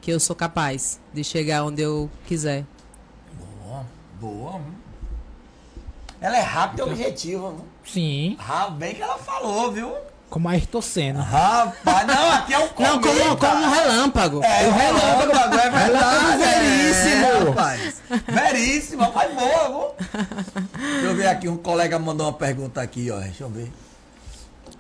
Que 0.02 0.12
eu 0.12 0.20
sou 0.20 0.36
capaz 0.36 1.00
de 1.14 1.24
chegar 1.24 1.64
onde 1.64 1.82
eu 1.82 2.10
quiser. 2.28 2.66
Boa, 3.64 3.86
boa. 4.20 4.62
Ela 6.20 6.38
é 6.38 6.42
rápida 6.42 6.84
e 6.84 6.86
objetiva, 6.86 7.52
viu? 7.52 7.66
Sim, 7.86 8.38
Ah, 8.40 8.70
bem 8.70 8.94
que 8.96 9.02
ela 9.02 9.18
falou, 9.18 9.72
viu? 9.72 9.94
Como 10.30 10.48
a 10.50 10.52
Ayrton 10.52 10.82
Senna. 10.82 11.22
Rapaz, 11.24 12.06
não, 12.08 12.32
aqui 12.34 12.54
é 12.54 12.58
o 12.60 12.62
Não, 12.62 12.68
como, 12.70 13.02
cometa. 13.02 13.36
como 13.38 13.64
um 13.66 13.70
relâmpago. 13.72 14.44
É, 14.44 14.68
o 14.68 14.72
relâmpago, 14.72 15.56
é 15.60 15.70
verdade. 15.70 16.38
veríssimo. 16.38 17.26
É, 17.26 17.50
rapaz. 17.50 17.96
Veríssimo, 18.28 19.12
mas 19.16 19.34
boa? 19.34 19.96
Deixa 20.76 21.06
eu 21.06 21.16
ver 21.16 21.28
aqui, 21.28 21.48
um 21.48 21.58
colega 21.58 21.98
mandou 21.98 22.28
uma 22.28 22.34
pergunta 22.34 22.82
aqui, 22.82 23.10
ó. 23.10 23.20
Deixa 23.20 23.44
eu 23.44 23.50
ver. 23.50 23.72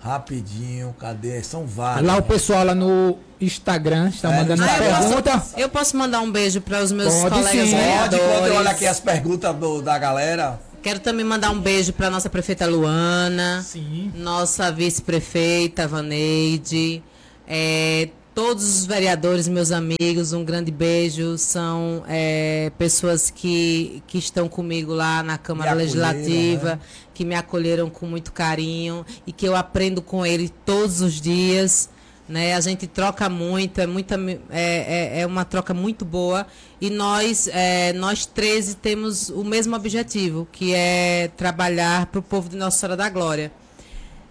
Rapidinho, 0.01 0.95
cadê? 0.99 1.41
São 1.43 1.65
vários. 1.65 2.05
Lá 2.05 2.17
o 2.17 2.21
pessoal 2.21 2.63
lá 2.63 2.75
no 2.75 3.17
Instagram 3.41 4.09
está 4.09 4.31
É, 4.31 4.37
mandando 4.37 4.63
Ah, 4.63 4.77
eu, 4.77 4.83
pergunta. 4.83 5.31
posso, 5.31 5.59
eu 5.59 5.69
posso 5.69 5.97
mandar 5.97 6.19
um 6.21 6.31
beijo 6.31 6.61
para 6.61 6.81
os 6.83 6.91
meus 6.91 7.13
Pode 7.13 7.35
colegas 7.35 7.69
sim. 7.69 7.75
Pode, 7.99 8.17
quando 8.17 8.45
eu 8.47 8.55
olho 8.55 8.69
aqui 8.69 8.85
as 8.85 8.99
perguntas 8.99 9.55
do- 9.55 9.81
da 9.81 9.97
galera. 9.97 10.59
Quero 10.87 11.01
também 11.01 11.25
mandar 11.25 11.51
um 11.51 11.59
beijo 11.59 11.91
para 11.91 12.09
nossa 12.09 12.29
prefeita 12.29 12.65
Luana. 12.65 13.61
Sim. 13.61 14.09
nossa 14.15 14.71
vice-prefeita 14.71 15.85
Vaneide, 15.85 17.03
é, 17.45 18.07
todos 18.33 18.63
os 18.63 18.85
vereadores, 18.85 19.49
meus 19.49 19.73
amigos, 19.73 20.31
um 20.31 20.45
grande 20.45 20.71
beijo. 20.71 21.37
São 21.37 22.05
é, 22.07 22.71
pessoas 22.77 23.29
que, 23.29 24.01
que 24.07 24.17
estão 24.17 24.47
comigo 24.47 24.93
lá 24.93 25.21
na 25.21 25.37
Câmara 25.37 25.73
Legislativa, 25.73 26.75
né? 26.75 26.79
que 27.13 27.25
me 27.25 27.35
acolheram 27.35 27.89
com 27.89 28.05
muito 28.05 28.31
carinho 28.31 29.05
e 29.25 29.33
que 29.33 29.45
eu 29.45 29.57
aprendo 29.57 30.01
com 30.01 30.25
ele 30.25 30.47
todos 30.65 31.01
os 31.01 31.19
dias. 31.19 31.89
Né? 32.27 32.53
A 32.55 32.59
gente 32.59 32.87
troca 32.87 33.29
muito, 33.29 33.79
é, 33.79 33.87
muita, 33.87 34.15
é, 34.49 35.19
é, 35.19 35.21
é 35.21 35.25
uma 35.25 35.45
troca 35.45 35.73
muito 35.73 36.03
boa. 36.03 36.45
E 36.79 36.89
nós, 36.89 37.47
é, 37.47 37.93
nós 37.93 38.25
13 38.25 38.75
temos 38.75 39.29
o 39.29 39.43
mesmo 39.43 39.75
objetivo, 39.75 40.47
que 40.51 40.73
é 40.73 41.31
trabalhar 41.37 42.07
para 42.07 42.19
o 42.19 42.23
povo 42.23 42.49
de 42.49 42.57
Nossa 42.57 42.77
Senhora 42.77 42.97
da 42.97 43.09
Glória. 43.09 43.51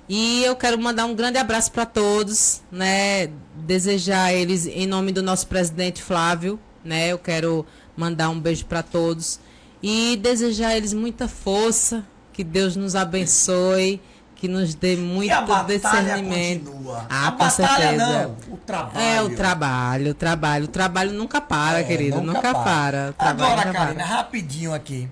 E 0.09 0.44
eu 0.44 0.55
quero 0.55 0.78
mandar 0.78 1.05
um 1.07 1.14
grande 1.14 1.38
abraço 1.38 1.72
para 1.72 1.84
todos, 1.84 2.62
né? 2.70 3.28
Desejar 3.57 4.32
eles 4.32 4.66
em 4.66 4.86
nome 4.86 5.11
do 5.11 5.20
nosso 5.22 5.49
presidente 5.49 6.01
Flávio, 6.01 6.61
né? 6.84 7.09
Eu 7.09 7.18
quero 7.18 7.66
mandar 7.97 8.28
um 8.28 8.38
beijo 8.38 8.66
para 8.66 8.84
todos 8.84 9.40
e 9.82 10.16
desejar 10.16 10.76
eles 10.76 10.92
muita 10.92 11.26
força, 11.26 12.07
que 12.32 12.44
Deus 12.44 12.76
nos 12.76 12.94
abençoe, 12.94 14.01
que 14.37 14.47
nos 14.49 14.74
dê 14.74 14.97
muito 14.97 15.32
discernimento. 15.66 16.70
continua. 16.70 17.07
Ah, 17.11 17.28
a 17.28 17.32
com 17.32 17.51
certeza. 17.51 17.97
não, 17.97 18.37
o 18.55 18.57
trabalho. 18.59 18.99
É 19.01 19.22
o 19.22 19.34
trabalho, 19.34 20.11
o 20.11 20.14
trabalho, 20.14 20.64
o 20.64 20.68
trabalho 20.68 21.12
nunca 21.12 21.41
para, 21.41 21.80
É, 21.80 21.82
querido, 21.82 22.20
nunca, 22.20 22.53
para. 22.53 23.11
O 23.11 23.12
trabalho 23.14 23.53
Agora, 23.53 23.66
nunca 23.68 23.78
Karina, 23.78 24.05
para. 24.05 24.16
rapidinho 24.16 24.72
aqui. 24.74 25.09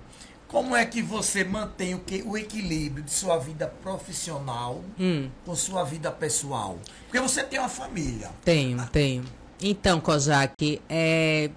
Como 0.47 0.75
é 0.75 0.85
que 0.85 1.01
você 1.01 1.43
mantém 1.43 1.95
o, 1.95 1.99
que, 1.99 2.23
o 2.25 2.37
equilíbrio 2.37 3.03
de 3.03 3.11
sua 3.11 3.37
vida 3.37 3.67
profissional 3.83 4.81
Hum. 4.97 5.27
com 5.45 5.55
sua 5.55 5.83
vida 5.83 6.09
pessoal? 6.11 6.77
Porque 7.05 7.19
você 7.19 7.43
tem 7.43 7.59
uma 7.59 7.67
família. 7.67 8.29
Tenho, 8.45 8.77
tenho. 8.87 9.23
Então, 9.61 9.99
Kojak, 9.99 10.79
é, 10.87 11.49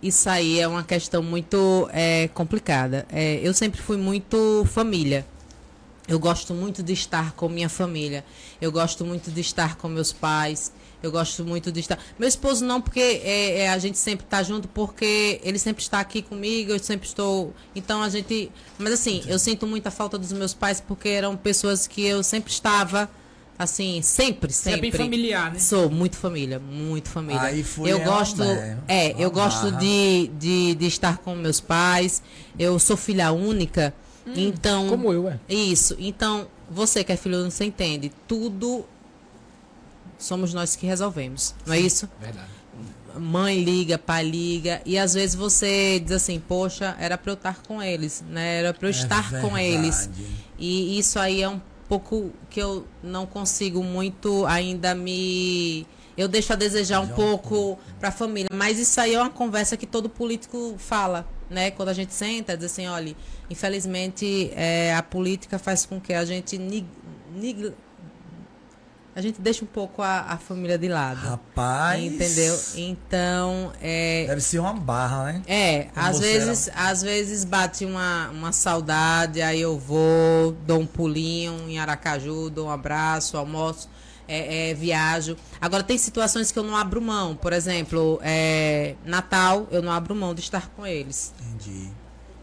isso 0.00 0.30
aí 0.30 0.60
é 0.60 0.68
uma 0.68 0.84
questão 0.84 1.22
muito 1.22 1.90
é, 1.92 2.28
complicada. 2.32 3.04
É, 3.12 3.40
eu 3.42 3.52
sempre 3.52 3.82
fui 3.82 3.96
muito 3.96 4.64
família. 4.72 5.26
Eu 6.08 6.18
gosto 6.18 6.54
muito 6.54 6.82
de 6.82 6.92
estar 6.94 7.32
com 7.32 7.48
minha 7.48 7.68
família. 7.68 8.24
Eu 8.60 8.72
gosto 8.72 9.04
muito 9.04 9.30
de 9.30 9.40
estar 9.40 9.76
com 9.76 9.88
meus 9.88 10.12
pais. 10.12 10.72
Eu 11.02 11.12
gosto 11.12 11.44
muito 11.44 11.70
de 11.70 11.80
estar. 11.80 11.98
Meu 12.18 12.28
esposo 12.28 12.64
não, 12.64 12.80
porque 12.80 12.98
é, 13.00 13.60
é, 13.60 13.68
a 13.68 13.78
gente 13.78 13.98
sempre 13.98 14.24
está 14.24 14.42
junto, 14.42 14.66
porque 14.68 15.40
ele 15.44 15.58
sempre 15.58 15.82
está 15.82 16.00
aqui 16.00 16.22
comigo, 16.22 16.72
eu 16.72 16.78
sempre 16.78 17.06
estou. 17.06 17.52
Então 17.76 18.02
a 18.02 18.08
gente. 18.08 18.50
Mas 18.78 18.94
assim, 18.94 19.22
eu 19.28 19.38
sinto 19.38 19.66
muita 19.66 19.90
falta 19.90 20.18
dos 20.18 20.32
meus 20.32 20.54
pais, 20.54 20.80
porque 20.80 21.08
eram 21.10 21.36
pessoas 21.36 21.86
que 21.86 22.02
eu 22.04 22.22
sempre 22.22 22.50
estava 22.50 23.08
Assim, 23.58 24.00
sempre, 24.02 24.52
Você 24.52 24.68
é 24.68 24.72
sempre. 24.74 24.90
bem 24.92 25.00
familiar, 25.00 25.52
né? 25.52 25.58
Sou 25.58 25.90
muito 25.90 26.16
família, 26.16 26.60
muito 26.60 27.08
família. 27.08 27.42
Aí 27.42 27.64
foi 27.64 27.90
eu 27.90 27.98
gosto, 28.04 28.40
uma- 28.40 28.78
é, 28.86 29.16
eu 29.18 29.28
gosto 29.32 29.72
de, 29.72 30.28
de, 30.38 30.76
de 30.76 30.86
estar 30.86 31.18
com 31.18 31.34
meus 31.34 31.58
pais. 31.58 32.22
Eu 32.56 32.78
sou 32.78 32.96
filha 32.96 33.32
única, 33.32 33.92
então 34.36 34.88
Como 34.88 35.12
eu, 35.12 35.28
é. 35.28 35.38
isso. 35.48 35.94
Então, 35.98 36.46
você 36.70 37.02
que 37.04 37.12
é 37.12 37.16
filho 37.16 37.36
único, 37.38 37.50
você 37.52 37.64
entende. 37.64 38.12
Tudo 38.26 38.84
somos 40.18 40.52
nós 40.52 40.74
que 40.76 40.86
resolvemos. 40.86 41.54
Não 41.66 41.74
é 41.74 41.80
isso? 41.80 42.08
Verdade. 42.20 42.48
Mãe 43.18 43.62
liga, 43.64 43.98
pai 43.98 44.22
liga. 44.24 44.80
E 44.84 44.98
às 44.98 45.14
vezes 45.14 45.34
você 45.34 45.98
diz 46.00 46.12
assim, 46.12 46.38
poxa, 46.38 46.96
era 47.00 47.16
pra 47.18 47.32
eu 47.32 47.34
estar 47.34 47.62
com 47.62 47.82
eles, 47.82 48.22
né? 48.28 48.58
Era 48.60 48.74
pra 48.74 48.86
eu 48.88 48.92
É 48.92 48.94
estar 48.94 49.30
com 49.40 49.50
verdade. 49.54 49.58
eles. 49.60 50.10
E 50.58 50.98
isso 50.98 51.18
aí 51.18 51.42
é 51.42 51.48
um 51.48 51.60
pouco 51.88 52.30
que 52.50 52.60
eu 52.60 52.86
não 53.02 53.26
consigo 53.26 53.82
muito 53.82 54.44
ainda 54.46 54.94
me. 54.94 55.86
Eu 56.16 56.28
deixo 56.28 56.52
a 56.52 56.56
desejar 56.56 57.00
um 57.00 57.04
um 57.04 57.08
pouco 57.08 57.78
para 57.98 58.08
a 58.08 58.12
família. 58.12 58.48
Mas 58.52 58.78
isso 58.78 59.00
aí 59.00 59.14
é 59.14 59.20
uma 59.20 59.30
conversa 59.30 59.76
que 59.76 59.86
todo 59.86 60.08
político 60.08 60.74
fala, 60.76 61.26
né? 61.48 61.70
Quando 61.70 61.88
a 61.88 61.94
gente 61.94 62.12
senta, 62.12 62.56
diz 62.56 62.66
assim, 62.66 62.86
olha, 62.86 63.16
infelizmente 63.50 64.50
é, 64.54 64.94
a 64.94 65.02
política 65.02 65.58
faz 65.58 65.84
com 65.86 66.00
que 66.00 66.12
a 66.12 66.24
gente 66.24 66.56
nig- 66.58 66.86
nig- 67.34 67.72
a 69.14 69.20
gente 69.20 69.40
deixa 69.40 69.64
um 69.64 69.68
pouco 69.68 70.00
a, 70.00 70.20
a 70.28 70.38
família 70.38 70.78
de 70.78 70.86
lado. 70.86 71.18
Rapaz. 71.20 72.00
Entendeu? 72.00 72.56
Então, 72.76 73.72
é, 73.82 74.26
Deve 74.28 74.40
ser 74.40 74.60
uma 74.60 74.72
barra, 74.74 75.24
né? 75.32 75.42
é, 75.48 75.82
Como 75.92 76.06
às 76.06 76.18
vezes, 76.20 76.70
às 76.72 77.02
vezes 77.02 77.44
bate 77.44 77.84
uma, 77.84 78.28
uma 78.30 78.52
saudade, 78.52 79.42
aí 79.42 79.60
eu 79.60 79.76
vou, 79.76 80.52
dou 80.64 80.78
um 80.80 80.86
pulinho 80.86 81.68
em 81.68 81.80
Aracaju, 81.80 82.48
dou 82.48 82.68
um 82.68 82.70
abraço, 82.70 83.36
almoço, 83.36 83.88
é, 84.28 84.70
é, 84.70 84.74
viajo. 84.74 85.36
Agora 85.60 85.82
tem 85.82 85.98
situações 85.98 86.52
que 86.52 86.58
eu 86.58 86.62
não 86.62 86.76
abro 86.76 87.00
mão, 87.02 87.34
por 87.34 87.52
exemplo, 87.52 88.20
é, 88.22 88.94
Natal, 89.04 89.66
eu 89.72 89.82
não 89.82 89.90
abro 89.90 90.14
mão 90.14 90.32
de 90.32 90.42
estar 90.42 90.68
com 90.76 90.86
eles. 90.86 91.34
Entendi. 91.40 91.90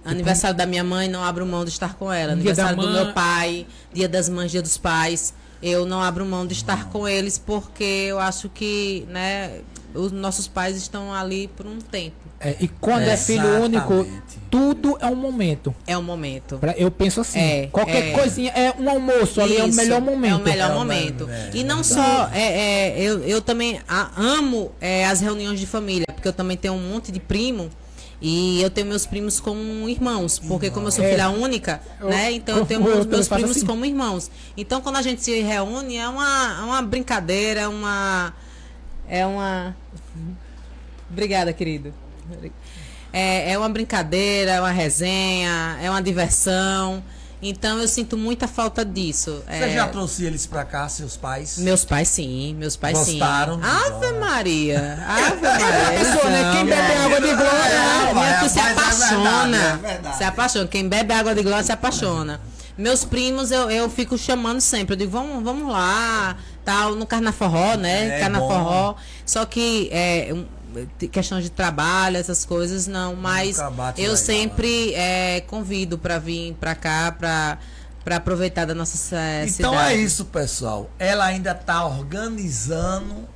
Aniversário 0.06 0.56
da 0.56 0.66
minha 0.66 0.84
mãe, 0.84 1.08
não 1.08 1.24
abro 1.24 1.45
mão 1.45 1.64
de 1.66 1.72
estar 1.72 1.95
com 1.95 2.12
ela. 2.14 2.34
Aniversário 2.34 2.78
do 2.78 2.89
meu 2.89 3.12
pai, 3.14 3.66
dia 3.91 4.08
das 4.08 4.30
mães, 4.30 4.51
dia 4.51 4.62
dos 4.62 4.78
pais. 4.78 5.34
Eu 5.64 5.86
não 5.86 6.01
abro 6.01 6.26
mão 6.26 6.45
de 6.45 6.53
estar 6.53 6.89
com 6.89 7.08
eles 7.08 7.38
porque 7.39 7.84
eu 7.84 8.20
acho 8.20 8.49
que, 8.49 9.06
né, 9.10 9.62
os 9.95 10.12
nossos 10.12 10.47
pais 10.47 10.78
estão 10.78 11.12
ali 11.14 11.47
por 11.56 11.66
um 11.66 11.80
tempo. 11.80 12.16
É, 12.39 12.56
e 12.60 12.68
quando 12.68 13.03
é, 13.03 13.16
filho 13.18 13.64
único, 13.64 13.93
Exatamente. 13.93 14.39
tudo 14.51 14.97
é 14.99 15.08
um 15.08 15.16
momento. 15.16 15.74
É 15.88 15.97
um 15.97 16.03
momento. 16.03 16.58
Pra- 16.60 16.74
Eu 16.78 16.91
penso 16.91 17.22
assim, 17.22 17.39
É, 17.39 17.68
qualquer 17.72 18.10
é. 18.10 18.12
coisinha 18.12 18.51
é 18.51 18.74
um 18.78 18.88
almoço 18.89 19.41
ali, 19.41 19.58
é 19.58 19.64
o 19.64 19.74
melhor 19.74 20.01
momento. 20.01 20.34
É 20.34 20.36
o 20.36 20.43
melhor 20.43 20.72
É 20.72 20.74
momento. 20.76 21.26
me- 21.26 21.34
é, 21.34 21.49
e 21.53 21.64
não 21.64 21.80
é 21.80 21.84
só, 21.84 22.30
é, 22.34 22.41
é, 22.91 23.01
eu, 23.01 23.24
eu 23.24 23.41
também 23.41 23.80
a- 23.88 24.12
amo 24.18 24.72
é, 24.82 25.06
as 25.08 25.22
reuniões 25.22 25.60
de 25.60 25.66
família, 25.66 26.06
porque 26.14 26.28
eu 26.28 26.34
também 26.34 26.58
tenho 26.58 26.74
um 26.76 26.89
monte 26.91 27.12
de 27.12 27.20
primo. 27.20 27.70
E 28.28 28.59
eu 28.59 28.71
tenho 28.71 28.88
meus 28.88 29.05
primos 29.05 29.39
como 29.39 29.88
irmãos, 29.88 30.39
porque 30.39 30.71
como 30.71 30.88
eu 30.88 30.91
sou 30.91 31.05
É. 31.05 31.11
filha 31.11 31.30
única, 31.30 31.80
Eu- 32.01 32.09
né? 32.09 32.32
Então 32.32 32.57
eu 32.57 32.65
tenho 32.65 32.80
eu 32.82 33.05
meus 33.05 33.28
faço 33.28 33.39
primos 33.39 33.57
assim. 33.57 33.65
como 33.67 33.86
irmãos. 33.86 34.32
Então 34.57 34.82
quando 34.82 34.95
a 34.95 35.01
gente 35.03 35.21
se 35.23 35.41
reúne 35.41 35.97
é 35.97 36.07
uma, 36.09 36.57
é 36.59 36.63
uma 36.63 36.82
brincadeira, 36.82 37.61
é 37.61 37.67
uma 37.67 38.34
é 39.07 39.26
uma 39.28 39.76
Obrigada, 41.11 41.53
querido. 41.53 41.93
É, 43.13 43.51
é 43.51 43.57
uma 43.59 43.69
brincadeira, 43.69 44.53
é 44.53 44.59
uma 44.59 44.71
resenha, 44.71 45.78
é 45.82 45.88
uma 45.89 46.01
diversão. 46.01 47.03
Então 47.50 47.80
eu 47.80 47.88
sinto 47.88 48.18
muita 48.18 48.48
falta 48.48 48.84
disso. 48.84 49.41
Você 49.48 49.64
É, 49.66 49.74
já 49.74 49.88
trouxe 49.88 50.24
eles 50.26 50.46
pra 50.46 50.64
cá, 50.66 50.88
seus 50.89 51.16
pais? 51.16 51.58
Meus 51.58 51.86
pais 51.86 52.08
sim, 52.08 52.56
meus 52.56 52.76
pais 52.76 52.98
Gostaram? 52.98 53.56
sim. 53.56 53.62
Ave 53.64 54.12
Maria, 54.20 55.00
Ave 55.08 55.41
Maria. 55.41 55.93
eles 55.93 56.08
pessoa, 56.08 56.30
né? 56.32 56.52
Quem 56.54 56.66
bebe 56.66 56.93
água 56.93 57.22
de 57.22 57.34
glória, 57.36 58.41
É, 58.41 58.46
É, 58.46 58.50
se 58.50 58.60
é 58.60 58.72
apaixona. 58.72 59.50
verdade, 59.50 59.56
é 59.56 59.78
verdade. 59.93 60.18
se 60.18 60.24
apaixona. 60.24 60.68
Quem 60.68 60.88
bebe 60.88 61.14
água 61.14 61.36
de 61.36 61.41
glória 61.43 61.64
se 61.64 61.72
apaixona. 61.72 62.41
Meus 62.78 63.06
primos, 63.06 63.52
eu, 63.52 63.70
eu 63.72 63.89
fico 63.89 64.18
chamando 64.18 64.60
sempre. 64.60 64.93
Eu 64.96 64.98
digo, 64.98 65.12
vamos, 65.12 65.41
vamos 65.43 65.72
lá, 65.72 66.36
tal, 66.66 66.93
no 66.96 67.06
Carnaforró, 67.06 67.76
né? 67.78 68.18
É 68.18 68.20
Carnaforró. 68.20 68.96
Só 69.26 69.46
que 69.46 69.88
é, 69.93 70.34
questão 71.11 71.39
de 71.41 71.49
trabalho, 71.49 72.17
essas 72.17 72.45
coisas, 72.45 72.88
não. 72.88 73.15
Mas 73.15 73.57
eu 73.97 74.15
sempre 74.17 74.93
é, 74.93 75.41
convido 75.41 75.97
para 75.97 76.19
vir 76.19 76.53
para 76.59 76.76
cá, 76.76 77.11
para 77.17 77.57
para 78.03 78.17
aproveitar 78.17 78.65
da 78.65 78.76
nossa 78.76 79.15
eh, 79.15 79.45
Então 79.47 79.71
cidade. 79.71 79.93
é 79.93 79.95
isso, 79.97 80.26
pessoal. 80.26 80.91
Ela 80.99 81.26
ainda 81.26 81.53
está 81.53 81.84
organizando 81.88 83.28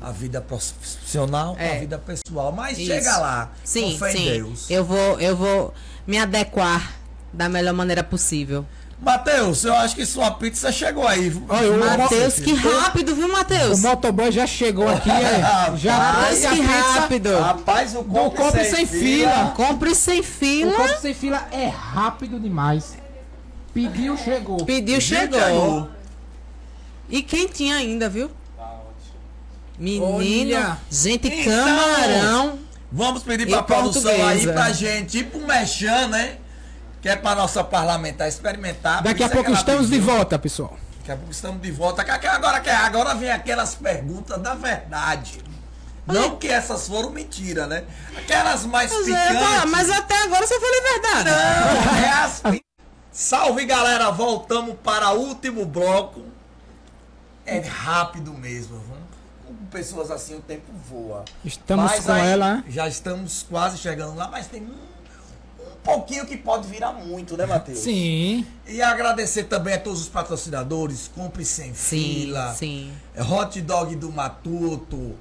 a 0.00 0.12
vida 0.12 0.40
profissional 0.40 1.56
com 1.56 1.60
a 1.60 1.64
É. 1.64 1.80
vida 1.80 1.98
pessoal. 1.98 2.52
Mas 2.52 2.78
Isso. 2.78 2.86
chega 2.86 3.16
lá. 3.18 3.50
Sim, 3.64 3.98
sim. 3.98 4.18
em 4.18 4.32
Deus. 4.32 4.70
Eu 4.70 4.84
vou, 4.84 5.18
eu 5.20 5.36
vou 5.36 5.74
me 6.06 6.18
adequar 6.18 6.92
da 7.32 7.48
melhor 7.48 7.74
maneira 7.74 8.04
possível. 8.04 8.64
Matheus, 9.02 9.64
eu 9.64 9.74
acho 9.74 9.96
que 9.96 10.06
sua 10.06 10.30
pizza 10.30 10.70
chegou 10.70 11.06
aí. 11.08 11.28
Matheus, 11.30 12.34
que 12.34 12.54
rápido. 12.54 13.14
viu, 13.16 13.26
O 13.26 13.32
Matheus? 13.32 13.80
motoboy 13.80 14.30
já 14.30 14.46
chegou 14.46 14.88
aqui, 14.88 15.10
é, 15.10 15.72
já 15.76 15.96
Rapaz, 15.96 16.40
que 16.40 16.48
pizza. 16.56 16.72
rápido. 17.00 17.38
Rapaz, 17.40 17.94
o 17.96 18.02
Do 18.02 18.30
compre 18.30 18.64
sem 18.64 18.86
fila. 18.86 19.52
Compre 19.56 19.94
sem 19.96 20.20
O 20.20 20.22
fila. 20.22 20.72
copo 20.72 21.00
sem 21.00 21.14
fila 21.14 21.46
é 21.50 21.66
rápido 21.66 22.38
demais. 22.38 22.96
Pediu, 23.74 24.16
chegou. 24.16 24.64
Pediu, 24.64 25.00
chegou. 25.00 25.40
chegou. 25.40 25.90
E 27.10 27.22
quentinho 27.22 27.74
ainda, 27.76 28.08
viu? 28.08 28.30
Menino, 29.78 30.54
Olha. 30.54 30.78
gente, 30.90 31.26
Então, 31.28 31.64
camarão. 31.64 32.58
Vamos 32.92 33.22
pedir 33.22 33.46
pra 33.48 33.62
produção 33.62 34.12
aí 34.28 34.46
pra 34.46 34.70
gente, 34.70 35.18
tipo 35.18 35.38
um 35.38 35.46
mexão, 35.46 36.08
né? 36.08 36.34
Que 37.02 37.08
é 37.08 37.16
pra 37.16 37.34
nossa 37.34 37.62
parlamentar 37.64 38.28
experimentar. 38.28 39.02
Daqui 39.02 39.22
a 39.22 39.26
é 39.26 39.28
pouco 39.28 39.52
estamos 39.52 39.88
de 39.90 39.98
pediu. 39.98 40.14
volta, 40.14 40.38
pessoal. 40.38 40.78
Daqui 40.98 41.10
a 41.10 41.16
pouco 41.16 41.32
estamos 41.32 41.60
de 41.60 41.70
volta. 41.70 42.02
Agora, 42.02 42.62
agora 42.86 43.14
vem 43.14 43.30
aquelas 43.30 43.74
perguntas 43.74 44.40
da 44.40 44.54
verdade. 44.54 45.42
Não 46.06 46.36
que 46.36 46.48
essas 46.48 46.86
foram 46.88 47.10
mentira, 47.10 47.66
né? 47.66 47.84
Aquelas 48.16 48.64
mais 48.64 48.92
Mas, 48.92 49.08
falar, 49.08 49.28
picantes. 49.28 49.70
mas 49.70 49.90
até 49.90 50.22
agora 50.22 50.46
você 50.46 50.60
falou 50.60 50.76
a 50.78 50.92
verdade. 50.92 51.30
Não, 51.30 51.96
é 51.96 52.10
as... 52.10 52.42
Salve 53.10 53.66
galera, 53.66 54.10
voltamos 54.10 54.76
para 54.82 55.10
o 55.10 55.18
último 55.18 55.66
bloco. 55.66 56.24
É 57.44 57.58
rápido 57.60 58.32
mesmo, 58.32 58.78
viu? 58.78 59.02
com 59.44 59.66
pessoas 59.66 60.10
assim 60.10 60.36
o 60.36 60.40
tempo 60.40 60.72
voa. 60.88 61.24
Estamos 61.44 61.84
Mas 61.84 62.04
com 62.04 62.12
aí, 62.12 62.30
ela. 62.30 62.64
Já 62.68 62.88
estamos 62.88 63.44
quase 63.48 63.78
chegando 63.78 64.14
lá, 64.16 64.28
mas 64.28 64.46
tem 64.46 64.62
um 64.62 64.91
pouquinho 65.82 66.26
que 66.26 66.36
pode 66.36 66.68
virar 66.68 66.92
muito, 66.92 67.36
né, 67.36 67.46
Matheus? 67.46 67.78
Sim. 67.80 68.46
E 68.66 68.80
agradecer 68.80 69.44
também 69.44 69.74
a 69.74 69.78
todos 69.78 70.00
os 70.02 70.08
patrocinadores, 70.08 71.10
Compre 71.14 71.44
Sem 71.44 71.74
Sim, 71.74 71.96
Fila, 72.24 72.54
sim. 72.54 72.92
é, 73.14 73.22
Hot 73.22 73.60
Dog 73.60 73.96
do 73.96 74.10
Matuto, 74.12 75.14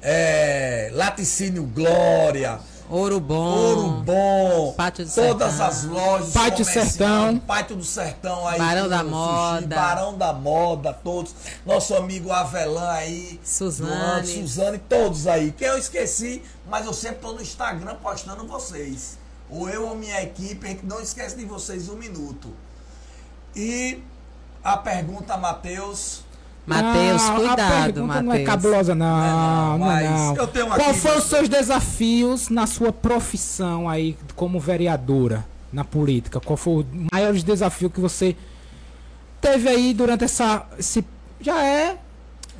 é, 0.00 0.90
Laticínio 0.94 1.64
Glória, 1.64 2.58
Ouro 2.88 3.18
bom. 3.18 3.34
Ouro 3.34 3.90
Bom, 4.02 4.72
Pátio 4.76 5.04
do 5.04 5.12
todas 5.12 5.48
Sertão. 5.54 5.66
as 5.66 5.84
lojas, 5.84 6.32
Pátio 6.32 6.64
Sertão. 6.64 7.38
Pátio 7.40 7.74
do 7.76 7.84
Sertão 7.84 8.46
aí, 8.46 8.58
Barão 8.58 8.88
da 8.88 8.98
sushi, 8.98 9.10
Moda. 9.10 9.76
Barão 9.76 10.16
da 10.16 10.32
Moda, 10.32 10.92
todos, 10.92 11.34
nosso 11.64 11.96
amigo 11.96 12.30
Avelã 12.30 12.88
aí, 12.90 13.40
Suzane. 13.42 14.26
Suzane, 14.28 14.78
todos 14.78 15.26
aí, 15.26 15.50
que 15.50 15.64
eu 15.64 15.76
esqueci, 15.76 16.42
mas 16.70 16.86
eu 16.86 16.92
sempre 16.92 17.18
tô 17.18 17.32
no 17.32 17.42
Instagram 17.42 17.96
postando 17.96 18.46
vocês, 18.46 19.18
ou 19.50 19.68
eu 19.68 19.88
ou 19.88 19.94
minha 19.94 20.22
equipe, 20.22 20.66
a 20.66 20.70
gente 20.70 20.86
não 20.86 21.00
esquece 21.00 21.36
de 21.36 21.44
vocês 21.44 21.88
um 21.88 21.96
minuto. 21.96 22.52
E 23.54 24.02
a 24.62 24.76
pergunta, 24.76 25.36
Matheus, 25.36 26.24
Matheus, 26.66 27.22
Ah, 27.22 27.34
cuidado, 27.36 27.92
pergunta 27.94 28.22
não 28.22 28.32
é 28.32 28.38
Matheus. 28.38 28.46
cabulosa, 28.46 28.94
não. 28.94 29.24
É, 29.24 29.30
não, 29.30 29.78
não, 29.78 29.90
é 29.92 30.08
mas 30.08 30.20
não. 30.20 30.36
eu 30.36 30.46
tenho 30.48 30.66
Qual 30.66 30.94
foram 30.94 31.18
os 31.18 31.24
seus 31.24 31.48
desafios 31.48 32.48
na 32.48 32.66
sua 32.66 32.92
profissão 32.92 33.88
aí 33.88 34.16
como 34.34 34.58
vereadora 34.58 35.46
na 35.72 35.84
política? 35.84 36.40
Qual 36.40 36.56
foi 36.56 36.82
o 36.82 36.86
maior 37.12 37.32
desafio 37.34 37.88
que 37.88 38.00
você 38.00 38.36
teve 39.40 39.68
aí 39.68 39.94
durante 39.94 40.24
essa. 40.24 40.66
Esse, 40.76 41.04
já 41.40 41.64
é. 41.64 41.98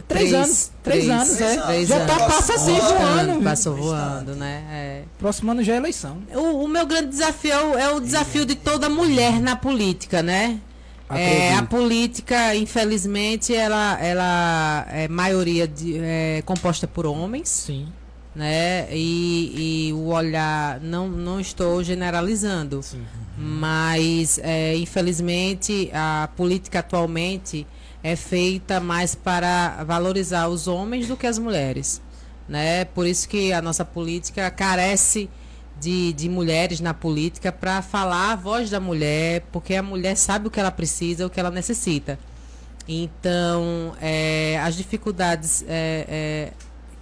Três, 0.09 0.33
anos. 0.33 0.71
Três, 0.83 1.09
anos, 1.09 1.37
três 1.37 1.41
é. 1.41 1.61
anos. 1.61 1.89
já 1.89 2.07
tá 2.07 2.15
Três 2.15 2.35
passa 2.35 2.53
anos. 2.53 2.63
assim 2.63 2.75
Voando, 2.79 3.27
voando. 3.27 3.43
Passou 3.43 3.77
voando, 3.77 4.35
né? 4.37 4.65
É. 4.71 5.03
Próximo 5.19 5.51
ano 5.51 5.63
já 5.65 5.75
é 5.75 5.77
eleição. 5.77 6.19
O, 6.33 6.65
o 6.65 6.69
meu 6.69 6.87
grande 6.87 7.09
desafio 7.09 7.53
é 7.53 7.93
o, 7.93 7.99
é 7.99 8.01
desafio 8.01 8.45
de 8.47 8.55
toda 8.55 8.89
mulher 8.89 9.41
na 9.41 9.57
política, 9.57 10.23
né? 10.23 10.61
É, 11.09 11.55
a 11.55 11.63
política, 11.63 12.55
infelizmente, 12.57 13.55
ela, 13.55 13.97
ela 14.01 14.87
é 14.91 15.07
maioria 15.07 15.67
de, 15.67 15.99
é, 15.99 16.43
composta 16.45 16.89
por 16.89 17.07
homens, 17.07 17.49
Sim. 17.49 17.87
né? 18.35 18.89
E, 18.91 19.89
e 19.89 19.93
o 19.93 20.09
olhar, 20.09 20.81
não, 20.81 21.09
não 21.09 21.39
estou 21.39 21.83
generalizando, 21.85 22.83
Sim. 22.83 23.05
mas 23.39 24.41
é, 24.43 24.77
infelizmente 24.77 25.91
a 25.95 26.29
política 26.37 26.81
atualmente 26.81 27.65
é 28.03 28.15
feita 28.17 28.81
mais 28.81 29.15
para 29.15 29.83
valorizar 29.85 30.49
os 30.49 30.69
homens 30.69 31.09
do 31.09 31.17
que 31.17 31.27
as 31.27 31.39
mulheres. 31.39 32.01
Né? 32.49 32.85
Por 32.85 33.07
isso 33.07 33.29
que 33.29 33.53
a 33.53 33.61
nossa 33.61 33.85
política 33.85 34.51
carece 34.51 35.29
de, 35.81 36.13
de 36.13 36.29
mulheres 36.29 36.81
na 36.81 36.95
política 36.95 37.53
para 37.53 37.83
falar 37.83 38.33
a 38.33 38.37
voz 38.37 38.71
da 38.71 38.81
mulher, 38.81 39.45
porque 39.53 39.75
a 39.75 39.83
mulher 39.83 40.17
sabe 40.17 40.49
o 40.49 40.51
que 40.51 40.61
ela 40.61 40.71
precisa, 40.71 41.27
o 41.27 41.31
que 41.31 41.39
ela 41.39 41.51
necessita. 41.51 42.19
Então, 42.89 43.95
é, 44.01 44.59
as 44.63 44.77
dificuldades 44.77 45.65
é, 45.67 46.07
é, 46.09 46.53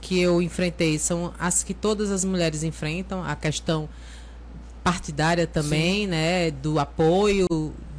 que 0.01 0.19
eu 0.19 0.41
enfrentei 0.41 0.99
são 0.99 1.33
as 1.39 1.63
que 1.63 1.75
todas 1.75 2.11
as 2.11 2.25
mulheres 2.25 2.63
enfrentam, 2.63 3.23
a 3.23 3.37
questão 3.37 3.89
partidária 4.83 5.47
também, 5.47 6.05
Sim. 6.05 6.07
né, 6.09 6.51
do 6.51 6.79
apoio, 6.79 7.47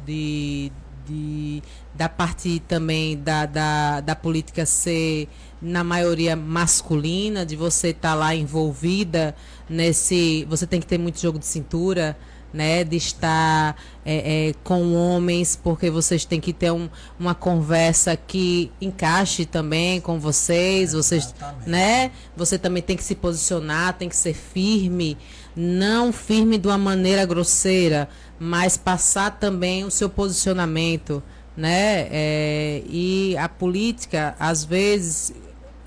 de, 0.04 0.70
de, 1.06 1.62
da 1.96 2.08
parte 2.08 2.62
também 2.68 3.16
da, 3.16 3.46
da, 3.46 4.00
da 4.00 4.14
política 4.14 4.66
ser 4.66 5.28
na 5.60 5.82
maioria 5.82 6.36
masculina, 6.36 7.46
de 7.46 7.56
você 7.56 7.88
estar 7.88 8.10
tá 8.10 8.14
lá 8.14 8.34
envolvida 8.34 9.34
nesse. 9.68 10.44
Você 10.48 10.66
tem 10.66 10.80
que 10.80 10.86
ter 10.86 10.98
muito 10.98 11.20
jogo 11.20 11.38
de 11.38 11.46
cintura, 11.46 12.16
né? 12.52 12.84
De 12.84 12.96
estar 12.96 13.76
é, 14.04 14.48
é, 14.48 14.54
com 14.62 14.94
homens, 14.94 15.58
porque 15.60 15.90
vocês 15.90 16.24
têm 16.24 16.40
que 16.40 16.52
ter 16.52 16.70
um, 16.70 16.88
uma 17.18 17.34
conversa 17.34 18.16
que 18.16 18.70
encaixe 18.80 19.46
também 19.46 20.00
com 20.00 20.20
vocês. 20.20 20.92
Vocês, 20.92 21.34
né? 21.66 22.10
Você 22.36 22.58
também 22.58 22.82
tem 22.82 22.96
que 22.96 23.04
se 23.04 23.14
posicionar, 23.14 23.94
tem 23.94 24.08
que 24.08 24.16
ser 24.16 24.34
firme, 24.34 25.16
não 25.56 26.12
firme 26.12 26.58
de 26.58 26.68
uma 26.68 26.78
maneira 26.78 27.24
grosseira, 27.24 28.08
mas 28.38 28.76
passar 28.76 29.38
também 29.38 29.84
o 29.84 29.90
seu 29.90 30.10
posicionamento. 30.10 31.22
Né? 31.56 32.08
É, 32.10 32.82
e 32.86 33.36
a 33.38 33.48
política, 33.48 34.34
às 34.38 34.64
vezes, 34.64 35.32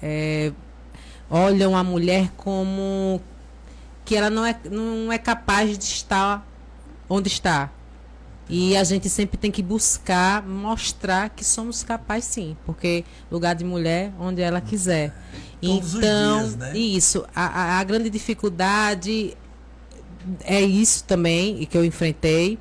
é, 0.01 0.51
olham 1.29 1.77
a 1.77 1.83
mulher 1.83 2.31
como 2.35 3.21
que 4.03 4.15
ela 4.15 4.29
não 4.31 4.43
é, 4.43 4.59
não 4.71 5.11
é 5.11 5.17
capaz 5.19 5.77
de 5.77 5.83
estar 5.83 6.47
onde 7.07 7.27
está. 7.27 7.69
E 8.49 8.75
a 8.75 8.83
gente 8.83 9.07
sempre 9.07 9.37
tem 9.37 9.51
que 9.51 9.61
buscar 9.61 10.41
mostrar 10.41 11.29
que 11.29 11.45
somos 11.45 11.83
capazes 11.83 12.25
sim, 12.25 12.57
porque 12.65 13.05
lugar 13.31 13.53
de 13.53 13.63
mulher 13.63 14.11
onde 14.19 14.41
ela 14.41 14.59
quiser. 14.59 15.13
Todos 15.61 15.93
então, 15.93 16.39
dias, 16.39 16.55
né? 16.55 16.77
isso, 16.77 17.25
a, 17.35 17.45
a, 17.45 17.79
a 17.79 17.83
grande 17.83 18.09
dificuldade 18.09 19.37
é 20.43 20.61
isso 20.61 21.03
também 21.03 21.63
que 21.65 21.77
eu 21.77 21.85
enfrentei. 21.85 22.57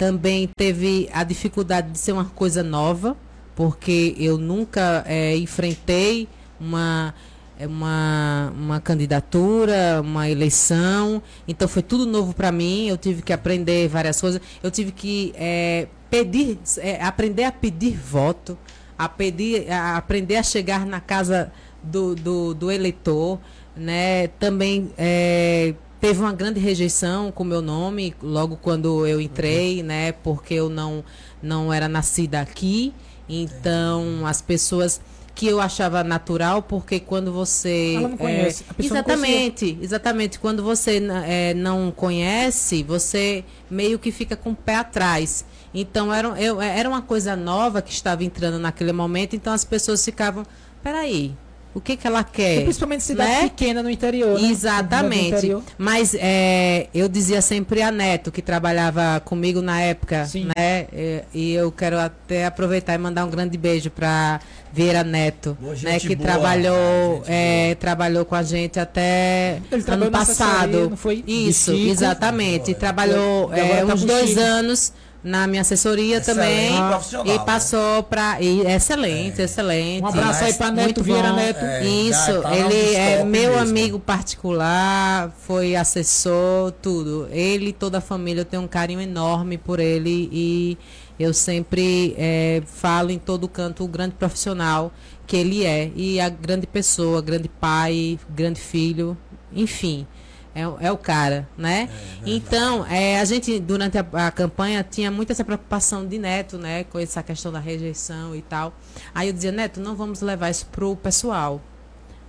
Também 0.00 0.48
teve 0.56 1.10
a 1.12 1.22
dificuldade 1.22 1.90
de 1.90 1.98
ser 1.98 2.12
uma 2.12 2.24
coisa 2.24 2.62
nova, 2.62 3.14
porque 3.54 4.14
eu 4.18 4.38
nunca 4.38 5.04
é, 5.06 5.36
enfrentei 5.36 6.26
uma 6.58 7.14
é 7.58 7.66
uma, 7.66 8.50
uma 8.56 8.80
candidatura, 8.80 10.00
uma 10.00 10.26
eleição. 10.26 11.22
Então 11.46 11.68
foi 11.68 11.82
tudo 11.82 12.06
novo 12.06 12.32
para 12.32 12.50
mim. 12.50 12.88
Eu 12.88 12.96
tive 12.96 13.20
que 13.20 13.30
aprender 13.30 13.88
várias 13.88 14.18
coisas. 14.18 14.40
Eu 14.62 14.70
tive 14.70 14.90
que 14.90 15.34
é, 15.36 15.86
pedir, 16.08 16.58
é, 16.78 17.02
aprender 17.02 17.44
a 17.44 17.52
pedir 17.52 17.94
voto, 17.98 18.56
a, 18.96 19.06
pedir, 19.06 19.70
a 19.70 19.98
aprender 19.98 20.36
a 20.36 20.42
chegar 20.42 20.86
na 20.86 20.98
casa 20.98 21.52
do, 21.82 22.14
do, 22.14 22.54
do 22.54 22.70
eleitor. 22.70 23.38
Né? 23.76 24.28
Também 24.28 24.90
é, 24.96 25.74
teve 26.00 26.20
uma 26.20 26.32
grande 26.32 26.58
rejeição 26.58 27.30
com 27.30 27.42
o 27.42 27.46
meu 27.46 27.60
nome 27.60 28.14
logo 28.22 28.56
quando 28.56 29.06
eu 29.06 29.20
entrei, 29.20 29.82
né? 29.82 30.12
Porque 30.12 30.54
eu 30.54 30.68
não, 30.68 31.04
não 31.42 31.72
era 31.72 31.88
nascida 31.88 32.40
aqui. 32.40 32.94
Então 33.28 34.26
as 34.26 34.40
pessoas 34.42 35.00
que 35.34 35.46
eu 35.46 35.60
achava 35.60 36.02
natural, 36.02 36.62
porque 36.62 37.00
quando 37.00 37.32
você. 37.32 37.94
Ela 37.96 38.08
não 38.08 38.16
conhece. 38.16 38.64
É, 38.78 38.84
exatamente, 38.84 39.78
exatamente. 39.80 40.38
Quando 40.38 40.62
você 40.62 41.00
é, 41.26 41.54
não 41.54 41.90
conhece, 41.90 42.82
você 42.82 43.44
meio 43.70 43.98
que 43.98 44.10
fica 44.10 44.36
com 44.36 44.50
o 44.50 44.56
pé 44.56 44.76
atrás. 44.76 45.44
Então 45.72 46.12
era, 46.12 46.28
eu, 46.40 46.60
era 46.60 46.88
uma 46.88 47.00
coisa 47.00 47.36
nova 47.36 47.80
que 47.80 47.92
estava 47.92 48.24
entrando 48.24 48.58
naquele 48.58 48.92
momento, 48.92 49.36
então 49.36 49.52
as 49.52 49.64
pessoas 49.64 50.04
ficavam. 50.04 50.44
Peraí, 50.82 51.34
o 51.74 51.80
que, 51.80 51.96
que 51.96 52.06
ela 52.06 52.24
quer. 52.24 52.60
E 52.60 52.62
principalmente 52.64 53.04
cidade 53.04 53.30
né? 53.30 53.42
pequena 53.42 53.82
no 53.82 53.90
interior. 53.90 54.40
Né? 54.40 54.50
Exatamente. 54.50 55.36
Interior. 55.36 55.62
Mas 55.78 56.14
é, 56.18 56.88
eu 56.92 57.08
dizia 57.08 57.40
sempre 57.40 57.80
a 57.82 57.92
Neto, 57.92 58.32
que 58.32 58.42
trabalhava 58.42 59.20
comigo 59.24 59.62
na 59.62 59.80
época, 59.80 60.26
Sim. 60.26 60.48
né? 60.56 60.86
E, 60.92 61.22
e, 61.32 61.52
eu 61.54 61.70
quero 61.70 61.98
até 61.98 62.46
aproveitar 62.46 62.94
e 62.94 62.98
mandar 62.98 63.24
um 63.24 63.30
grande 63.30 63.56
beijo 63.56 63.90
para 63.90 64.40
Vera 64.72 65.04
Neto, 65.04 65.56
né? 65.82 66.00
Que 66.00 66.16
boa, 66.16 66.28
trabalhou, 66.28 67.22
é, 67.26 67.76
trabalhou 67.76 68.24
com 68.24 68.34
a 68.34 68.42
gente 68.42 68.80
até 68.80 69.60
Ele 69.70 69.84
ano 69.86 70.10
passado. 70.10 70.90
Não 70.90 70.96
foi? 70.96 71.22
Isso, 71.26 71.72
exatamente. 71.72 72.74
Trabalhou 72.74 73.52
é, 73.54 73.84
uns 73.84 74.04
dois 74.04 74.30
Chico. 74.30 74.40
anos 74.40 74.92
na 75.22 75.46
minha 75.46 75.62
assessoria 75.62 76.18
excelente, 76.18 76.72
também. 76.72 77.26
E 77.26 77.38
né? 77.38 77.44
passou 77.44 78.02
para 78.02 78.42
excelente, 78.42 79.40
é. 79.40 79.44
excelente. 79.44 80.02
Um 80.02 80.06
abraço 80.06 80.44
aí 80.44 80.54
para 80.54 80.70
Neto 80.70 81.02
Vieira 81.02 81.32
Neto. 81.32 81.64
É, 81.64 81.84
Isso, 81.84 82.42
tá 82.42 82.56
ele 82.56 82.94
é 82.94 83.22
meu 83.24 83.52
mesmo. 83.52 83.58
amigo 83.58 84.00
particular, 84.00 85.30
foi 85.46 85.76
assessor, 85.76 86.72
tudo. 86.82 87.28
Ele 87.30 87.68
e 87.68 87.72
toda 87.72 87.98
a 87.98 88.00
família, 88.00 88.40
eu 88.40 88.44
tenho 88.44 88.62
um 88.62 88.68
carinho 88.68 89.00
enorme 89.00 89.58
por 89.58 89.78
ele 89.78 90.28
e 90.32 90.78
eu 91.18 91.34
sempre 91.34 92.14
é, 92.16 92.62
falo 92.64 93.10
em 93.10 93.18
todo 93.18 93.46
canto 93.46 93.84
o 93.84 93.88
grande 93.88 94.14
profissional 94.14 94.90
que 95.26 95.36
ele 95.36 95.64
é 95.64 95.92
e 95.94 96.18
a 96.18 96.28
grande 96.28 96.66
pessoa, 96.66 97.20
grande 97.20 97.48
pai, 97.48 98.18
grande 98.30 98.58
filho, 98.58 99.16
enfim. 99.52 100.06
É, 100.54 100.62
é 100.86 100.92
o 100.92 100.98
cara, 100.98 101.48
né? 101.56 101.88
É, 101.92 102.30
então, 102.30 102.84
é, 102.86 103.20
a 103.20 103.24
gente, 103.24 103.58
durante 103.60 103.96
a, 103.98 104.06
a, 104.26 104.30
campanha, 104.30 104.82
tinha 104.82 105.10
muito 105.10 105.30
essa 105.30 105.44
preocupação 105.44 106.06
de 106.06 106.18
Neto, 106.18 106.58
né? 106.58 106.84
Com 106.84 106.98
essa 106.98 107.22
questão 107.22 107.52
da 107.52 107.60
rejeição 107.60 108.34
e 108.34 108.42
tal. 108.42 108.74
Aí 109.14 109.28
eu 109.28 109.32
dizia, 109.32 109.52
Neto, 109.52 109.80
não 109.80 109.94
vamos 109.94 110.20
levar 110.20 110.50
isso 110.50 110.66
pro 110.66 110.96
pessoal. 110.96 111.60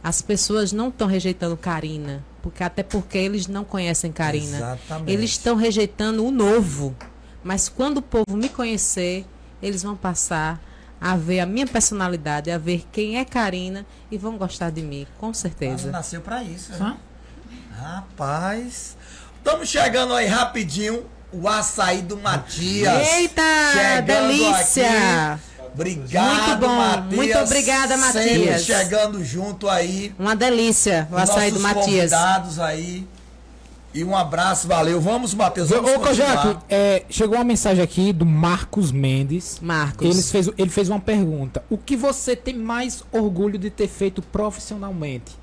As 0.03 0.22
pessoas 0.22 0.72
não 0.72 0.89
estão 0.89 1.07
rejeitando 1.07 1.55
Karina, 1.57 2.24
porque 2.41 2.63
até 2.63 2.84
porque 2.84 3.17
eles 3.17 3.47
não 3.47 3.63
conhecem 3.63 4.11
Karina. 4.11 4.57
Exatamente. 4.57 5.11
Eles 5.11 5.32
estão 5.32 5.55
rejeitando 5.55 6.26
o 6.26 6.32
novo. 6.32 6.95
Mas 7.43 7.69
quando 7.69 7.97
o 7.97 8.01
povo 8.01 8.36
me 8.36 8.49
conhecer, 8.49 9.26
eles 9.61 9.82
vão 9.82 9.95
passar 9.95 10.61
a 10.99 11.15
ver 11.17 11.39
a 11.39 11.45
minha 11.47 11.65
personalidade, 11.65 12.51
a 12.51 12.59
ver 12.59 12.86
quem 12.91 13.17
é 13.17 13.26
Karina 13.26 13.86
e 14.11 14.17
vão 14.17 14.38
gostar 14.38 14.69
de 14.69 14.84
mim, 14.84 15.07
com 15.19 15.34
certeza. 15.34 15.86
Ela 15.86 15.93
nasceu 15.93 16.22
para 16.22 16.43
isso, 16.43 16.72
né? 16.74 16.97
Rapaz. 17.82 18.95
Estamos 19.38 19.67
chegando 19.67 20.13
aí 20.13 20.27
rapidinho. 20.27 21.03
O 21.34 21.47
açaí 21.47 22.01
do 22.01 22.17
Matias. 22.17 23.07
Eita, 23.13 24.01
delícia! 24.05 25.34
Aqui. 25.34 25.41
Obrigado, 25.73 26.27
Muito 26.27 26.57
bom. 26.59 26.75
Matias. 26.75 27.15
Muito 27.15 27.38
obrigada, 27.39 27.97
Matias. 27.97 28.23
Sempre 28.23 28.59
chegando 28.59 29.23
junto 29.23 29.69
aí. 29.69 30.13
Uma 30.19 30.36
delícia 30.36 31.07
o 31.09 31.15
açaí 31.15 31.49
do 31.49 31.59
Matias. 31.61 32.11
convidados 32.11 32.59
aí. 32.59 33.07
E 33.93 34.03
um 34.03 34.15
abraço, 34.15 34.67
valeu. 34.67 35.01
Vamos, 35.01 35.34
Matheus. 35.34 35.69
Vamos 35.69 35.91
Ô, 35.91 35.99
Kojak, 35.99 36.57
é, 36.69 37.03
chegou 37.09 37.38
uma 37.38 37.43
mensagem 37.43 37.84
aqui 37.84 38.13
do 38.13 38.25
Marcos 38.25 38.91
Mendes. 38.91 39.57
Marcos. 39.61 40.05
Ele 40.05 40.21
fez, 40.21 40.49
ele 40.57 40.69
fez 40.69 40.88
uma 40.88 40.99
pergunta. 40.99 41.63
O 41.69 41.77
que 41.77 41.95
você 41.95 42.36
tem 42.36 42.55
mais 42.55 43.03
orgulho 43.11 43.57
de 43.57 43.69
ter 43.69 43.88
feito 43.88 44.21
profissionalmente? 44.21 45.41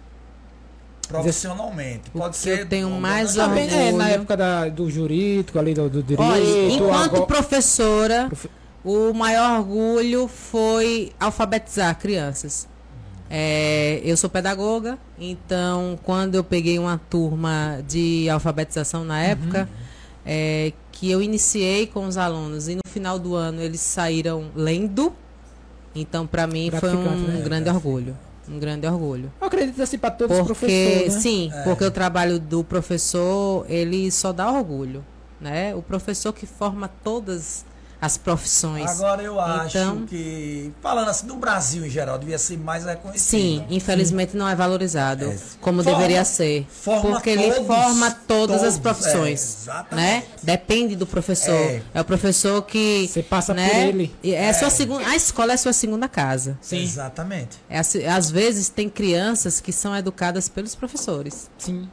Profissionalmente. 1.09 2.11
Pode 2.11 2.37
ser. 2.37 2.61
Eu 2.61 2.67
tenho 2.67 2.91
mais 2.91 3.37
orgulho. 3.37 3.61
É, 3.61 3.93
na 3.93 4.09
época 4.11 4.37
da, 4.37 4.69
do 4.69 4.91
jurídico, 4.91 5.59
ali 5.59 5.73
do, 5.73 5.89
do 5.89 6.03
direito. 6.03 6.31
Olha, 6.31 6.73
enquanto 6.75 7.15
agora... 7.15 7.27
professora, 7.27 8.27
Profe... 8.29 8.51
o 8.85 9.15
maior 9.15 9.61
orgulho 9.61 10.29
foi 10.29 11.13
alfabetizar 11.19 11.99
crianças. 11.99 12.69
É, 13.31 14.01
eu 14.05 14.17
sou 14.17 14.31
pedagoga, 14.31 14.99
então 15.19 15.99
quando 16.03 16.35
eu 16.35 16.45
peguei 16.45 16.79
uma 16.79 16.99
turma 17.11 17.83
de 17.87 18.29
alfabetização 18.31 19.05
na 19.05 19.21
época, 19.23 19.69
uhum. 19.71 19.87
é, 20.25 20.73
que 20.93 21.11
eu 21.11 21.21
iniciei 21.21 21.87
com 21.87 22.07
os 22.07 22.17
alunos 22.17 22.69
e 22.69 22.77
no 22.77 22.91
final 22.91 23.19
do 23.19 23.35
ano 23.35 23.61
eles 23.61 23.83
saíram 23.83 24.47
lendo, 24.57 25.13
então 25.95 26.27
para 26.27 26.47
mim 26.47 26.71
foi 26.71 26.89
um 26.89 27.05
né? 27.05 27.43
grande 27.43 27.69
orgulho 27.69 28.17
um 28.49 28.59
grande 28.59 28.87
orgulho. 28.87 29.33
Eu 29.41 29.47
acredito 29.47 29.83
assim 29.83 29.99
para 29.99 30.11
todos 30.11 30.37
porque, 30.37 30.53
os 30.53 30.59
professores. 30.59 31.15
Né? 31.15 31.21
Sim, 31.21 31.51
é. 31.53 31.63
porque 31.65 31.85
o 31.85 31.91
trabalho 31.91 32.39
do 32.39 32.65
professor, 32.65 33.67
ele 33.69 34.11
só 34.11 34.33
dá 34.33 34.51
orgulho. 34.51 35.05
Né? 35.41 35.75
O 35.75 35.83
professor 35.83 36.33
que 36.33 36.47
forma 36.47 36.89
todas 37.05 37.65
as 38.01 38.17
profissões. 38.17 38.89
Agora 38.91 39.23
eu 39.23 39.41
acho 39.41 39.77
Então- 39.79 40.07
que, 40.07 40.73
falando 40.81 41.09
assim, 41.09 41.27
no 41.27 41.37
Brasil 41.37 41.85
em 41.85 41.91
geral, 41.91 42.19
devia 42.19 42.39
ser 42.39 42.57
mais 42.57 42.85
reconhecido. 42.85 43.29
Sim, 43.41 43.67
infelizmente 43.69 44.37
não 44.37 44.49
é 44.49 44.55
valorizado 44.55 45.25
É. 45.25 45.37
como 45.61 45.83
Forma- 45.83 45.99
deveria 45.99 46.25
ser. 46.25 46.67
forma 46.71 47.11
porque 47.11 47.31
ele 47.31 47.51
todos- 47.53 47.67
forma 47.67 48.11
todas 48.29 48.57
as 48.63 48.75
todos, 48.75 48.79
profissões. 48.79 49.41
é, 49.41 49.63
exatamente. 49.63 49.95
né? 49.97 50.23
Depende 50.43 50.95
do 50.97 51.07
professor. 51.07 51.55
É. 51.55 51.83
É, 51.95 52.01
o 52.01 52.05
professor 52.05 52.63
que. 52.63 53.09
Você 53.09 53.23
passa 53.23 53.53
né? 53.53 53.69
por 53.69 53.77
ele. 53.77 54.15
E 54.23 54.33
É, 54.35 54.53
Sua 54.53 54.71
segunda, 54.71 55.07
a 55.09 55.17
escola 55.17 55.53
é 55.53 55.57
sua 55.57 55.73
segunda 55.73 56.09
casa. 56.09 56.57
Sim. 56.61 56.83
Exatamente. 56.83 57.59
É, 57.69 57.79
às 58.09 58.31
vezes 58.31 58.69
tem 58.69 58.89
crianças 58.89 59.61
que 59.61 59.73
são 59.73 59.95
educadas 59.97 60.49
pelos 60.49 60.75
professores. 60.75 61.51
Sim. 61.59 61.89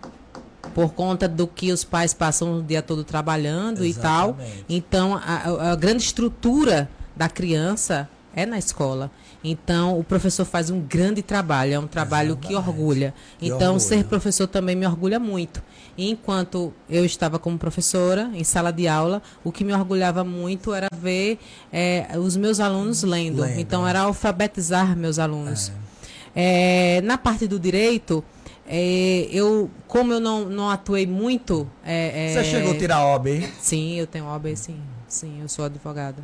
Por 0.76 0.94
conta 0.94 1.28
do 1.28 1.48
que 1.48 1.72
os 1.72 1.84
pais 1.84 2.14
passam 2.14 2.60
o 2.60 2.62
dia 2.62 2.82
todo 2.84 3.04
trabalhando 3.04 3.84
e 3.84 3.94
tal. 3.94 4.32
Exatamente. 4.38 4.66
Então, 4.70 5.16
a, 5.16 5.72
a- 5.72 5.76
grande 5.76 6.04
estrutura 6.04 6.88
da 7.16 7.28
criança 7.30 8.08
é 8.36 8.46
na 8.46 8.60
escola. 8.60 9.10
Então, 9.42 9.98
o 9.98 10.04
professor 10.04 10.44
faz 10.44 10.70
um 10.70 10.82
grande 10.82 11.22
trabalho, 11.22 11.74
é 11.76 11.80
um 11.80 11.88
trabalho 11.88 12.36
que 12.36 12.52
Exatamente. 12.54 12.70
orgulha. 12.80 13.14
Que 13.40 13.46
então, 13.46 13.76
orgulho. 13.76 13.80
ser 13.80 14.04
professor 14.04 14.48
também 14.48 14.76
me 14.76 14.86
orgulha 14.86 15.18
muito. 15.20 15.64
E 15.98 16.10
enquanto 16.12 16.74
eu 16.90 17.06
estava 17.06 17.40
como 17.40 17.58
professora, 17.58 18.30
em 18.34 18.44
sala 18.44 18.72
de 18.74 18.86
aula, 18.88 19.22
o 19.46 19.52
que 19.54 19.64
me 19.64 19.72
orgulhava 19.72 20.24
muito 20.26 20.74
era 20.74 20.88
ver 21.00 21.40
eh, 21.72 22.08
os 22.18 22.36
meus 22.36 22.60
alunos 22.60 23.02
lendo. 23.04 23.44
Lendo, 23.44 23.60
Então, 23.62 23.88
é. 23.88 23.92
era 23.92 24.02
alfabetizar 24.02 24.98
meus 24.98 25.20
alunos. 25.20 25.72
Eh, 26.36 27.00
na 27.06 27.18
parte 27.18 27.48
do 27.48 27.58
direito, 27.58 28.22
eh, 28.68 29.28
eu, 29.32 29.70
como 29.88 30.14
eu 30.14 30.20
não, 30.20 30.46
não 30.46 30.70
atuei 30.70 31.06
muito. 31.06 31.70
eh, 31.86 32.32
Você 32.34 32.40
eh, 32.40 32.44
chegou 32.44 32.72
a 32.74 32.78
tirar 32.78 33.06
OB? 33.06 33.48
Sim, 33.60 33.96
eu 33.96 34.08
tenho 34.08 34.26
OAB, 34.26 34.56
sim. 34.56 34.80
Sim, 35.08 35.42
eu 35.42 35.48
sou 35.48 35.66
advogada. 35.66 36.22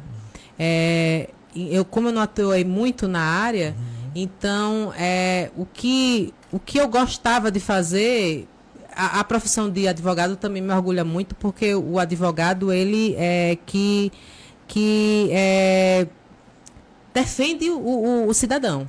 É, 0.58 1.30
eu, 1.56 1.86
como 1.86 2.10
eu 2.10 2.12
não 2.12 2.22
atuei 2.22 2.64
muito 2.66 3.08
na 3.08 3.22
área, 3.22 3.76
então 4.16 4.94
é, 4.98 5.50
o, 5.56 5.66
que, 5.66 6.34
o 6.52 6.60
que 6.60 6.80
eu 6.80 6.88
gostava 6.88 7.52
de 7.52 7.60
fazer, 7.60 8.48
a, 8.94 9.20
a 9.20 9.24
profissão 9.24 9.70
de 9.70 9.88
advogado 9.88 10.36
também 10.36 10.62
me 10.62 10.74
orgulha 10.74 11.04
muito, 11.06 11.36
porque 11.36 11.74
o 11.76 11.98
advogado, 12.00 12.72
ele 12.72 13.16
é 13.18 13.58
que, 13.66 14.12
que 14.68 15.30
é, 15.32 16.08
defende 17.14 17.70
o, 17.70 17.78
o, 17.80 18.28
o 18.28 18.34
cidadão, 18.34 18.86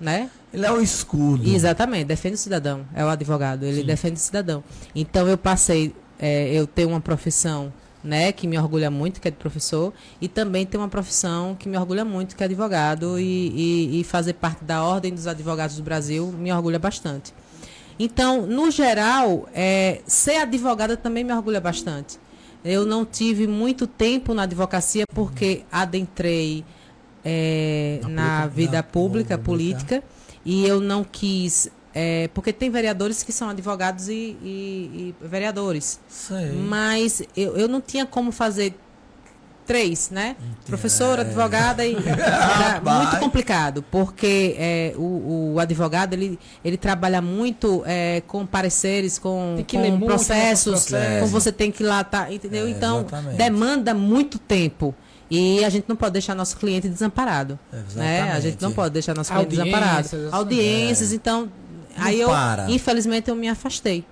né? 0.00 0.28
Ele 0.52 0.66
é 0.66 0.70
o 0.70 0.80
escudo. 0.80 1.48
Exatamente, 1.48 2.04
defende 2.04 2.34
o 2.34 2.38
cidadão. 2.38 2.84
É 2.94 3.04
o 3.04 3.08
advogado, 3.08 3.64
ele 3.64 3.82
defende 3.82 4.14
o 4.14 4.22
cidadão. 4.22 4.62
Então 4.94 5.26
eu 5.26 5.38
passei, 5.38 5.94
é, 6.18 6.52
eu 6.52 6.66
tenho 6.66 6.90
uma 6.90 7.00
profissão, 7.00 7.72
né, 8.04 8.32
que 8.32 8.46
me 8.46 8.58
orgulha 8.58 8.90
muito, 8.90 9.20
que 9.20 9.28
é 9.28 9.30
de 9.30 9.36
professor, 9.36 9.92
e 10.20 10.28
também 10.28 10.66
tenho 10.66 10.82
uma 10.82 10.88
profissão 10.88 11.54
que 11.54 11.68
me 11.68 11.78
orgulha 11.78 12.04
muito, 12.04 12.36
que 12.36 12.42
é 12.42 12.46
advogado, 12.46 13.18
e, 13.18 13.22
e, 13.22 14.00
e 14.00 14.04
fazer 14.04 14.34
parte 14.34 14.64
da 14.64 14.82
Ordem 14.82 15.14
dos 15.14 15.26
Advogados 15.26 15.76
do 15.76 15.82
Brasil 15.82 16.32
me 16.32 16.52
orgulha 16.52 16.78
bastante. 16.78 17.32
Então, 17.98 18.46
no 18.46 18.70
geral, 18.70 19.48
é, 19.54 20.00
ser 20.06 20.36
advogada 20.36 20.96
também 20.96 21.22
me 21.22 21.32
orgulha 21.32 21.60
bastante. 21.60 22.18
Eu 22.64 22.86
não 22.86 23.04
tive 23.04 23.46
muito 23.46 23.86
tempo 23.86 24.34
na 24.34 24.42
advocacia 24.42 25.04
porque 25.12 25.62
adentrei 25.70 26.64
é, 27.24 28.00
na 28.08 28.46
vida 28.46 28.82
pública, 28.82 29.36
política, 29.36 30.02
e 30.44 30.66
eu 30.66 30.80
não 30.80 31.04
quis. 31.04 31.68
é, 31.94 32.28
porque 32.32 32.52
tem 32.54 32.70
vereadores 32.70 33.22
que 33.22 33.30
são 33.32 33.50
advogados 33.50 34.08
e, 34.08 34.36
e- 34.42 35.14
e 35.20 35.26
vereadores. 35.26 36.00
Sei. 36.08 36.50
Mas 36.52 37.22
eu, 37.36 37.54
eu 37.56 37.68
não 37.68 37.80
tinha 37.82 38.06
como 38.06 38.32
fazer 38.32 38.74
três, 39.66 40.10
né? 40.10 40.34
Professora, 40.66 41.22
É. 41.22 41.24
advogada 41.26 41.84
e 41.86 41.94
era 42.08 42.72
Rapaz. 42.74 42.96
muito 43.04 43.16
complicado, 43.20 43.84
porque 43.90 44.56
é, 44.58 44.92
o, 44.96 45.52
o 45.54 45.60
advogado 45.60 46.14
ele, 46.14 46.38
ele 46.64 46.76
trabalha 46.76 47.22
muito 47.22 47.82
é, 47.86 48.22
com 48.26 48.44
pareceres, 48.44 49.18
com, 49.18 49.28
com 49.70 49.78
muito, 49.78 49.78
né, 49.78 49.90
com 50.00 50.06
processos. 50.06 50.86
com 51.20 51.26
você 51.26 51.52
tem 51.52 51.70
que 51.70 51.82
ir 51.82 51.86
lá, 51.86 52.02
tá, 52.02 52.32
entendeu? 52.32 52.66
É, 52.66 52.70
então 52.70 53.00
exatamente. 53.00 53.36
demanda 53.36 53.94
muito 53.94 54.38
tempo. 54.38 54.94
E 55.34 55.64
a 55.64 55.70
gente 55.70 55.86
não 55.88 55.96
pode 55.96 56.12
deixar 56.12 56.34
nosso 56.34 56.56
cliente 56.58 56.88
desamparado. 56.88 57.58
Né? 57.94 58.20
A 58.20 58.34
gente 58.34 58.42
não 58.60 58.68
Exatamente. 58.70 58.74
pode 58.74 58.92
deixar 58.92 59.14
nosso 59.14 59.32
cliente 59.32 59.46
Audiências, 59.58 59.72
desamparado. 59.80 60.06
essas- 60.06 60.32
Audiências, 60.34 61.12
então. 61.12 61.50
Aí 61.96 62.20
eu, 62.20 62.28
para. 62.28 62.70
infelizmente, 62.70 63.28
eu 63.30 63.34
me 63.34 63.48
afastei. 63.48 64.04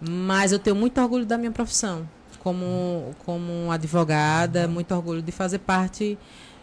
Mas 0.00 0.52
eu 0.52 0.58
tenho 0.58 0.76
muito 0.76 1.00
orgulho 1.00 1.26
da 1.26 1.36
minha 1.36 1.50
profissão. 1.50 2.08
Como, 2.38 3.14
como 3.26 3.70
advogada, 3.70 4.66
muito 4.68 4.94
orgulho 4.94 5.20
de 5.20 5.32
fazer 5.32 5.58
parte. 5.58 6.16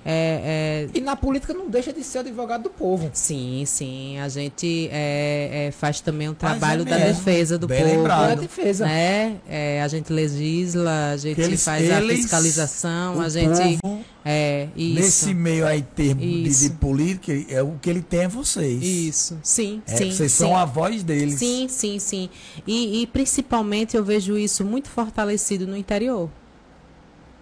É, 0.09 0.87
é, 0.93 0.97
E 0.97 1.01
na 1.01 1.17
política 1.17 1.53
não 1.53 1.69
deixa 1.69 1.91
de 1.91 2.01
ser 2.01 2.19
advogado 2.19 2.63
do 2.63 2.69
povo. 2.69 3.09
sim, 3.13 3.63
sim. 3.65 4.17
A 4.19 4.29
gente 4.29 4.87
é, 4.89 5.67
é, 5.67 5.71
faz 5.71 5.99
também 5.99 6.29
um 6.29 6.33
trabalho 6.33 6.85
da 6.85 6.97
defesa 6.97 7.57
do 7.57 7.67
Bem 7.67 7.81
povo. 7.83 7.95
lembrado. 7.97 8.29
É 8.29 8.31
a 8.31 8.35
defesa. 8.35 8.85
Né? 8.85 9.35
A 9.83 9.87
gente 9.89 10.13
legisla, 10.13 11.11
a 11.11 11.17
gente 11.17 11.41
eles- 11.41 11.63
faz 11.63 11.91
a 11.91 12.01
eles, 12.01 12.21
fiscalização, 12.21 13.17
o 13.17 13.21
a 13.21 13.27
gente. 13.27 13.79
povo, 13.81 14.01
É, 14.23 14.67
nesse 14.75 15.33
meio 15.33 15.65
aí 15.65 15.81
termo 15.81 16.21
de, 16.21 16.43
de 16.49 16.69
política, 16.71 17.33
é 17.53 17.61
o 17.61 17.73
que 17.81 17.89
ele 17.89 18.01
tem 18.01 18.21
é 18.21 18.27
vocês. 18.27 18.81
Isso. 18.83 19.37
Sim, 19.43 19.81
sim. 19.85 19.95
vocês 20.11 20.31
sim. 20.31 20.43
são 20.43 20.55
a 20.55 20.63
voz 20.65 21.03
deles. 21.03 21.35
Sim, 21.39 21.67
sim, 21.69 21.99
sim. 21.99 22.29
E, 22.65 23.01
e 23.01 23.07
principalmente 23.07 23.95
eu 23.97 24.03
vejo 24.05 24.37
isso 24.37 24.63
muito 24.65 24.89
fortalecido 24.89 25.67
no 25.67 25.75
interior. 25.75 26.29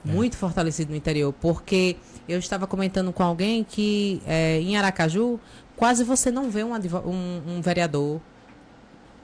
Muito 0.04 0.38
fortalecido 0.38 0.92
no 0.92 0.96
interior. 0.96 1.34
Porque 1.42 1.96
eu 2.28 2.40
estava 2.40 2.66
comentando 2.68 3.12
com 3.14 3.24
alguém 3.24 3.64
que 3.64 4.22
é, 4.26 4.60
em 4.62 4.78
Aracaju 4.78 5.40
quase 5.76 6.04
você 6.04 6.32
não 6.32 6.50
vê 6.50 6.64
um, 6.64 6.74
um, 6.74 7.42
um 7.58 7.62
vereador. 7.62 8.20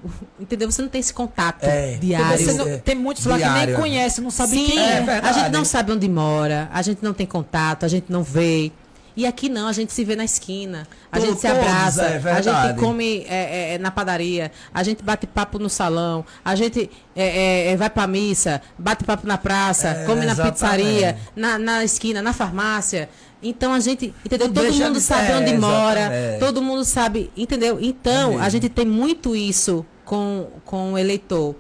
Entendeu? 0.40 0.72
Você 0.72 0.82
não 0.82 0.90
tem 0.90 1.00
esse 1.00 1.14
contato 1.14 1.64
É. 1.64 1.98
diário. 1.98 2.38
Você 2.44 2.54
não- 2.54 2.68
É. 2.68 2.78
tem 2.78 2.96
muitos 2.96 3.26
lá 3.26 3.38
que 3.38 3.66
nem 3.68 3.76
conhece, 3.76 4.20
não 4.22 4.32
sabe 4.32 4.52
Sim, 4.54 4.66
quem 4.66 4.80
É 4.80 4.98
é. 5.06 5.20
a 5.24 5.32
gente 5.32 5.50
não 5.52 5.64
sabe 5.64 5.92
onde 5.92 6.10
mora, 6.10 6.70
a 6.74 6.82
gente 6.82 7.04
não 7.04 7.14
tem 7.14 7.26
contato, 7.28 7.84
a 7.86 7.88
gente 7.88 8.06
não 8.12 8.24
vê. 8.24 8.72
E 9.16 9.26
aqui 9.26 9.50
não, 9.50 9.68
a 9.68 9.74
gente 9.74 9.92
se 9.92 10.04
vê 10.06 10.16
na 10.16 10.24
esquina, 10.24 10.88
a 11.12 11.20
To- 11.20 11.26
gente 11.26 11.40
se 11.42 11.48
abraça, 11.48 12.04
é 12.06 12.32
a 12.32 12.42
gente 12.42 12.80
come 12.80 13.26
é, 13.28 13.74
é, 13.74 13.78
na 13.78 13.92
padaria, 13.92 14.52
a 14.74 14.84
gente 14.84 15.04
bate 15.04 15.28
papo 15.28 15.60
no 15.60 15.70
salão, 15.70 16.26
a 16.46 16.56
gente 16.56 16.90
é, 17.16 17.24
é, 17.26 17.72
é, 17.72 17.76
vai 17.78 17.90
pra 17.90 18.08
missa, 18.08 18.62
bate 18.78 19.04
papo 19.04 19.28
na 19.28 19.38
praça, 19.38 19.90
É, 19.90 20.06
come 20.06 20.26
na 20.26 20.32
exatamente. 20.32 20.54
pizzaria, 20.54 21.18
na, 21.36 21.60
na 21.60 21.84
esquina, 21.84 22.22
na 22.22 22.32
farmácia. 22.34 23.10
Então 23.44 23.74
a 23.74 23.80
gente, 23.80 24.14
entendeu? 24.26 24.48
Não 24.48 24.54
Todo 24.54 24.74
mundo 24.74 24.94
de- 24.94 25.02
sabe 25.02 25.32
é, 25.32 25.36
onde 25.38 25.58
mora, 25.58 26.12
todo 26.40 26.62
mundo 26.62 26.86
sabe, 26.86 27.32
entendeu? 27.36 27.80
É 27.80 27.84
Então, 27.84 28.40
a 28.40 28.48
gente 28.50 28.70
tem 28.70 28.86
muito 28.86 29.36
isso 29.36 29.86
com, 30.06 30.48
com 30.64 30.94
o 30.94 30.98
eleitor. 30.98 31.56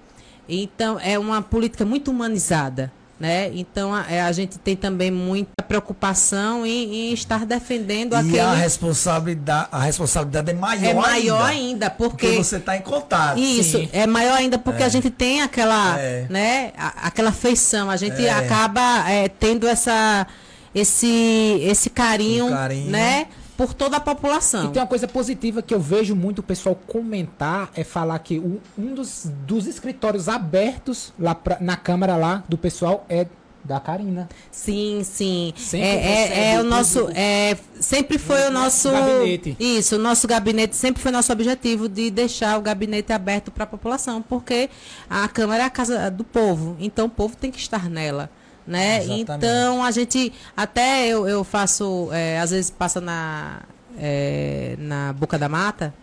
Então, 0.47 0.99
é 1.01 1.17
uma 1.17 1.41
política 1.41 1.83
muito 1.85 2.11
humanizada. 2.11 2.91
Né? 3.21 3.51
Então, 3.53 3.93
a, 3.93 4.03
é, 4.11 4.19
a 4.19 4.31
gente 4.31 4.57
tem 4.57 4.75
também 4.75 5.11
muita 5.11 5.61
preocupação 5.67 6.65
em, 6.65 7.11
em 7.11 7.13
estar 7.13 7.45
defendendo 7.45 8.13
E 8.13 8.15
aquele. 8.17 8.39
a 8.39 8.53
responsabilidade, 8.55 9.67
a 9.71 9.79
responsabilidade 9.79 10.49
é 10.49 10.53
maior 10.55 10.83
é 10.89 10.93
maior 10.95 11.41
ainda. 11.45 11.45
ainda, 11.85 11.89
Porque, 11.91 12.25
porque. 12.27 12.37
você 12.43 12.55
está 12.57 12.75
em 12.75 12.81
contato. 12.81 13.37
Isso, 13.37 13.77
Sim. 13.77 13.89
é 13.93 14.07
maior 14.07 14.33
ainda 14.37 14.57
porque 14.57 14.81
a 14.81 14.89
gente 14.89 15.11
tem 15.11 15.41
aquela, 15.43 15.99
É. 15.99 16.25
né, 16.31 16.71
a- 16.75 17.07
aquela 17.09 17.31
feição, 17.31 17.91
a 17.91 17.95
gente 17.95 18.25
É. 18.25 18.31
acaba 18.31 19.07
é, 19.07 19.29
tendo 19.29 19.67
essa, 19.67 20.25
esse, 20.73 21.59
esse 21.63 21.89
carinho, 21.91 22.47
Um 22.47 22.51
carinho. 22.51 22.89
né, 22.89 23.27
por 23.67 23.75
toda 23.75 23.97
a 23.97 23.99
população. 23.99 24.65
E 24.65 24.73
tem 24.73 24.81
uma 24.81 24.87
coisa 24.87 25.07
positiva 25.07 25.61
que 25.61 25.71
eu 25.73 25.79
vejo 25.79 26.15
muito 26.15 26.39
o 26.39 26.43
pessoal 26.43 26.73
comentar, 26.87 27.69
é 27.75 27.83
falar 27.83 28.17
que 28.19 28.39
o- 28.39 28.59
um 28.75 28.95
dos, 28.95 29.29
dos 29.45 29.67
escritórios 29.67 30.27
abertos 30.27 31.13
lá 31.19 31.35
pra- 31.35 31.57
na 31.61 31.75
Câmara 31.77 32.15
lá 32.15 32.43
do 32.49 32.57
pessoal 32.57 33.05
é 33.07 33.27
da 33.63 33.79
Karina. 33.79 34.27
Sim, 34.51 35.01
sim. 35.03 35.53
Sempre 35.55 35.87
é, 35.87 36.27
é, 36.49 36.53
é 36.55 36.59
o 36.59 36.63
nosso. 36.63 37.07
É, 37.13 37.55
sempre 37.79 38.17
foi 38.17 38.47
o 38.47 38.51
nosso. 38.51 38.89
Gabinete. 38.89 39.55
Isso, 39.59 39.97
o 39.97 39.99
nosso 39.99 40.27
gabinete 40.27 40.75
sempre 40.75 40.99
foi 40.99 41.11
nosso 41.11 41.31
objetivo 41.31 41.87
de 41.87 42.09
deixar 42.09 42.57
o 42.57 42.61
gabinete 42.63 43.13
aberto 43.13 43.51
para 43.51 43.65
a 43.65 43.67
população, 43.67 44.19
porque 44.23 44.71
a 45.07 45.27
Câmara 45.27 45.61
é 45.61 45.65
a 45.67 45.69
casa 45.69 46.09
do 46.09 46.23
povo, 46.23 46.75
então 46.79 47.05
o 47.05 47.09
povo 47.09 47.35
tem 47.37 47.51
que 47.51 47.59
estar 47.59 47.87
nela. 47.87 48.31
Né? 48.65 48.97
Exatamente. 48.97 49.31
Então 49.31 49.83
a 49.83 49.91
gente 49.91 50.31
até 50.55 51.07
eu, 51.07 51.27
eu 51.27 51.43
faço 51.43 52.09
é, 52.11 52.39
às 52.39 52.51
vezes 52.51 52.69
passa 52.69 53.01
na 53.01 53.61
é, 53.97 54.75
na 54.77 55.13
boca 55.13 55.37
da 55.37 55.49
mata 55.49 55.93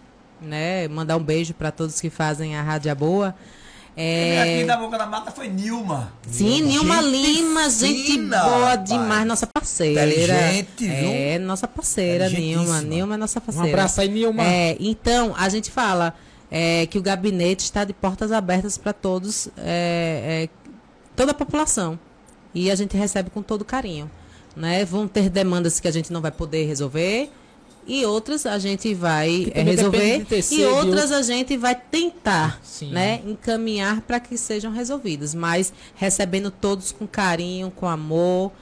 né 0.43 0.89
mandar 0.89 1.17
um 1.17 1.23
beijo 1.23 1.55
para 1.55 1.71
todos 1.71 2.01
que 2.01 2.11
fazem 2.11 2.57
a 2.57 2.63
rádio 2.63 2.95
boa 2.97 3.35
é, 4.01 4.43
Aqui 4.61 4.65
na 4.65 4.77
boca 4.77 4.97
da 4.97 5.07
mata 5.07 5.33
foi 5.33 5.49
Nilma. 5.49 6.13
Sim, 6.29 6.63
Nilma 6.63 7.03
Gente 7.03 7.17
Lima, 7.17 7.69
gente 7.69 8.13
fina, 8.13 8.45
boa 8.45 8.77
demais, 8.77 9.27
nossa 9.27 9.45
parceira. 9.45 10.07
Inteligente, 10.07 10.87
viu? 10.87 11.11
É, 11.11 11.37
nossa 11.41 11.67
parceira, 11.67 12.31
Nilma. 12.31 12.81
Nilma 12.81 13.15
é 13.15 13.17
nossa 13.17 13.41
Um 13.41 13.43
parceira. 13.43 13.69
abraço 13.69 14.01
aí, 14.01 14.09
Nilma. 14.09 14.45
É, 14.45 14.77
então, 14.79 15.35
a 15.37 15.49
gente 15.49 15.73
fala 15.73 16.15
é, 16.49 16.87
que 16.87 16.97
o 16.97 17.03
gabinete 17.03 17.65
está 17.65 17.83
de 17.83 17.93
portas 17.93 18.31
abertas 18.31 18.79
para 18.79 18.93
todos, 18.93 19.49
é, 19.57 20.45
é, 20.45 20.49
toda 21.17 21.33
a 21.33 21.35
população. 21.35 21.99
E 22.55 22.71
a 22.71 22.75
gente 22.75 22.97
recebe 22.97 23.31
com 23.31 23.43
todo 23.43 23.65
carinho. 23.65 24.11
né? 24.57 24.85
Vão 24.85 25.07
ter 25.07 25.29
demandas 25.31 25.79
que 25.81 25.87
a 25.89 25.91
gente 25.91 26.13
não 26.13 26.21
vai 26.21 26.31
poder 26.33 26.67
resolver 26.67 27.31
e 27.87 28.05
outras 28.05 28.45
a 28.45 28.59
gente 28.59 28.93
vai 28.93 29.51
eh, 29.55 29.63
resolver 29.63 30.19
de 30.19 30.25
terceiro 30.27 30.63
e 30.63 30.67
outras 30.67 31.11
a 31.11 31.23
gente 31.23 31.57
vai 31.57 31.75
tentar, 31.75 32.61
Sim. 32.63 32.91
né, 32.91 33.23
encaminhar 33.25 34.03
para 34.03 34.21
que 34.21 34.37
sejam 34.37 34.71
resolvidas, 34.71 35.35
mas 35.35 35.73
recebendo 35.95 36.51
todos 36.51 36.93
com 36.93 37.07
carinho, 37.07 37.71
com 37.71 37.89
amor 37.89 38.53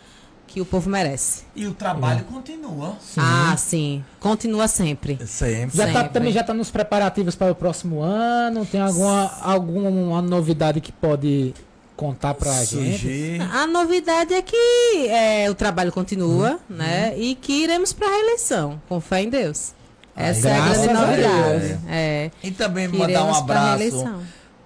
que 0.46 0.60
o 0.60 0.64
povo 0.64 0.88
merece. 0.88 1.42
E 1.56 1.66
o 1.66 1.74
trabalho 1.74 2.24
continua. 2.26 2.96
Ah, 3.16 3.56
sim, 3.58 4.04
continua 4.20 4.68
sempre. 4.68 5.18
Sempre. 5.26 5.76
Já 5.76 5.86
tá, 5.88 5.92
Sempre. 5.94 6.12
também 6.12 6.32
já 6.32 6.42
está 6.42 6.54
nos 6.54 6.70
preparativos 6.70 7.34
para 7.34 7.50
o 7.50 7.54
próximo 7.54 8.00
ano? 8.00 8.64
Tem 8.64 8.80
alguma, 8.80 9.28
alguma 9.42 10.22
novidade 10.22 10.80
que 10.80 10.92
pode 10.92 11.52
contar 11.96 12.34
para 12.34 12.50
a 12.50 12.64
gente? 12.64 12.98
Surgir. 12.98 13.40
A 13.52 13.66
novidade 13.66 14.34
é 14.34 14.42
que 14.42 15.08
é, 15.08 15.48
o 15.50 15.54
trabalho 15.54 15.90
continua, 15.92 16.58
Uhum. 16.68 16.76
né? 16.76 17.14
E 17.16 17.34
que 17.34 17.62
iremos 17.64 17.92
para 17.92 18.06
a 18.06 18.10
reeleição, 18.10 18.80
com 18.88 19.00
fé 19.00 19.22
em 19.22 19.28
Deus. 19.30 19.72
Ai, 20.14 20.30
Essa 20.30 20.48
é 20.48 20.58
a 20.58 20.68
grande 20.68 20.88
a 20.88 20.92
novidade. 20.94 21.78
É, 21.88 22.30
E 22.42 22.50
também 22.50 22.90
que 22.90 22.96
mandar 22.96 23.24
um 23.24 23.44
pra 23.44 23.74
abraço 23.74 24.08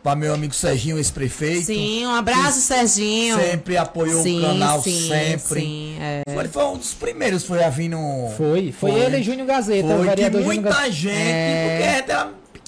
para 0.02 0.16
meu 0.16 0.32
amigo 0.32 0.54
Serginho, 0.54 0.96
ex-prefeito. 0.96 1.66
Sim, 1.66 2.06
um 2.06 2.14
abraço, 2.14 2.60
Serginho. 2.60 3.36
Sempre 3.38 3.76
apoiou 3.76 4.22
sim, 4.22 4.38
o 4.38 4.42
canal, 4.42 4.82
sim, 4.82 5.08
sempre. 5.08 5.60
Sim, 5.60 5.96
é. 6.00 6.22
Ele 6.26 6.48
foi 6.48 6.64
um 6.64 6.76
dos 6.78 6.94
primeiros 6.94 7.44
foi 7.44 7.62
a 7.62 7.68
vir 7.68 7.88
no. 7.90 8.30
Foi, 8.36 8.72
foi, 8.72 8.92
ele 8.92 9.18
e 9.18 9.22
Júnior 9.22 9.46
Gazeta, 9.46 9.88
o 9.94 10.04
Foi 10.04 10.14
que 10.14 10.30
muita 10.30 10.70
Gazeta. 10.70 10.92
gente, 10.92 11.16
É. 11.16 12.02
porque 12.02 12.12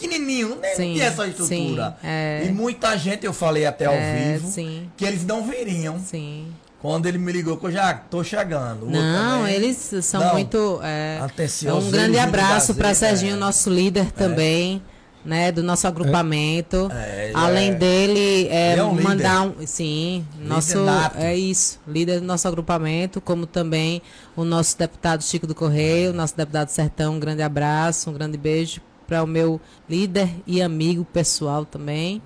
pequenininho, 0.02 0.48
não 0.50 0.56
nem 0.60 0.74
Sim, 0.76 0.92
tinha 0.94 1.04
essa 1.06 1.26
estrutura. 1.26 1.96
sim, 2.00 2.06
é. 2.06 2.44
E 2.46 2.52
muita 2.52 2.96
gente, 2.96 3.24
eu 3.24 3.32
falei 3.32 3.64
até 3.66 3.86
ao 3.86 3.94
É, 3.94 4.32
vivo, 4.34 4.48
sim. 4.50 4.90
que 4.96 5.04
eles 5.04 5.24
não 5.24 5.44
viriam. 5.46 5.98
Sim. 5.98 6.48
Quando 6.80 7.06
ele 7.06 7.16
me 7.18 7.30
ligou, 7.30 7.56
que 7.56 7.66
eu 7.66 7.70
já 7.70 7.94
tô 7.94 8.24
chegando. 8.24 8.86
O 8.86 8.90
Não, 8.90 9.46
eles 9.46 9.76
são 10.02 10.20
Não. 10.20 10.32
muito. 10.32 10.80
É, 10.82 11.18
Atenciosos, 11.22 11.88
um 11.88 11.90
grande 11.92 12.18
abraço 12.18 12.74
para 12.74 12.92
Serginho, 12.92 13.36
é. 13.36 13.38
nosso 13.38 13.70
líder 13.70 14.10
também, 14.10 14.82
né, 15.24 15.52
do 15.52 15.62
nosso 15.62 15.86
agrupamento. 15.86 16.90
É, 16.92 17.26
ele 17.26 17.36
Além 17.36 17.70
é- 17.70 17.74
dele, 17.74 18.48
é, 18.48 18.72
ele 18.72 18.80
é 18.80 18.84
um 18.84 19.00
mandar 19.00 19.42
um, 19.42 19.54
sim, 19.64 20.26
nosso 20.40 20.80
nato. 20.80 21.18
é 21.18 21.36
isso, 21.36 21.78
líder 21.86 22.18
do 22.18 22.26
nosso 22.26 22.48
agrupamento, 22.48 23.20
como 23.20 23.46
também 23.46 24.02
o 24.34 24.42
nosso 24.42 24.76
deputado 24.76 25.22
Chico 25.22 25.46
do 25.46 25.54
Correio, 25.54 26.10
o 26.10 26.12
nosso 26.12 26.36
deputado 26.36 26.68
Sertão, 26.70 27.14
um 27.14 27.20
grande 27.20 27.42
abraço, 27.42 28.10
um 28.10 28.12
grande 28.12 28.36
beijo 28.36 28.80
para 29.12 29.22
o 29.22 29.26
meu 29.26 29.60
líder 29.86 30.30
e 30.46 30.62
amigo 30.62 31.04
pessoal 31.04 31.66
também. 31.66 32.22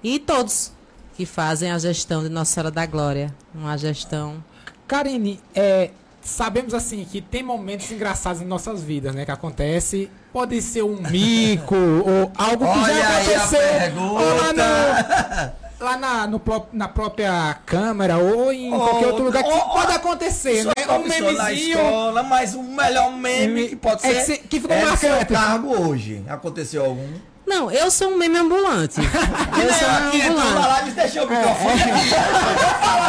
E 0.00 0.16
todos 0.20 0.70
que 1.16 1.26
fazem 1.26 1.72
a 1.72 1.78
gestão 1.78 2.22
de 2.22 2.28
Nossa 2.28 2.52
Senhora 2.54 2.70
da 2.70 2.86
Glória, 2.86 3.34
uma 3.52 3.76
gestão 3.76 4.42
Karine, 4.86 5.40
é, 5.52 5.90
sabemos 6.22 6.72
assim 6.72 7.04
que 7.04 7.20
tem 7.20 7.42
momentos 7.42 7.90
engraçados 7.90 8.40
em 8.40 8.44
nossas 8.44 8.80
vidas, 8.80 9.12
né? 9.12 9.24
Que 9.24 9.32
acontece. 9.32 10.08
Pode 10.32 10.62
ser 10.62 10.84
um 10.84 11.02
mico 11.10 11.74
ou 12.06 12.30
algo 12.36 12.64
que 12.64 12.78
Olha 12.78 12.94
já 12.94 13.08
aí 13.08 13.34
a 13.34 13.42
aconteceu. 13.42 13.80
pergunta. 13.80 15.56
Lá 15.80 15.96
na, 15.96 16.26
no 16.26 16.40
na 16.72 16.88
própria 16.88 17.54
câmara 17.64 18.18
ou 18.18 18.52
em 18.52 18.72
Ou- 18.72 18.78
qualquer 18.80 19.06
outro 19.06 19.24
lugar 19.24 19.42
que 19.42 19.50
ou- 19.50 19.60
pode 19.70 19.92
acontecer, 19.92 20.64
né? 20.64 20.72
Um 20.82 21.02
profissão 21.02 21.32
na 21.32 21.44
memezinho. 21.44 21.78
escola, 21.78 22.22
mas 22.22 22.54
o 22.54 22.62
melhor 22.62 23.12
meme 23.16 23.68
que 23.68 23.76
pode 23.76 24.04
É 24.06 24.12
ser. 24.12 24.14
que 24.14 24.24
se- 24.42 24.48
que 24.48 24.60
ficou 24.60 24.76
é 24.76 24.84
marcante. 24.84 25.32
cargo 25.32 25.68
hoje. 25.88 26.22
Aconteceu 26.28 26.84
algum? 26.84 27.08
Não, 27.50 27.68
eu 27.70 27.90
sou 27.90 28.10
um 28.12 28.16
meme 28.16 28.38
ambulante. 28.38 29.00
Eu 29.60 29.74
sou 29.74 29.88
um 29.88 30.04
meme 30.12 30.18
entrou 30.20 30.38
na 30.38 30.50
ambulante. 30.50 31.18
o 31.18 31.26
microfone 31.28 31.80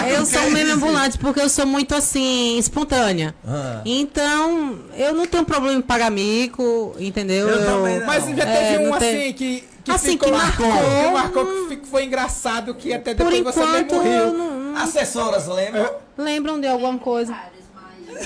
Eu 0.12 0.26
sou 0.26 0.42
um 0.42 0.50
meme 0.52 0.72
ambulante 0.72 1.18
porque 1.20 1.40
eu 1.40 1.48
sou 1.50 1.66
muito 1.68 1.94
assim, 1.94 2.58
espontânea. 2.58 3.36
Ah. 3.48 3.82
Então, 3.86 4.80
eu 4.98 5.14
não 5.14 5.28
tenho 5.28 5.46
problema 5.46 5.78
em 5.78 5.82
pagar 5.82 6.10
mico, 6.10 6.96
entendeu? 7.00 7.48
Eu 7.48 7.66
também 7.66 8.00
não. 8.00 8.08
Mas 8.08 8.26
já 8.36 8.44
É, 8.44 8.72
teve 8.72 8.84
um 8.86 8.90
não 8.90 8.98
tem- 8.98 9.22
assim 9.22 9.34
que. 9.34 9.64
que 9.84 9.92
Assim, 9.92 10.12
ficou 10.14 10.30
que 10.32 10.36
marcou, 10.38 10.68
marcou, 10.68 10.90
que 10.90 11.12
marcou, 11.12 11.46
que 11.78 11.88
foi 11.88 12.06
engraçado, 12.06 12.74
que 12.74 12.92
até 12.94 13.14
depois 13.14 13.40
você 13.44 13.60
enquanto, 13.60 13.94
mesmo 13.96 14.08
eu 14.08 14.30
riu. 14.32 14.38
não, 14.38 14.78
Assessoras, 14.82 15.48
lembram? 15.48 15.92
lembram 16.18 16.60
de 16.60 16.68
alguma 16.68 16.98
coisa. 16.98 17.36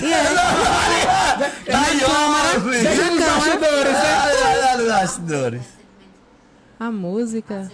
E 0.00 0.12
é, 0.12 0.22
nos 3.10 3.20
bastidores, 3.20 3.92
né? 3.92 4.70
Ah, 4.72 4.76
nos 4.78 4.88
bastidores. 4.88 5.62
A 6.78 6.90
música. 6.90 7.70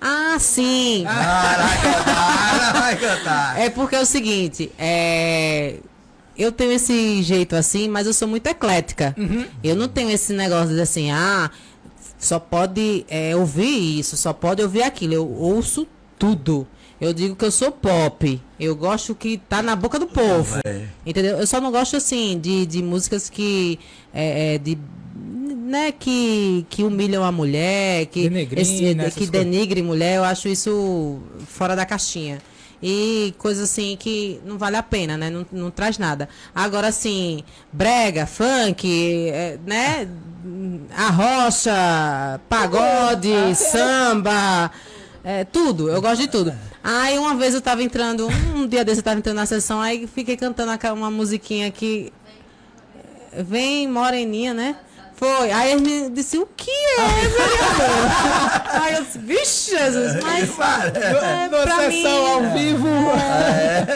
Ah, 0.00 0.36
sim. 0.38 1.04
Ah, 1.06 1.56
vai 1.58 1.94
cantar, 1.94 2.72
vai 2.72 2.96
cantar. 2.96 3.60
É 3.60 3.70
porque 3.70 3.96
é 3.96 4.00
o 4.00 4.06
seguinte, 4.06 4.70
é, 4.78 5.76
eu 6.36 6.52
tenho 6.52 6.72
esse 6.72 7.22
jeito 7.22 7.56
assim, 7.56 7.88
mas 7.88 8.06
eu 8.06 8.12
sou 8.12 8.28
muito 8.28 8.46
eclética. 8.46 9.14
Eu 9.62 9.74
não 9.74 9.88
tenho 9.88 10.10
esse 10.10 10.32
negócio 10.32 10.74
de 10.74 10.80
assim, 10.80 11.10
ah, 11.10 11.50
só 12.18 12.38
pode 12.38 13.04
é, 13.08 13.34
ouvir 13.34 13.98
isso, 13.98 14.16
só 14.16 14.32
pode 14.32 14.62
ouvir 14.62 14.82
aquilo. 14.82 15.14
Eu 15.14 15.28
ouço 15.28 15.86
tudo. 16.18 16.66
Eu 17.00 17.12
digo 17.12 17.36
que 17.36 17.44
eu 17.44 17.50
sou 17.50 17.70
pop. 17.70 18.40
Eu 18.58 18.74
gosto 18.74 19.14
que 19.14 19.38
tá 19.38 19.62
na 19.62 19.76
boca 19.76 20.00
do 20.00 20.06
povo. 20.08 20.58
É. 20.64 20.86
Entendeu? 21.06 21.38
Eu 21.38 21.46
só 21.46 21.60
não 21.60 21.70
gosto 21.70 21.96
assim 21.96 22.38
de, 22.38 22.66
de 22.66 22.82
músicas 22.82 23.30
que 23.30 23.78
é, 24.12 24.54
é, 24.54 24.58
de 24.58 24.76
né, 25.68 25.92
que, 25.92 26.64
que 26.70 26.82
humilham 26.82 27.22
a 27.22 27.30
mulher, 27.30 28.06
que, 28.06 28.26
essas 28.56 29.14
que 29.14 29.26
coisas. 29.26 29.30
denigre 29.30 29.82
mulher, 29.82 30.16
eu 30.16 30.24
acho 30.24 30.48
isso 30.48 31.18
fora 31.46 31.76
da 31.76 31.84
caixinha. 31.84 32.38
E 32.82 33.34
coisa 33.38 33.64
assim 33.64 33.96
que 33.98 34.40
não 34.46 34.56
vale 34.56 34.76
a 34.76 34.82
pena, 34.82 35.16
né? 35.16 35.28
Não, 35.30 35.44
não 35.50 35.68
traz 35.70 35.98
nada. 35.98 36.28
Agora, 36.54 36.86
assim, 36.88 37.42
brega, 37.72 38.24
funk, 38.24 39.28
é, 39.30 39.58
né? 39.66 40.08
A 40.96 41.10
rocha, 41.10 42.40
pagode, 42.48 43.32
samba, 43.56 44.70
é, 45.24 45.44
tudo. 45.44 45.88
Eu 45.90 46.00
gosto 46.00 46.20
de 46.22 46.28
tudo. 46.28 46.52
Aí 46.82 47.18
uma 47.18 47.34
vez 47.34 47.52
eu 47.52 47.60
tava 47.60 47.82
entrando, 47.82 48.28
um 48.54 48.64
dia 48.66 48.84
desse 48.84 49.00
eu 49.00 49.04
tava 49.04 49.18
entrando 49.18 49.36
na 49.36 49.46
sessão, 49.46 49.80
aí 49.80 50.06
fiquei 50.06 50.36
cantando 50.36 50.70
aquela- 50.70 50.94
uma 50.94 51.10
musiquinha 51.10 51.70
que. 51.72 52.12
é, 53.32 53.42
Vem, 53.42 53.88
moreninha, 53.88 54.54
né? 54.54 54.76
Foi. 55.18 55.50
Aí 55.50 55.72
ele 55.72 56.10
disse, 56.10 56.38
o 56.38 56.46
que 56.56 56.70
é, 56.70 57.08
vereador? 57.28 58.82
Aí 58.82 58.94
eu 58.94 59.04
disse, 59.04 59.18
vixe, 59.18 59.70
Jesus, 59.72 60.22
mas. 60.22 60.48
É, 60.94 61.48
pra 61.48 61.88
mim, 61.88 62.02
sessão 62.02 62.26
ao 62.26 62.50
vivo. 62.52 62.88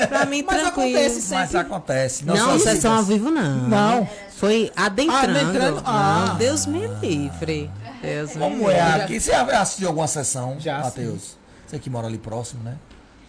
pra 0.09 0.27
mim, 0.27 0.45
Mas 0.45 0.61
tranquilo. 0.61 0.89
acontece 0.99 1.23
sempre. 1.23 1.37
Mas 1.45 1.55
acontece. 1.55 2.25
Não, 2.25 2.37
só 2.37 2.59
sessão 2.59 2.97
ao 2.97 3.03
vivo 3.05 3.31
não. 3.31 3.69
Não. 3.69 4.09
Foi 4.37 4.73
adentrando. 4.77 5.39
Adentrando, 5.39 5.83
ah. 5.87 6.27
Não, 6.31 6.37
Deus 6.37 6.67
me 6.67 6.89
livre. 7.01 7.71
Deus 8.03 8.35
me 8.35 8.41
Como 8.41 8.57
livre. 8.57 8.73
é 8.75 8.81
aqui? 8.83 9.21
Você 9.21 9.31
já 9.31 9.43
assistiu 9.61 9.89
alguma 9.89 10.09
sessão, 10.09 10.57
Já, 10.59 10.81
Matheus? 10.81 11.39
Você 11.69 11.79
que 11.79 11.89
mora 11.89 12.09
ali 12.09 12.19
próximo, 12.19 12.65
né? 12.65 12.75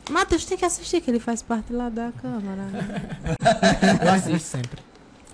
Matheus 0.10 0.44
tem 0.46 0.58
que 0.58 0.66
assistir, 0.66 1.00
que 1.00 1.12
ele 1.12 1.20
faz 1.20 1.44
parte 1.44 1.72
lá 1.72 1.90
da 1.90 2.12
Câmara. 2.20 2.64
Eu 4.04 4.12
assisto 4.12 4.40
sempre. 4.50 4.82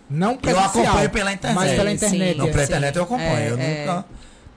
Não 0.09 0.31
Eu 0.31 0.37
presencial, 0.37 0.67
acompanho 0.67 1.09
pela 1.09 1.33
internet. 1.33 1.55
Mas 1.55 1.71
pela 1.71 1.91
internet. 1.91 2.31
sim. 2.33 2.37
Não, 2.37 2.49
pela 2.49 2.63
internet 2.63 2.95
eu 2.95 3.03
acompanho. 3.03 3.29
É, 3.29 3.49
eu 3.49 3.59
é. 3.59 3.79
nunca. 3.85 4.05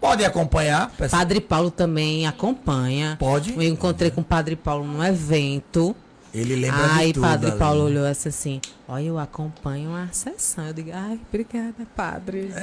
Pode 0.00 0.24
acompanhar. 0.24 0.90
pessoal. 0.90 1.20
Padre 1.20 1.40
Paulo 1.40 1.70
também 1.70 2.26
acompanha. 2.26 3.16
Pode? 3.20 3.54
Eu 3.54 3.62
encontrei 3.62 4.10
com 4.10 4.20
o 4.20 4.24
Padre 4.24 4.56
Paulo 4.56 4.84
num 4.84 5.04
evento. 5.04 5.94
Ele 6.34 6.56
lembra 6.56 6.94
Aí 6.94 7.08
de 7.08 7.12
tudo. 7.14 7.22
Padre 7.22 7.50
ali. 7.50 7.58
Paulo 7.58 7.84
olhou 7.84 8.06
assim, 8.06 8.28
assim, 8.30 8.60
olha, 8.88 9.04
eu 9.04 9.18
acompanho 9.18 9.94
a 9.94 10.08
sessão. 10.10 10.66
Eu 10.66 10.72
digo, 10.72 10.90
ai, 10.92 11.20
obrigada, 11.28 11.86
padre. 11.94 12.50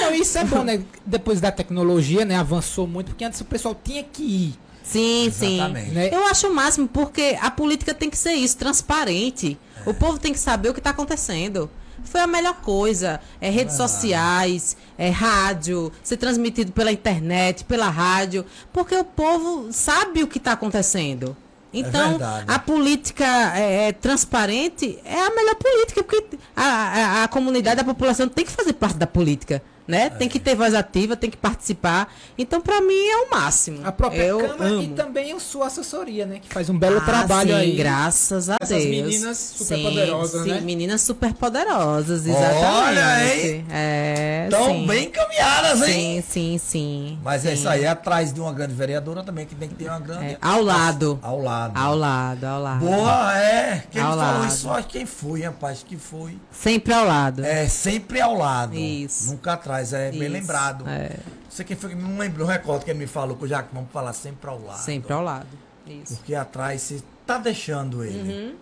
Não, 0.00 0.14
isso 0.14 0.38
é 0.38 0.44
bom, 0.44 0.64
né? 0.64 0.82
Depois 1.04 1.40
da 1.40 1.52
tecnologia, 1.52 2.24
né? 2.24 2.36
Avançou 2.36 2.86
muito, 2.86 3.08
porque 3.08 3.24
antes 3.24 3.40
o 3.40 3.44
pessoal 3.44 3.78
tinha 3.84 4.02
que 4.02 4.22
ir. 4.22 4.54
Sim, 4.82 5.26
Exatamente. 5.26 5.88
sim. 5.88 5.94
Né? 5.94 6.08
Eu 6.12 6.26
acho 6.26 6.48
o 6.48 6.54
máximo, 6.54 6.88
porque 6.88 7.36
a 7.40 7.50
política 7.50 7.94
tem 7.94 8.08
que 8.08 8.18
ser 8.18 8.32
isso, 8.32 8.56
transparente. 8.56 9.58
O 9.86 9.94
povo 9.94 10.18
tem 10.18 10.32
que 10.32 10.38
saber 10.38 10.70
o 10.70 10.74
que 10.74 10.80
está 10.80 10.90
acontecendo. 10.90 11.70
Foi 12.04 12.20
a 12.20 12.26
melhor 12.26 12.54
coisa. 12.60 13.20
É 13.40 13.50
redes 13.50 13.76
sociais, 13.76 14.76
é 14.98 15.10
rádio, 15.10 15.92
ser 16.02 16.16
transmitido 16.16 16.72
pela 16.72 16.92
internet, 16.92 17.64
pela 17.64 17.88
rádio, 17.88 18.44
porque 18.72 18.96
o 18.96 19.04
povo 19.04 19.72
sabe 19.72 20.22
o 20.22 20.26
que 20.26 20.38
está 20.38 20.52
acontecendo. 20.52 21.36
Então, 21.72 22.10
verdade. 22.10 22.44
a 22.46 22.58
política 22.58 23.24
é, 23.58 23.88
é 23.88 23.92
transparente 23.92 24.98
é 25.04 25.20
a 25.20 25.34
melhor 25.34 25.56
política, 25.56 26.04
porque 26.04 26.38
a, 26.54 26.62
a, 26.62 27.24
a 27.24 27.28
comunidade, 27.28 27.80
a 27.80 27.84
população 27.84 28.28
tem 28.28 28.44
que 28.44 28.52
fazer 28.52 28.74
parte 28.74 28.96
da 28.96 29.06
política. 29.06 29.60
Né? 29.86 30.08
Tem 30.10 30.28
que 30.28 30.38
ter 30.38 30.54
voz 30.54 30.74
ativa, 30.74 31.16
tem 31.16 31.30
que 31.30 31.36
participar. 31.36 32.12
Então, 32.38 32.60
para 32.60 32.80
mim, 32.80 33.06
é 33.08 33.16
o 33.18 33.30
máximo. 33.30 33.80
A 33.86 33.92
própria 33.92 34.22
eu 34.22 34.38
Câmara 34.40 34.70
amo. 34.70 34.82
e 34.82 34.88
também 34.88 35.32
a 35.32 35.38
sua 35.40 35.66
assessoria, 35.66 36.24
né? 36.26 36.38
Que 36.40 36.48
faz 36.52 36.68
um 36.70 36.78
belo 36.78 36.98
Ah, 36.98 37.00
trabalho 37.04 37.50
sim, 37.50 37.54
aí. 37.56 37.76
Graças 37.76 38.48
a 38.50 38.56
Essas 38.60 38.82
Deus. 38.82 38.90
meninas 39.04 39.36
superpoderosas, 39.38 40.42
sim, 40.42 40.48
né? 40.50 40.58
Sim, 40.60 40.64
meninas 40.64 41.00
superpoderosas, 41.02 42.26
exatamente. 42.26 42.64
Olha, 42.64 43.34
hein? 43.34 43.64
É, 43.70 44.48
Estão 44.50 44.66
sim. 44.66 44.86
bem 44.86 45.10
caminhadas, 45.10 45.82
hein? 45.82 46.22
Sim, 46.22 46.24
sim, 46.28 46.58
sim. 46.58 47.18
Mas 47.22 47.44
é 47.44 47.54
isso 47.54 47.68
aí, 47.68 47.86
atrás 47.86 48.32
de 48.32 48.40
uma 48.40 48.52
grande 48.52 48.74
vereadora 48.74 49.22
também, 49.22 49.46
que 49.46 49.54
tem 49.54 49.68
que 49.68 49.74
ter 49.74 49.88
uma 49.88 50.00
grande. 50.00 50.24
É, 50.24 50.38
ao 50.40 50.62
lado. 50.62 51.18
Ao 51.22 51.40
lado. 51.40 51.76
Ao 51.78 51.96
lado, 51.96 52.44
ao 52.44 52.62
lado. 52.62 52.80
Boa, 52.86 53.38
é. 53.38 53.84
Quem 53.90 54.00
Ao 54.02 54.10
falou 54.16 54.24
lado. 54.40 54.46
isso, 54.46 54.70
acho 54.70 54.88
quem 54.88 55.06
foi, 55.06 55.42
rapaz, 55.42 55.84
que 55.86 55.96
foi. 55.96 56.36
Sempre 56.50 56.92
ao 56.94 57.04
lado. 57.06 57.44
É 57.44 57.66
sempre 57.68 58.20
ao 58.20 58.34
lado. 58.36 58.74
Isso. 58.74 59.30
Nunca 59.30 59.52
atrás, 59.54 59.73
é 59.92 60.10
bem 60.10 60.22
Isso, 60.22 60.32
lembrado. 60.32 60.84
é. 60.88 61.10
Não 61.44 61.50
sei 61.50 61.64
quem 61.64 61.76
foi 61.76 61.90
que 61.90 61.96
não 61.96 62.18
lembro, 62.18 62.40
não 62.44 62.50
recordo 62.50 62.84
que 62.84 62.90
ele 62.90 62.98
me 62.98 63.06
falou, 63.06 63.36
que 63.36 63.46
já 63.46 63.62
que 63.62 63.72
vamos 63.74 63.90
falar 63.92 64.12
sempre 64.12 64.50
ao 64.50 64.60
lado. 64.60 64.80
Sempre 64.80 65.12
ao 65.12 65.22
lado. 65.22 65.46
Isso. 65.86 66.16
Porque 66.16 66.34
atrás 66.34 66.80
você 66.82 67.02
tá 67.26 67.38
deixando 67.38 68.02
ele. 68.04 68.56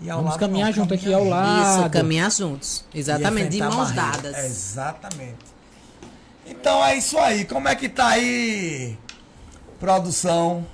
E 0.00 0.10
ao 0.10 0.18
Vamos 0.18 0.32
lado 0.32 0.40
caminhar 0.40 0.66
não, 0.66 0.72
junto 0.74 0.94
aqui 0.94 1.04
caminhar 1.10 1.20
ao 1.20 1.24
junto. 1.24 1.36
lado. 1.36 1.80
Isso, 1.80 1.90
caminhar 1.90 2.30
juntos. 2.30 2.84
Exatamente, 2.94 3.48
de 3.50 3.58
mãos 3.60 3.92
dadas. 3.92 4.36
Exatamente. 4.44 5.54
Então 6.46 6.84
é 6.84 6.96
isso 6.96 7.18
aí. 7.18 7.44
Como 7.44 7.68
é 7.68 7.74
que 7.74 7.88
tá 7.88 8.08
aí? 8.08 8.98
Produção. 9.80 10.66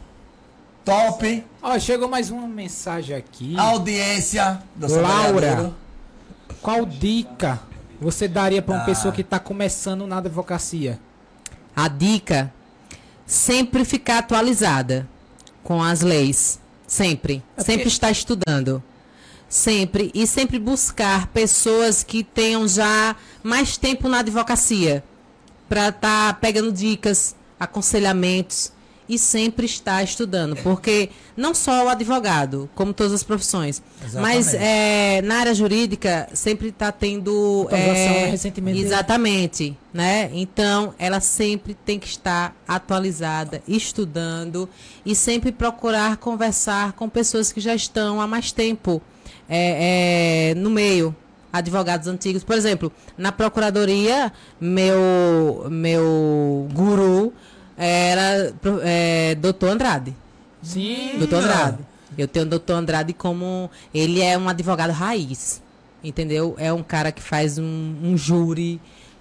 Top. 0.85 1.45
Ó, 1.63 1.79
chegou 1.79 2.09
mais 2.09 2.31
uma 2.31 2.49
mensagem 2.49 3.15
aqui. 3.15 3.57
Audiência 3.59 4.63
do 4.75 4.89
seu 4.89 5.03
Laura. 5.03 5.73
Qual 6.63 6.85
dica 6.85 7.61
você 8.01 8.27
daria 8.27 8.63
para 8.63 8.75
uma 8.75 8.83
Ah. 8.83 8.87
pessoa 8.87 9.13
que 9.13 9.21
está 9.21 9.39
começando 9.39 10.07
na 10.07 10.19
advocacia? 10.19 10.99
A 11.77 11.89
dica: 11.89 12.53
sempre 13.27 13.85
ficar 13.85 14.19
atualizada 14.19 15.09
com 15.63 15.83
as 15.83 16.01
leis. 16.01 16.59
Sempre. 16.87 17.43
É 17.57 17.63
Sempre 17.63 17.87
estar 17.89 18.11
estudando. 18.11 18.83
Sempre. 19.49 20.11
E 20.15 20.27
sempre 20.27 20.59
buscar 20.59 21.29
pessoas 21.29 22.03
que 22.03 22.25
tenham 22.25 22.67
já 22.67 23.15
mais 23.43 23.77
tempo 23.77 24.09
na 24.09 24.19
advocacia. 24.21 25.05
Para 25.69 25.89
estar 25.91 26.41
pegando 26.41 26.73
dicas, 26.73 27.37
aconselhamentos. 27.59 28.73
E 29.13 29.19
sempre 29.19 29.67
estar 29.67 30.05
estudando. 30.05 30.55
Porque 30.63 31.11
não 31.37 31.53
só 31.53 31.85
o 31.87 31.89
advogado, 31.89 32.71
como 32.77 32.93
todas 32.95 33.13
as 33.13 33.25
profissões. 33.25 33.83
Mas 34.15 34.55
Exatamente. 34.55 34.57
é, 34.57 35.23
na 35.23 35.35
área 35.41 35.53
jurídica 35.53 36.29
sempre 36.33 36.69
está 36.69 36.93
tendo. 36.93 37.67
É, 37.73 37.77
né? 37.77 38.25
Recentemente- 38.27 38.79
Exatamente, 38.79 39.77
né? 39.93 40.31
Então, 40.33 40.95
ela 40.97 41.19
sempre 41.19 41.75
tem 41.75 41.99
que 41.99 42.07
estar 42.07 42.55
atualizada, 42.69 43.61
estudando 43.67 44.69
e 45.05 45.15
sempre 45.17 45.51
procurar 45.51 46.17
conversar 46.17 46.93
com 46.93 47.09
pessoas 47.09 47.51
que 47.51 47.61
já 47.61 47.75
estão 47.75 48.21
há 48.21 48.29
mais 48.29 48.53
tempo 48.53 49.03
é, 49.49 50.51
é, 50.53 50.55
no 50.55 50.71
meio, 50.71 51.15
advogados 51.53 52.07
antigos. 52.07 52.45
Por 52.45 52.57
exemplo, 52.57 52.93
na 53.19 53.33
procuradoria, 53.33 54.33
meu 54.61 55.67
meu 55.69 56.69
guru 56.73 57.33
era 57.87 58.55
é, 58.83 59.35
doutor 59.37 59.71
Andrade. 59.71 60.15
Sim. 60.63 61.19
Doutor 61.19 61.43
Andrade. 61.43 61.79
Eu 62.19 62.29
tenho 62.29 62.45
o 62.45 62.49
doutor 62.49 62.75
Andrade 62.75 63.13
como. 63.13 63.71
Ele 63.95 64.21
é 64.21 64.37
um 64.37 64.49
advogado 64.49 64.91
raiz. 64.91 65.63
Entendeu? 66.03 66.55
É 66.59 66.73
um 66.73 66.83
cara 66.83 67.13
que 67.13 67.23
faz 67.23 67.59
um, 67.59 67.95
um 68.03 68.17
júri 68.17 68.81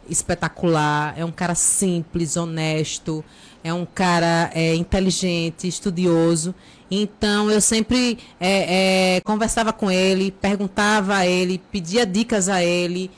espetacular. 0.09 1.13
É 1.17 1.23
um 1.23 1.31
cara 1.31 1.55
simples, 1.55 2.35
honesto. 2.35 3.23
É 3.63 3.73
um 3.73 3.85
cara 3.85 4.49
é, 4.53 4.75
inteligente, 4.75 5.67
estudioso. 5.67 6.55
Então 6.91 7.51
eu 7.51 7.61
sempre 7.61 8.17
é, 8.39 9.15
é, 9.17 9.21
conversava 9.21 9.71
com 9.71 9.91
ele, 9.91 10.31
perguntava 10.31 11.17
a 11.17 11.27
ele, 11.27 11.61
pedia 11.71 12.05
dicas 12.05 12.49
a 12.49 12.63
ele. 12.63 13.11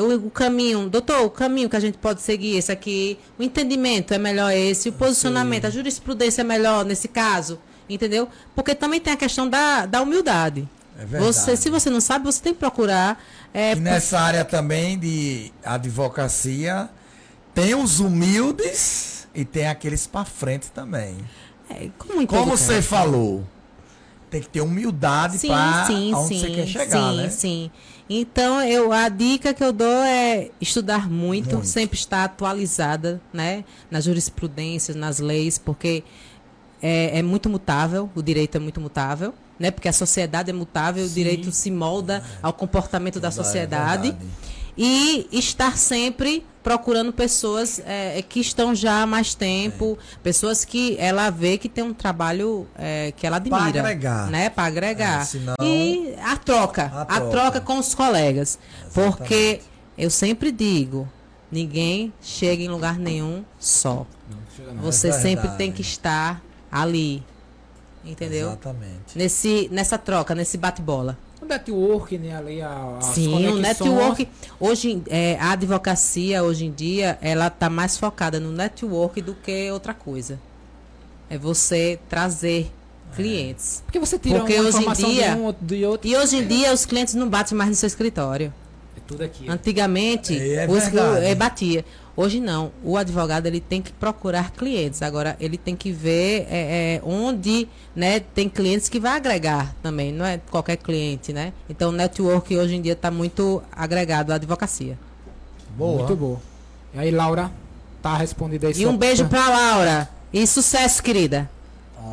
O, 0.00 0.26
o 0.26 0.30
caminho, 0.30 0.88
doutor, 0.88 1.22
o 1.24 1.30
caminho 1.30 1.68
que 1.68 1.76
a 1.76 1.80
gente 1.80 1.98
pode 1.98 2.22
seguir, 2.22 2.56
esse 2.56 2.70
aqui, 2.72 3.18
o 3.38 3.42
entendimento 3.42 4.14
é 4.14 4.18
melhor 4.18 4.50
esse, 4.52 4.88
o 4.88 4.92
posicionamento, 4.92 5.66
a 5.66 5.70
jurisprudência 5.70 6.40
é 6.40 6.44
melhor 6.44 6.84
nesse 6.84 7.08
caso, 7.08 7.58
entendeu? 7.88 8.28
Porque 8.54 8.74
também 8.74 9.00
tem 9.00 9.12
a 9.12 9.16
questão 9.16 9.48
da, 9.48 9.84
da 9.86 10.00
humildade. 10.00 10.68
É 10.98 11.04
verdade. 11.06 11.24
você, 11.34 11.56
se 11.56 11.70
você 11.70 11.88
não 11.90 12.00
sabe, 12.00 12.24
você 12.24 12.40
tem 12.42 12.52
que 12.52 12.58
procurar. 12.60 13.22
é, 13.52 13.72
E 13.72 13.76
nessa 13.76 14.20
área 14.20 14.44
também 14.44 14.98
de 14.98 15.50
advocacia, 15.64 16.88
tem 17.54 17.74
os 17.74 17.98
humildes 18.00 19.26
e 19.34 19.44
tem 19.44 19.66
aqueles 19.68 20.06
pra 20.06 20.24
frente 20.24 20.70
também. 20.70 21.16
é, 21.70 21.88
como 21.98 22.26
Como 22.26 22.46
você 22.56 22.74
canto. 22.76 22.84
falou, 22.84 23.46
tem 24.30 24.40
que 24.42 24.48
ter 24.48 24.60
humildade 24.60 25.38
sim, 25.38 25.48
para 25.48 25.84
sim, 25.86 26.14
onde 26.14 26.28
sim, 26.28 26.40
você 26.40 26.50
quer 26.50 26.66
chegar, 26.66 27.10
sim, 27.10 27.16
né? 27.16 27.28
sim. 27.30 27.70
Então, 28.20 28.62
eu, 28.62 28.92
a 28.92 29.08
dica 29.08 29.54
que 29.54 29.62
eu 29.64 29.72
dou 29.72 29.86
é 30.02 30.50
estudar 30.60 31.08
muito, 31.10 31.54
Muito. 31.56 31.66
sempre 31.68 31.96
estar 31.98 32.24
atualizada, 32.24 33.20
né? 33.32 33.64
Nas 33.90 34.04
jurisprudências, 34.04 34.96
nas 34.96 35.18
leis, 35.18 35.56
porque 35.58 36.02
é, 36.82 37.18
é 37.18 37.22
muito 37.22 37.48
mutável, 37.48 38.10
o 38.14 38.22
direito 38.22 38.56
é 38.56 38.58
muito 38.58 38.80
mutável, 38.80 39.32
né? 39.58 39.70
Porque 39.70 39.88
a 39.88 39.92
sociedade 39.92 40.50
é 40.50 40.52
mutável, 40.52 41.04
o 41.04 41.08
direito 41.08 41.50
se 41.52 41.70
molda 41.70 42.22
ao 42.42 42.52
comportamento 42.52 43.20
da 43.20 43.28
É 43.28 43.30
sociedade. 43.30 44.10
verdade. 44.10 44.30
E 44.76 45.28
estar 45.32 45.76
sempre 45.76 46.44
procurando 46.62 47.12
pessoas 47.12 47.80
é, 47.84 48.22
que 48.22 48.38
estão 48.40 48.74
já 48.74 49.02
há 49.02 49.06
mais 49.06 49.34
tempo, 49.34 49.98
pessoas 50.22 50.64
que 50.64 50.96
ela 50.98 51.28
vê 51.28 51.58
que 51.58 51.68
tem 51.68 51.82
um 51.82 51.92
trabalho 51.92 52.66
é, 52.78 53.12
que 53.16 53.26
ela 53.26 53.40
Pra 53.40 53.56
admira. 53.58 53.80
agregar. 53.80 54.30
Né? 54.30 54.48
Para 54.48 54.64
agregar. 54.64 55.22
É, 55.22 55.24
senão- 55.24 55.54
E 55.60 56.14
a 56.22 56.36
troca, 56.36 56.84
A 56.94 57.02
a 57.02 57.04
troca. 57.04 57.30
troca, 57.30 57.60
com 57.60 57.78
os 57.78 57.94
colegas. 57.94 58.58
Porque 58.94 59.60
eu 59.98 60.08
sempre 60.08 60.52
digo, 60.52 61.08
ninguém 61.50 62.12
chega 62.22 62.62
em 62.62 62.68
lugar 62.68 62.96
nenhum 62.98 63.44
só. 63.58 64.06
Você 64.80 65.08
É 65.08 65.12
sempre 65.12 65.48
tem 65.58 65.72
que 65.72 65.82
estar 65.82 66.40
ali. 66.70 67.22
Entendeu? 68.04 68.48
Exatamente. 68.48 69.16
Nesse, 69.16 69.68
nessa 69.70 69.96
troca, 69.98 70.34
nesse 70.34 70.56
bate-bola. 70.56 71.16
O 71.42 71.44
network, 71.44 72.16
né? 72.18 72.36
Ali, 72.36 72.62
a, 72.62 72.98
Sim, 73.00 73.48
o 73.48 73.56
network. 73.56 74.28
Hoje, 74.60 75.02
é, 75.08 75.36
a 75.40 75.50
advocacia, 75.50 76.42
hoje 76.44 76.66
em 76.66 76.70
dia, 76.70 77.18
ela 77.20 77.48
está 77.48 77.68
mais 77.68 77.98
focada 77.98 78.38
no 78.38 78.52
network 78.52 79.20
do 79.20 79.34
que 79.34 79.68
outra 79.72 79.92
coisa. 79.92 80.38
É 81.28 81.36
você 81.36 81.98
trazer 82.08 82.70
clientes. 83.16 83.82
Porque 83.84 83.98
você 83.98 84.18
tira 84.18 84.38
Porque 84.38 84.54
uma 84.54 84.68
hoje 84.68 84.84
em 84.84 84.92
dia- 84.92 85.34
de 85.34 85.40
um 85.40 85.54
de 85.60 85.84
outro. 85.84 86.08
E 86.08 86.16
hoje 86.16 86.36
em 86.36 86.46
dia, 86.46 86.72
os 86.72 86.86
clientes 86.86 87.14
não 87.14 87.28
batem 87.28 87.58
mais 87.58 87.70
no 87.70 87.76
seu 87.76 87.88
escritório. 87.88 88.54
Tudo 89.06 89.22
aqui. 89.24 89.48
Antigamente, 89.48 90.38
É, 90.38 90.66
é 90.66 91.30
é, 91.30 91.34
batia. 91.34 91.84
Hoje 92.14 92.40
não. 92.40 92.70
O 92.84 92.96
advogado 92.96 93.46
ele 93.46 93.60
tem 93.60 93.80
que 93.80 93.92
procurar 93.92 94.50
clientes. 94.52 95.02
Agora 95.02 95.36
ele 95.40 95.56
tem 95.56 95.74
que 95.74 95.90
ver 95.90 96.46
é, 96.50 97.00
é, 97.00 97.02
onde, 97.04 97.68
né, 97.96 98.20
tem 98.20 98.48
clientes 98.48 98.88
que 98.88 99.00
vai 99.00 99.16
agregar 99.16 99.74
também. 99.82 100.12
Não 100.12 100.24
é 100.24 100.38
qualquer 100.50 100.76
cliente, 100.76 101.32
né? 101.32 101.52
Então 101.68 101.88
o 101.90 101.92
network 101.92 102.56
hoje 102.56 102.74
em 102.74 102.82
dia 102.82 102.92
está 102.92 103.10
muito 103.10 103.62
agregado 103.72 104.32
à 104.32 104.34
advocacia. 104.34 104.98
Boa. 105.76 105.98
Muito 105.98 106.16
bom. 106.16 106.40
E 106.94 106.98
aí, 106.98 107.10
Laura, 107.10 107.50
tá 108.02 108.16
respondida 108.16 108.68
aí 108.68 108.74
E 108.76 108.86
um 108.86 108.96
beijo 108.96 109.26
pra 109.26 109.48
Laura. 109.48 110.08
E 110.32 110.46
sucesso, 110.46 111.02
querida. 111.02 111.50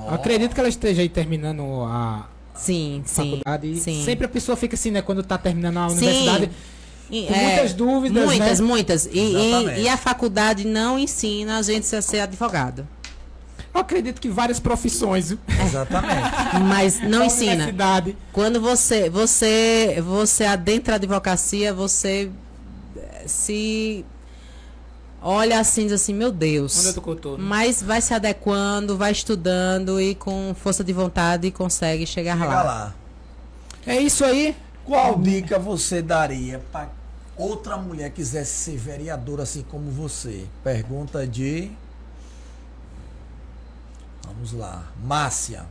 Eu 0.08 0.14
Acredito 0.14 0.54
que 0.54 0.60
ela 0.60 0.70
esteja 0.70 1.02
aí 1.02 1.10
terminando 1.10 1.84
a 1.84 2.28
Sim, 2.56 3.04
faculdade. 3.06 3.72
E 3.72 3.80
sim. 3.80 4.04
Sempre 4.04 4.26
a 4.26 4.30
pessoa 4.30 4.56
fica 4.56 4.76
assim, 4.76 4.92
né? 4.92 5.02
Quando 5.02 5.24
tá 5.24 5.38
terminando 5.38 5.78
a 5.78 5.90
Sim. 5.90 6.50
E, 7.10 7.26
Com 7.26 7.34
muitas 7.34 7.74
dúvidas, 7.74 8.26
Muitas, 8.26 8.60
né? 8.60 8.66
muitas. 8.66 9.05
E, 9.12 9.20
e, 9.20 9.82
e 9.82 9.89
a 9.89 9.97
faculdade 9.97 10.66
não 10.66 10.97
ensina 10.99 11.57
a 11.57 11.62
gente 11.62 11.93
a 11.95 12.01
ser 12.01 12.20
advogado. 12.20 12.88
Eu 13.74 13.82
acredito 13.82 14.20
que 14.20 14.30
várias 14.30 14.60
profissões. 14.60 15.30
viu? 15.30 15.39
Exatamente. 15.66 16.30
Mas 16.68 16.99
não 17.01 17.20
Na 17.20 17.26
ensina. 17.26 17.74
Quando 18.32 18.60
você, 18.60 19.10
você, 19.10 20.01
você 20.05 20.45
adentra 20.45 20.93
a 20.93 20.97
advocacia, 20.97 21.74
você 21.74 22.30
eh, 22.97 23.24
se 23.28 24.05
olha 25.22 25.60
assim, 25.60 25.84
diz 25.84 25.93
assim, 25.93 26.14
meu 26.14 26.32
Deus. 26.32 26.95
Mas 27.38 27.82
vai 27.82 28.01
se 28.01 28.14
adequando, 28.14 28.97
vai 28.97 29.12
estudando 29.12 29.99
e 30.01 30.16
com 30.16 30.55
força 30.60 30.84
de 30.84 30.93
vontade 30.93 31.51
consegue 31.51 32.05
chegar 32.05 32.38
Chega 32.38 32.47
lá. 32.49 32.64
lá. 32.64 32.95
É 33.86 33.99
isso 33.99 34.26
aí. 34.26 34.55
Qual 34.86 35.20
dica 35.20 35.60
você 35.60 36.01
daria 36.01 36.62
para 36.72 36.89
outra 37.40 37.78
mulher 37.78 38.12
quisesse 38.12 38.52
ser 38.72 38.78
vereadora 38.78 39.44
assim 39.44 39.64
como 39.64 39.90
você? 39.90 40.46
Pergunta 40.64 41.26
de. 41.26 41.72
Vamos 44.26 44.52
lá. 44.54 44.92
Márcia. 45.04 45.66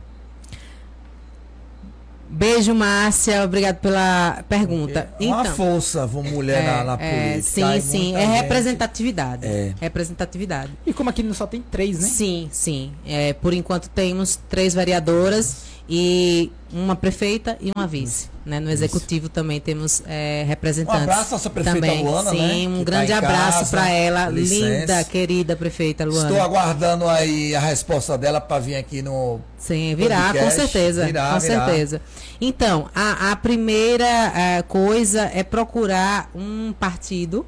Beijo, 2.31 2.75
Márcia. 2.75 3.43
Obrigado 3.43 3.77
pela 3.77 4.43
pergunta. 4.47 5.09
Uma 5.19 5.41
Então, 5.41 5.55
força, 5.55 6.05
mulher 6.05 6.63
na, 6.63 6.83
na 6.95 7.03
é, 7.03 7.31
política. 7.31 7.41
sim, 7.51 7.63
Aí 7.63 7.81
sim. 7.81 8.15
É 8.15 8.19
gente- 8.21 8.31
representatividade. 8.41 9.47
É. 9.47 9.73
Representatividade. 9.81 10.71
E 10.85 10.93
como 10.93 11.09
aqui 11.09 11.33
só 11.33 11.47
tem 11.47 11.59
três, 11.61 11.99
né? 11.99 12.07
Sim, 12.07 12.47
sim. 12.51 12.91
É, 13.03 13.33
por 13.33 13.51
enquanto 13.53 13.89
temos 13.89 14.35
três 14.47 14.75
vereadoras 14.75 15.78
e 15.89 16.51
uma 16.71 16.95
prefeita 16.95 17.57
e 17.59 17.71
uma 17.75 17.87
vice. 17.87 18.29
Né? 18.45 18.59
No 18.59 18.69
executivo 18.69 19.27
também 19.27 19.59
temos 19.59 20.03
é, 20.05 20.45
representantes. 20.47 21.01
Um 21.01 21.03
abraço 21.03 21.29
à 21.29 21.31
nossa 21.31 21.49
prefeita 21.49 21.79
também. 21.79 22.03
Luana, 22.03 22.29
Sim, 22.29 22.37
né, 22.37 22.75
um 22.75 22.79
que 22.79 22.85
tá 22.85 22.91
grande 22.91 23.11
em 23.11 23.15
abraço 23.15 23.71
para 23.71 23.89
ela. 23.89 24.29
Licença. 24.29 24.65
Linda, 24.65 25.03
querida 25.03 25.55
prefeita 25.55 26.05
Luana. 26.05 26.29
Estou 26.29 26.41
aguardando 26.41 27.07
aí 27.07 27.55
a 27.55 27.59
resposta 27.59 28.17
dela 28.17 28.39
para 28.39 28.59
vir 28.59 28.75
aqui 28.75 29.01
no. 29.01 29.39
Sim, 29.57 29.95
virá, 29.95 30.27
com 30.27 30.33
podcast. 30.33 30.55
certeza. 30.61 31.05
Virá, 31.05 31.33
com 31.33 31.39
virá. 31.39 31.65
certeza. 31.65 32.01
Então, 32.39 32.87
a, 32.93 33.31
a 33.31 33.35
primeira 33.35 34.05
eh, 34.05 34.63
coisa 34.67 35.29
é 35.33 35.43
procurar 35.43 36.29
um 36.35 36.71
partido 36.79 37.45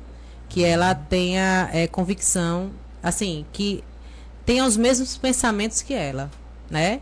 que 0.50 0.66
ela 0.66 0.94
tenha 0.96 1.70
eh, 1.72 1.88
convicção, 1.88 2.72
assim, 3.02 3.46
que 3.54 3.84
tenha 4.46 4.66
os 4.66 4.76
mesmos 4.76 5.16
pensamentos 5.16 5.82
que 5.82 5.94
ela, 5.94 6.30
né? 6.70 7.00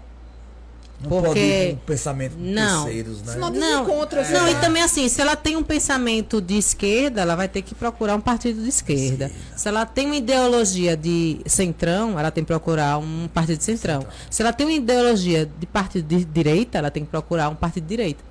Não 1.01 1.09
Porque- 1.09 1.27
pode 1.27 1.39
ir 1.39 1.75
com 1.75 1.85
pensamento 1.85 2.35
de 2.35 2.43
Não. 2.43 2.83
terceiros, 2.83 3.21
né? 3.21 3.33
Senão 3.33 3.49
Não, 3.49 3.83
desencontra, 3.85 4.21
não, 4.21 4.45
sei 4.45 4.51
e 4.53 4.55
também 4.59 4.83
assim, 4.83 5.07
se 5.07 5.21
ela 5.21 5.33
tem 5.35 5.55
um 5.55 5.63
pensamento 5.63 6.41
de 6.41 6.57
esquerda, 6.57 7.21
ela 7.21 7.35
vai 7.37 7.47
ter 7.47 7.61
que 7.61 7.73
procurar 7.73 8.15
um 8.15 8.19
partido 8.21 8.61
de 8.61 8.67
esquerda. 8.67 9.31
Se 9.55 9.67
ela 9.69 9.85
tem 9.85 10.07
uma 10.07 10.17
ideologia 10.17 10.97
de 10.97 11.39
centrão, 11.45 12.19
ela 12.19 12.31
tem 12.31 12.43
que 12.43 12.47
procurar 12.49 12.97
um 12.97 13.29
partido 13.33 13.57
de 13.59 13.63
centrão. 13.63 14.05
Se 14.29 14.41
ela 14.41 14.51
tem 14.51 14.65
uma 14.67 14.73
ideologia 14.73 15.49
de 15.57 15.65
partido 15.65 16.05
de 16.05 16.25
direita, 16.25 16.77
ela 16.77 16.91
tem 16.91 17.05
que 17.05 17.09
procurar 17.09 17.47
um 17.47 17.55
partido 17.55 17.83
de 17.83 17.89
direita. 17.89 18.23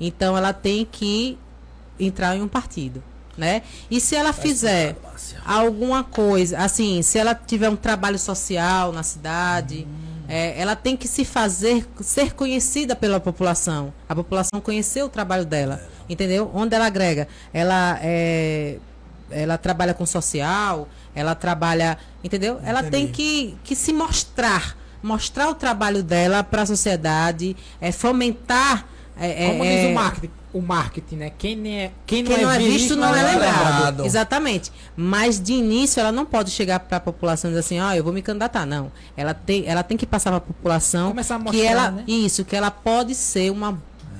Então 0.00 0.36
ela 0.36 0.52
tem 0.52 0.84
que 0.90 1.38
entrar 1.98 2.36
em 2.36 2.42
um 2.42 2.48
partido, 2.48 3.02
né? 3.38 3.62
E 3.90 4.00
se 4.00 4.16
ela 4.16 4.32
fizer 4.32 4.96
alguma 5.46 6.02
coisa, 6.02 6.58
assim, 6.58 7.00
se 7.02 7.18
ela 7.18 7.34
tiver 7.36 7.68
um 7.70 7.76
trabalho 7.76 8.18
social 8.18 8.90
na 8.92 9.02
cidade, 9.04 9.86
é, 10.28 10.60
ela 10.60 10.76
tem 10.76 10.96
que 10.96 11.06
se 11.08 11.24
fazer 11.24 11.86
ser 12.00 12.34
conhecida 12.34 12.94
pela 12.96 13.20
população. 13.20 13.92
A 14.08 14.14
população 14.14 14.60
conhecer 14.60 15.02
o 15.02 15.08
trabalho 15.08 15.44
dela, 15.44 15.82
entendeu? 16.08 16.50
Onde 16.54 16.74
ela 16.74 16.86
agrega, 16.86 17.28
ela 17.52 17.98
é, 18.02 18.78
ela 19.30 19.58
trabalha 19.58 19.94
com 19.94 20.06
social, 20.06 20.88
ela 21.14 21.34
trabalha, 21.34 21.98
entendeu? 22.22 22.60
Ela 22.64 22.82
tem 22.82 23.06
que, 23.08 23.56
que 23.64 23.74
se 23.74 23.92
mostrar, 23.92 24.76
mostrar 25.02 25.48
o 25.48 25.54
trabalho 25.54 26.02
dela 26.02 26.42
para 26.42 26.62
a 26.62 26.66
sociedade, 26.66 27.56
é 27.80 27.90
fomentar 27.90 28.86
é, 29.18 29.48
Como 29.48 29.64
é, 29.64 29.76
diz 29.76 29.90
o 29.90 29.94
marketing, 29.94 30.32
o 30.56 30.62
marketing, 30.62 31.16
né? 31.16 31.32
Quem, 31.36 31.76
é, 31.76 31.92
quem 32.06 32.22
não, 32.22 32.32
quem 32.32 32.42
não 32.44 32.50
é 32.50 32.58
visto 32.58 32.96
não 32.96 33.08
é 33.08 33.10
não 33.10 33.28
é 33.28 33.32
lembrado. 33.32 33.74
lembrado. 33.74 34.04
Exatamente. 34.06 34.72
Mas 34.96 35.38
de 35.38 35.52
início 35.52 36.00
ela 36.00 36.10
não 36.10 36.24
pode 36.24 36.50
chegar 36.50 36.80
para 36.80 36.96
a 36.96 37.00
população 37.00 37.50
e 37.50 37.52
dizer 37.52 37.60
assim, 37.60 37.80
ó, 37.80 37.92
eu 37.92 38.02
vou 38.02 38.12
me 38.12 38.22
candidatar. 38.22 38.64
Não. 38.64 38.90
Ela 39.16 39.34
tem, 39.34 39.66
ela 39.66 39.82
tem 39.82 39.96
que 39.96 40.06
passar 40.06 40.30
para 40.30 40.38
a 40.38 40.40
população 40.40 41.10
Começar 41.10 41.36
a 41.36 41.38
que 41.38 41.44
mostrar, 41.44 41.64
ela, 41.64 41.90
né? 41.90 42.04
isso, 42.06 42.44
que 42.44 42.56
ela 42.56 42.70
pode 42.70 43.14
ser 43.14 43.50
uma 43.52 43.78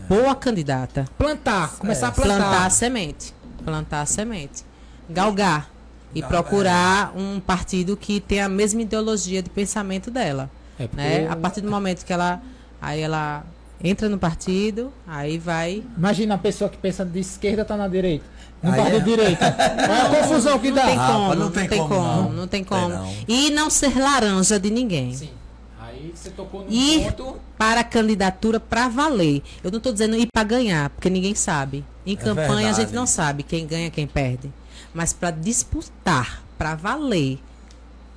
boa 0.08 0.34
candidata. 0.34 1.06
Plantar, 1.16 1.76
começar 1.78 2.08
a 2.08 2.12
Plantar 2.12 2.36
plantar. 2.36 2.66
a 2.66 2.70
semente. 2.70 3.34
Plantar 3.64 4.02
a 4.02 4.06
semente. 4.06 4.62
Galgar. 5.08 5.70
E 6.14 6.20
Galgar, 6.20 6.42
procurar 6.42 7.12
um 7.16 7.40
partido 7.40 7.96
que 7.96 8.20
tenha 8.20 8.44
a 8.44 8.48
mesma 8.48 8.82
ideologia 8.82 9.42
de 9.42 9.48
pensamento 9.50 10.10
dela. 10.10 10.50
É, 10.78 10.86
porque 10.86 11.02
Né? 11.02 11.28
A 11.28 11.36
partir 11.36 11.62
do 11.62 11.70
momento 11.70 12.04
que 12.04 12.12
ela. 12.12 12.40
Aí 12.80 13.00
ela 13.00 13.42
entra 13.82 14.08
no 14.08 14.18
partido, 14.18 14.92
aí 15.06 15.38
vai 15.38 15.82
Imagina 15.96 16.34
a 16.34 16.38
pessoa 16.38 16.68
que 16.70 16.76
pensa 16.76 17.04
de 17.04 17.18
esquerda 17.20 17.64
tá 17.64 17.76
na 17.76 17.88
direita. 17.88 18.24
Não 18.62 18.72
Aí 18.72 18.82
tá 18.82 18.88
de 18.90 18.96
é. 18.96 19.00
direita. 19.00 19.56
Olha 19.88 20.02
a 20.02 20.08
confusão 20.22 20.58
que 20.58 20.68
Não 20.68 20.76
dá. 20.76 20.86
tem 20.86 20.98
Ah, 20.98 21.06
como, 21.12 21.28
mas 21.28 21.38
não, 21.38 21.50
tem, 21.50 21.68
como, 21.68 21.94
não. 21.94 22.32
não 22.32 22.46
tem 22.48 22.64
Tem 22.64 22.64
como. 22.64 22.88
não. 22.88 23.14
E 23.28 23.50
não 23.50 23.68
ser 23.70 23.98
laranja 23.98 24.58
de 24.58 24.70
ninguém. 24.70 25.14
Sim. 25.14 25.30
Aí 25.78 26.10
você 26.14 26.30
tocou 26.30 26.62
num 26.64 26.70
Ir 26.70 27.12
ponto. 27.12 27.36
para 27.58 27.80
a 27.80 27.84
candidatura 27.84 28.58
para 28.58 28.88
valer. 28.88 29.42
Eu 29.62 29.70
não 29.70 29.76
estou 29.78 29.92
dizendo 29.92 30.16
ir 30.16 30.26
para 30.32 30.42
ganhar, 30.42 30.88
porque 30.90 31.10
ninguém 31.10 31.34
sabe. 31.34 31.84
Em 32.06 32.16
campanha 32.16 32.48
a 32.50 32.54
verdade. 32.56 32.76
gente 32.82 32.94
não 32.94 33.06
sabe 33.06 33.42
quem 33.42 33.66
ganha, 33.66 33.90
quem 33.90 34.06
perde. 34.06 34.50
Mas 34.94 35.12
para 35.12 35.30
disputar, 35.30 36.42
para 36.56 36.74
valer. 36.74 37.38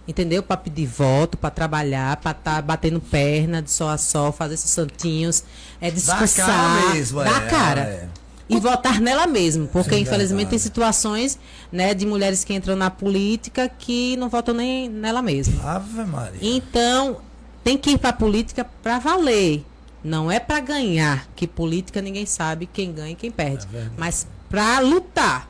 Entendeu? 0.09 0.41
Para 0.41 0.57
pedir 0.57 0.87
voto, 0.87 1.37
para 1.37 1.51
trabalhar, 1.51 2.17
para 2.17 2.31
estar 2.31 2.63
batendo 2.63 2.99
perna 2.99 3.61
de 3.61 3.69
sol 3.69 3.89
a 3.89 3.97
sol, 3.97 4.31
fazer 4.31 4.57
seus 4.57 4.71
santinhos, 4.71 5.43
é 5.79 5.91
Dá 5.91 5.95
discursar, 5.95 6.47
cara 6.47 6.93
mesmo, 6.95 7.23
dá 7.23 7.29
é, 7.29 7.39
cara. 7.41 7.81
é. 7.81 8.07
E 8.49 8.59
votar 8.59 8.99
nela 8.99 9.27
mesmo, 9.27 9.67
porque 9.67 9.93
Sim, 9.93 10.01
infelizmente 10.01 10.47
verdade. 10.47 10.49
tem 10.49 10.57
situações 10.57 11.37
né, 11.71 11.93
de 11.93 12.07
mulheres 12.07 12.43
que 12.43 12.51
entram 12.55 12.75
na 12.75 12.89
política 12.89 13.69
que 13.69 14.17
não 14.17 14.29
votam 14.29 14.55
nem 14.55 14.89
nela 14.89 15.21
mesma. 15.21 15.75
Ave 15.75 16.03
Maria. 16.05 16.39
Então, 16.41 17.17
tem 17.63 17.77
que 17.77 17.91
ir 17.91 17.99
para 17.99 18.09
a 18.09 18.13
política 18.13 18.65
para 18.81 18.97
valer. 18.97 19.63
Não 20.03 20.31
é 20.31 20.39
para 20.39 20.59
ganhar, 20.59 21.27
que 21.35 21.45
política 21.45 22.01
ninguém 22.01 22.25
sabe 22.25 22.65
quem 22.65 22.91
ganha 22.91 23.11
e 23.11 23.15
quem 23.15 23.29
perde. 23.29 23.67
É. 23.71 23.89
Mas 23.95 24.25
para 24.49 24.79
lutar, 24.79 25.48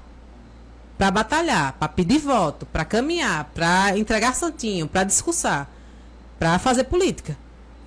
para 0.99 1.09
batalhar, 1.11 1.73
para 1.79 1.87
pedir 1.87 2.19
voto, 2.19 2.65
para 2.65 2.83
caminhar, 2.83 3.45
para 3.55 3.97
entregar 3.97 4.35
santinho, 4.35 4.85
para 4.85 5.05
discursar, 5.05 5.65
para 6.37 6.59
fazer 6.59 6.83
política. 6.83 7.37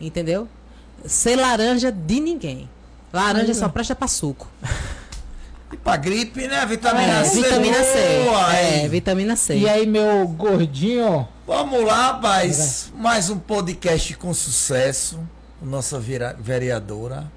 Entendeu? 0.00 0.48
Ser 1.04 1.36
laranja 1.36 1.92
de 1.92 2.18
ninguém. 2.20 2.70
Laranja 3.12 3.52
só 3.52 3.68
presta 3.68 3.94
para 3.94 4.08
suco. 4.08 4.48
E 5.70 5.76
pra 5.76 5.98
gripe, 5.98 6.48
né? 6.48 6.64
Vitamina 6.64 7.20
É, 7.20 7.24
C. 7.24 7.42
vitamina 7.42 7.84
C. 7.84 8.22
boa, 8.24 8.56
É, 8.56 8.88
vitamina 8.88 9.36
C. 9.36 9.56
E 9.58 9.68
aí, 9.68 9.86
meu 9.86 10.26
gordinho, 10.28 11.28
Vamos 11.46 11.84
lá, 11.84 12.12
rapaz. 12.12 12.90
Mais 12.96 13.28
um 13.28 13.38
podcast 13.38 14.14
com 14.16 14.32
sucesso. 14.32 15.20
Nossa 15.60 16.00
vereadora. 16.00 17.30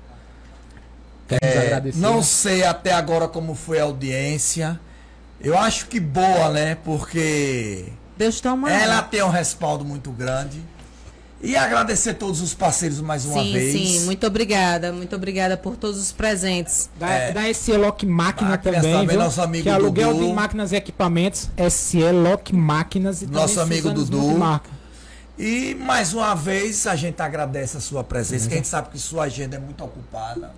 queremos 1.28 1.58
agradecer. 1.66 1.98
É, 1.98 2.02
Não 2.02 2.24
sei 2.24 2.64
até 2.64 2.94
agora 2.94 3.28
como 3.28 3.56
foi 3.56 3.80
a 3.80 3.84
audiência. 3.84 4.80
Eu 5.40 5.58
acho 5.58 5.88
que 5.88 6.00
boa, 6.00 6.50
né? 6.50 6.76
Porque 6.84 7.86
Deus 8.18 8.40
toma. 8.40 8.72
ela 8.72 9.02
tem 9.02 9.22
um 9.24 9.30
respaldo 9.30 9.84
muito 9.86 10.12
grande. 10.12 10.62
E 11.42 11.56
agradecer 11.56 12.16
todos 12.16 12.42
os 12.42 12.54
parceiros 12.56 13.00
mais 13.02 13.24
uma 13.26 13.44
sim, 13.44 13.54
vez. 13.54 13.72
sim, 13.74 14.06
muito 14.06 14.26
obrigada. 14.26 14.92
Muito 14.92 15.16
obrigada 15.16 15.56
por 15.56 15.76
todos 15.76 16.02
os 16.02 16.12
presentes. 16.12 16.90
Da, 16.98 17.10
É. 17.10 17.32
da 17.34 17.54
SE 17.54 17.74
Lock 17.78 18.06
Máquina 18.06 18.52
Máquinas 18.52 18.78
também, 18.78 18.94
também, 18.94 19.08
viu? 19.10 19.20
nosso 19.20 19.42
amigo 19.42 19.64
que 19.64 19.70
é 19.70 19.74
aluguel 19.74 20.14
Dudu. 20.14 20.28
de 20.28 20.34
máquinas 20.34 20.72
e 20.72 20.76
equipamentos, 20.76 21.50
SE 21.70 22.12
Lock 22.12 22.56
Máquinas 22.56 23.22
e 23.22 23.28
Nosso 23.28 23.60
amigo 23.60 23.92
Dudu. 23.92 24.18
Multimarca. 24.18 24.70
E 25.38 25.76
mais 25.76 26.14
uma 26.14 26.34
vez 26.34 26.88
a 26.88 26.96
gente 26.96 27.22
agradece 27.22 27.78
a 27.78 27.82
sua 27.82 28.04
presença, 28.04 28.48
que 28.48 28.54
a 28.54 28.58
gente 28.58 28.70
sabe 28.70 28.90
que 28.90 28.98
sua 28.98 29.26
agenda 29.26 29.58
é 29.58 29.60
muito 29.60 29.84
ocupada. 29.84 30.52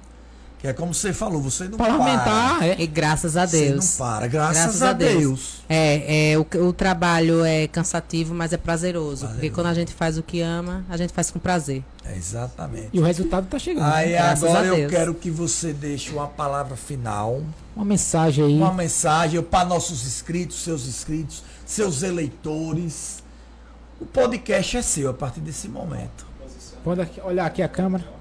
Que 0.59 0.67
é 0.67 0.73
como 0.73 0.91
você 0.91 1.13
falou, 1.13 1.39
você 1.39 1.65
não 1.65 1.77
Parlamentar, 1.77 2.57
para. 2.57 2.67
é. 2.67 2.81
E 2.81 2.87
graças 2.87 3.37
a 3.37 3.45
Você 3.45 3.69
Deus. 3.69 3.91
não 3.91 3.97
para, 4.07 4.25
graças, 4.25 4.81
a, 4.81 4.91
Deus. 4.91 5.61
É, 5.69 6.31
é 6.31 6.37
o, 6.39 6.41
o 6.67 6.73
trabalho 6.73 7.45
é 7.45 7.67
cansativo, 7.67 8.33
mas 8.33 8.51
é 8.53 8.57
prazeroso. 8.57 9.27
Porque 9.27 9.51
quando 9.51 9.67
a 9.67 9.73
gente 9.75 9.93
faz 9.93 10.17
o 10.17 10.23
que 10.23 10.41
ama, 10.41 10.83
a 10.89 10.97
gente 10.97 11.13
faz 11.13 11.29
com 11.29 11.37
prazer. 11.37 11.83
É, 12.03 12.15
exatamente. 12.17 12.89
E 12.91 12.99
o 12.99 13.03
resultado 13.03 13.45
tá 13.45 13.59
chegando. 13.59 13.83
Aí 13.93 14.09
né? 14.09 14.17
graças 14.17 14.43
agora 14.49 14.61
a 14.61 14.65
eu 14.65 14.75
Deus. 14.77 14.91
quero 14.91 15.13
que 15.13 15.29
você 15.29 15.73
deixe 15.73 16.11
uma 16.11 16.27
palavra 16.27 16.75
final, 16.75 17.43
Uma 17.75 17.85
mensagem 17.85 18.43
aí. 18.45 18.53
uma 18.57 18.73
mensagem 18.73 19.39
para 19.43 19.63
nossos 19.63 20.07
inscritos, 20.07 20.63
seus 20.63 20.87
inscritos, 20.87 21.43
seus 21.67 22.01
eleitores. 22.01 23.21
O 24.01 24.07
podcast 24.07 24.77
é 24.77 24.81
seu 24.81 25.11
a 25.11 25.13
partir 25.13 25.39
desse 25.41 25.67
momento. 25.67 26.25
Pode 26.83 27.07
olhar 27.23 27.45
aqui 27.45 27.61
a 27.61 27.67
câmera. 27.69 28.16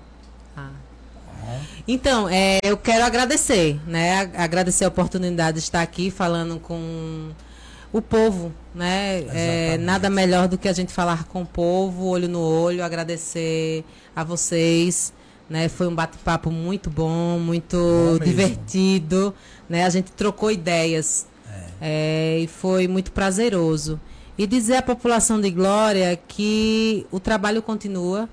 Então, 1.86 2.28
é, 2.28 2.58
eu 2.62 2.76
quero 2.76 3.04
agradecer, 3.04 3.80
né? 3.86 4.30
Agradecer 4.36 4.84
a 4.84 4.88
oportunidade 4.88 5.58
de 5.58 5.62
estar 5.62 5.82
aqui 5.82 6.10
falando 6.10 6.58
com 6.58 7.30
o 7.92 8.02
povo, 8.02 8.52
né? 8.74 9.24
É, 9.32 9.78
nada 9.78 10.10
melhor 10.10 10.48
do 10.48 10.58
que 10.58 10.68
a 10.68 10.72
gente 10.72 10.92
falar 10.92 11.24
com 11.24 11.42
o 11.42 11.46
povo, 11.46 12.06
olho 12.06 12.28
no 12.28 12.40
olho, 12.40 12.84
agradecer 12.84 13.84
a 14.14 14.22
vocês, 14.24 15.12
né? 15.48 15.68
Foi 15.68 15.86
um 15.86 15.94
bate-papo 15.94 16.50
muito 16.50 16.90
bom, 16.90 17.38
muito 17.38 17.76
Bom 17.76 18.24
divertido, 18.24 19.34
né? 19.68 19.84
A 19.84 19.90
gente 19.90 20.12
trocou 20.12 20.50
ideias 20.50 21.26
é, 21.80 22.38
e 22.40 22.46
foi 22.46 22.88
muito 22.88 23.12
prazeroso. 23.12 24.00
E 24.38 24.46
dizer 24.46 24.76
à 24.76 24.82
população 24.82 25.40
de 25.40 25.50
Glória 25.50 26.18
que 26.28 27.06
o 27.10 27.18
trabalho 27.18 27.62
continua, 27.62 28.28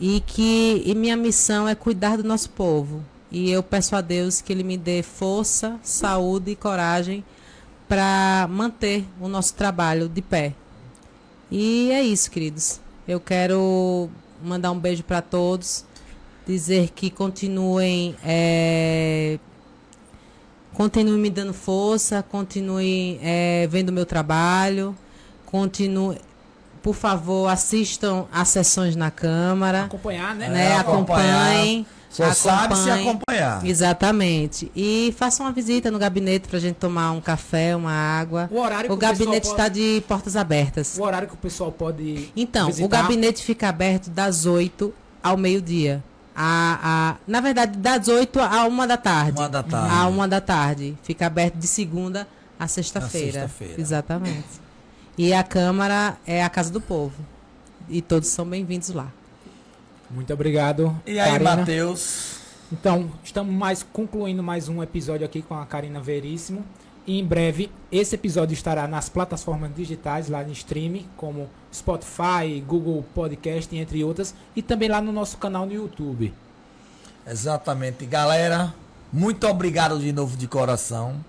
e 0.00 0.20
que 0.20 0.82
e 0.84 0.94
minha 0.94 1.16
missão 1.16 1.68
é 1.68 1.74
cuidar 1.74 2.16
do 2.16 2.24
nosso 2.24 2.50
povo. 2.50 3.04
E 3.30 3.50
eu 3.50 3.62
peço 3.62 3.94
a 3.94 4.00
Deus 4.00 4.40
que 4.40 4.52
Ele 4.52 4.64
me 4.64 4.76
dê 4.76 5.02
força, 5.02 5.78
saúde 5.82 6.52
e 6.52 6.56
coragem 6.56 7.22
para 7.86 8.48
manter 8.50 9.04
o 9.20 9.28
nosso 9.28 9.54
trabalho 9.54 10.08
de 10.08 10.22
pé. 10.22 10.54
E 11.50 11.90
é 11.92 12.02
isso, 12.02 12.30
queridos. 12.30 12.80
Eu 13.06 13.20
quero 13.20 14.08
mandar 14.42 14.72
um 14.72 14.78
beijo 14.78 15.04
para 15.04 15.20
todos 15.20 15.84
dizer 16.46 16.90
que 16.90 17.10
continuem 17.10 18.16
é, 18.24 19.38
continuem 20.72 21.18
me 21.18 21.30
dando 21.30 21.52
força, 21.52 22.22
continuem 22.22 23.18
é, 23.22 23.68
vendo 23.70 23.92
meu 23.92 24.06
trabalho, 24.06 24.96
continuem, 25.46 26.18
por 26.82 26.94
favor, 26.94 27.48
assistam 27.48 28.26
às 28.32 28.48
sessões 28.48 28.96
na 28.96 29.10
Câmara, 29.10 29.84
Acompanhar, 29.84 30.34
né? 30.34 30.48
né? 30.48 30.64
É, 30.72 30.76
acompanhar. 30.76 31.46
acompanhem. 31.46 31.86
Só 32.10 32.32
sabe 32.32 32.76
se 32.76 32.90
acompanhar. 32.90 33.64
Exatamente. 33.64 34.70
E 34.74 35.14
façam 35.16 35.46
uma 35.46 35.52
visita 35.52 35.92
no 35.92 35.98
gabinete 35.98 36.48
pra 36.48 36.58
gente 36.58 36.74
tomar 36.74 37.12
um 37.12 37.20
café, 37.20 37.76
uma 37.76 37.92
água. 37.92 38.48
O 38.50 38.58
horário 38.58 38.88
que 38.88 38.92
O 38.92 38.96
gabinete 38.96 39.42
pode- 39.46 39.48
está 39.48 39.68
de 39.68 40.02
portas 40.08 40.34
abertas. 40.34 40.98
O 40.98 41.02
horário 41.04 41.28
que 41.28 41.34
o 41.34 41.36
pessoal 41.36 41.70
pode. 41.70 42.28
Então, 42.36 42.66
visitar. 42.66 42.84
o 42.86 42.88
gabinete 42.88 43.44
fica 43.44 43.68
aberto 43.68 44.10
das 44.10 44.44
8 44.44 44.92
ao 45.22 45.36
meio-dia. 45.36 46.02
A, 46.34 46.78
a, 46.82 47.16
na 47.28 47.40
verdade, 47.40 47.78
das 47.78 48.08
8 48.08 48.40
a 48.40 48.64
1 48.64 48.86
da 48.88 48.96
tarde. 48.96 49.38
Uma 49.38 49.48
da 49.48 49.62
tarde. 49.62 49.94
A 49.94 50.06
1 50.08 50.28
da 50.28 50.40
tarde. 50.40 50.98
Fica 51.04 51.26
aberto 51.26 51.54
de 51.56 51.66
segunda 51.68 52.26
a 52.58 52.66
sexta-feira. 52.66 53.32
sexta-feira. 53.42 53.80
Exatamente. 53.80 54.44
E 55.22 55.34
a 55.34 55.42
Câmara 55.42 56.16
é 56.26 56.42
a 56.42 56.48
Casa 56.48 56.72
do 56.72 56.80
Povo. 56.80 57.22
E 57.90 58.00
todos 58.00 58.30
são 58.30 58.46
bem-vindos 58.46 58.88
lá. 58.88 59.12
Muito 60.10 60.32
obrigado. 60.32 60.98
E 61.06 61.20
aí. 61.20 61.38
Matheus? 61.38 62.36
Então, 62.72 63.10
estamos 63.22 63.54
mais 63.54 63.82
concluindo 63.82 64.42
mais 64.42 64.66
um 64.70 64.82
episódio 64.82 65.26
aqui 65.26 65.42
com 65.42 65.54
a 65.54 65.66
Karina 65.66 66.00
Veríssimo. 66.00 66.64
E 67.06 67.20
em 67.20 67.22
breve, 67.22 67.70
esse 67.92 68.14
episódio 68.14 68.54
estará 68.54 68.88
nas 68.88 69.10
plataformas 69.10 69.74
digitais, 69.76 70.30
lá 70.30 70.42
no 70.42 70.52
stream, 70.52 71.02
como 71.18 71.50
Spotify, 71.70 72.64
Google 72.66 73.04
Podcast, 73.14 73.76
entre 73.76 74.02
outras, 74.02 74.34
e 74.56 74.62
também 74.62 74.88
lá 74.88 75.02
no 75.02 75.12
nosso 75.12 75.36
canal 75.36 75.66
no 75.66 75.74
YouTube. 75.74 76.32
Exatamente. 77.26 78.06
Galera, 78.06 78.72
muito 79.12 79.46
obrigado 79.46 79.98
de 79.98 80.14
novo 80.14 80.34
de 80.34 80.48
coração. 80.48 81.22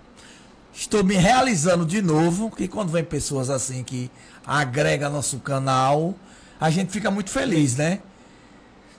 Estou 0.74 1.04
me 1.04 1.16
realizando 1.16 1.86
de 1.86 2.02
novo, 2.02 2.50
que 2.50 2.68
quando 2.68 2.90
vem 2.90 3.04
pessoas 3.04 3.50
assim 3.50 3.84
que 3.84 4.10
agrega 4.46 5.10
nosso 5.10 5.40
canal, 5.40 6.16
a 6.60 6.70
gente 6.70 6.92
fica 6.92 7.12
muito 7.12 7.30
feliz, 7.30 7.76
né? 7.76 8.00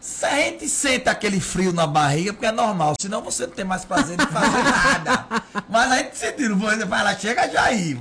Se 0.00 0.26
a 0.26 0.36
gente 0.36 0.68
sente 0.68 1.08
aquele 1.08 1.40
frio 1.40 1.72
na 1.72 1.86
barriga, 1.86 2.32
porque 2.32 2.46
é 2.46 2.52
normal, 2.52 2.94
senão 3.00 3.22
você 3.22 3.46
não 3.46 3.54
tem 3.54 3.64
mais 3.64 3.84
prazer 3.84 4.16
de 4.16 4.26
fazer 4.26 4.58
nada. 4.64 5.26
Mas 5.68 5.92
a 5.92 5.98
gente 5.98 6.18
sentindo, 6.18 6.56
você 6.56 6.86
fala, 6.86 7.10
ela 7.10 7.18
chega 7.18 7.48
já 7.48 7.62
aí. 7.64 7.98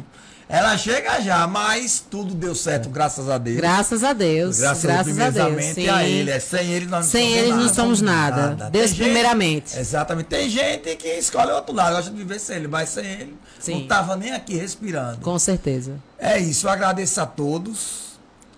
Ela 0.52 0.78
chega 0.78 1.22
já, 1.22 1.48
mas 1.48 2.03
tudo 2.11 2.34
deu 2.36 2.53
certo, 2.53 2.90
graças 2.90 3.30
a 3.30 3.38
Deus. 3.38 3.56
Graças 3.57 4.03
a 4.03 4.11
Deus. 4.11 4.60
Graças, 4.60 4.84
Graças, 4.84 4.99
a 5.19 5.30
Deus. 5.30 5.34
primeiramente 5.45 5.73
Sim. 5.76 5.90
a 5.90 6.03
ele. 6.03 6.30
É, 6.32 6.40
sem 6.40 6.72
ele 6.73 6.86
nós 6.88 7.06
não 7.06 7.11
Sem 7.11 7.23
somos 7.30 7.38
eles 7.40 7.49
nada. 7.49 7.64
não 7.65 7.73
somos 7.73 8.02
nada. 8.02 8.69
Deus 8.69 8.72
Tem 8.72 8.88
gente- 8.88 8.98
primeiramente. 9.03 9.80
Exatamente. 9.80 10.26
Tem 10.28 10.49
gente 10.49 10.95
que 10.98 11.07
escolhe 11.07 11.52
outro 11.52 11.73
lado, 11.73 11.95
gosta 11.95 12.11
de 12.11 12.18
viver 12.18 12.40
sem 12.40 12.57
ele, 12.57 12.68
mas 12.68 12.90
sem 12.90 13.06
ele 13.06 13.36
Sim. 13.60 13.73
não 13.82 13.88
tava 13.88 14.15
nem 14.18 14.34
aqui 14.34 14.56
respirando. 14.57 15.19
Com 15.19 15.40
certeza. 15.40 15.94
É 16.19 16.38
isso, 16.38 16.68
eu 16.68 16.72
agradeço 16.72 17.22
a 17.22 17.26
todos. 17.26 18.11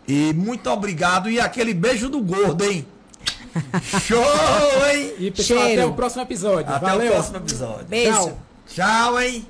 E 0.07 0.33
muito 0.33 0.69
obrigado. 0.69 1.29
E 1.29 1.39
aquele 1.39 1.73
beijo 1.73 2.09
do 2.09 2.19
gordo, 2.21 2.65
hein? 2.65 2.85
Show, 4.05 4.19
hein? 4.91 5.13
E 5.19 5.29
pessoal, 5.31 5.59
Cheiro. 5.59 5.81
até 5.81 5.85
o 5.91 5.93
próximo 5.93 6.23
episódio. 6.23 6.73
Até 6.73 6.85
Valeu. 6.87 7.07
o 7.11 7.13
próximo 7.13 7.37
episódio. 7.37 7.85
Beijo. 7.85 8.11
Tchau. 8.19 8.37
Tchau, 8.67 9.21
hein? 9.21 9.45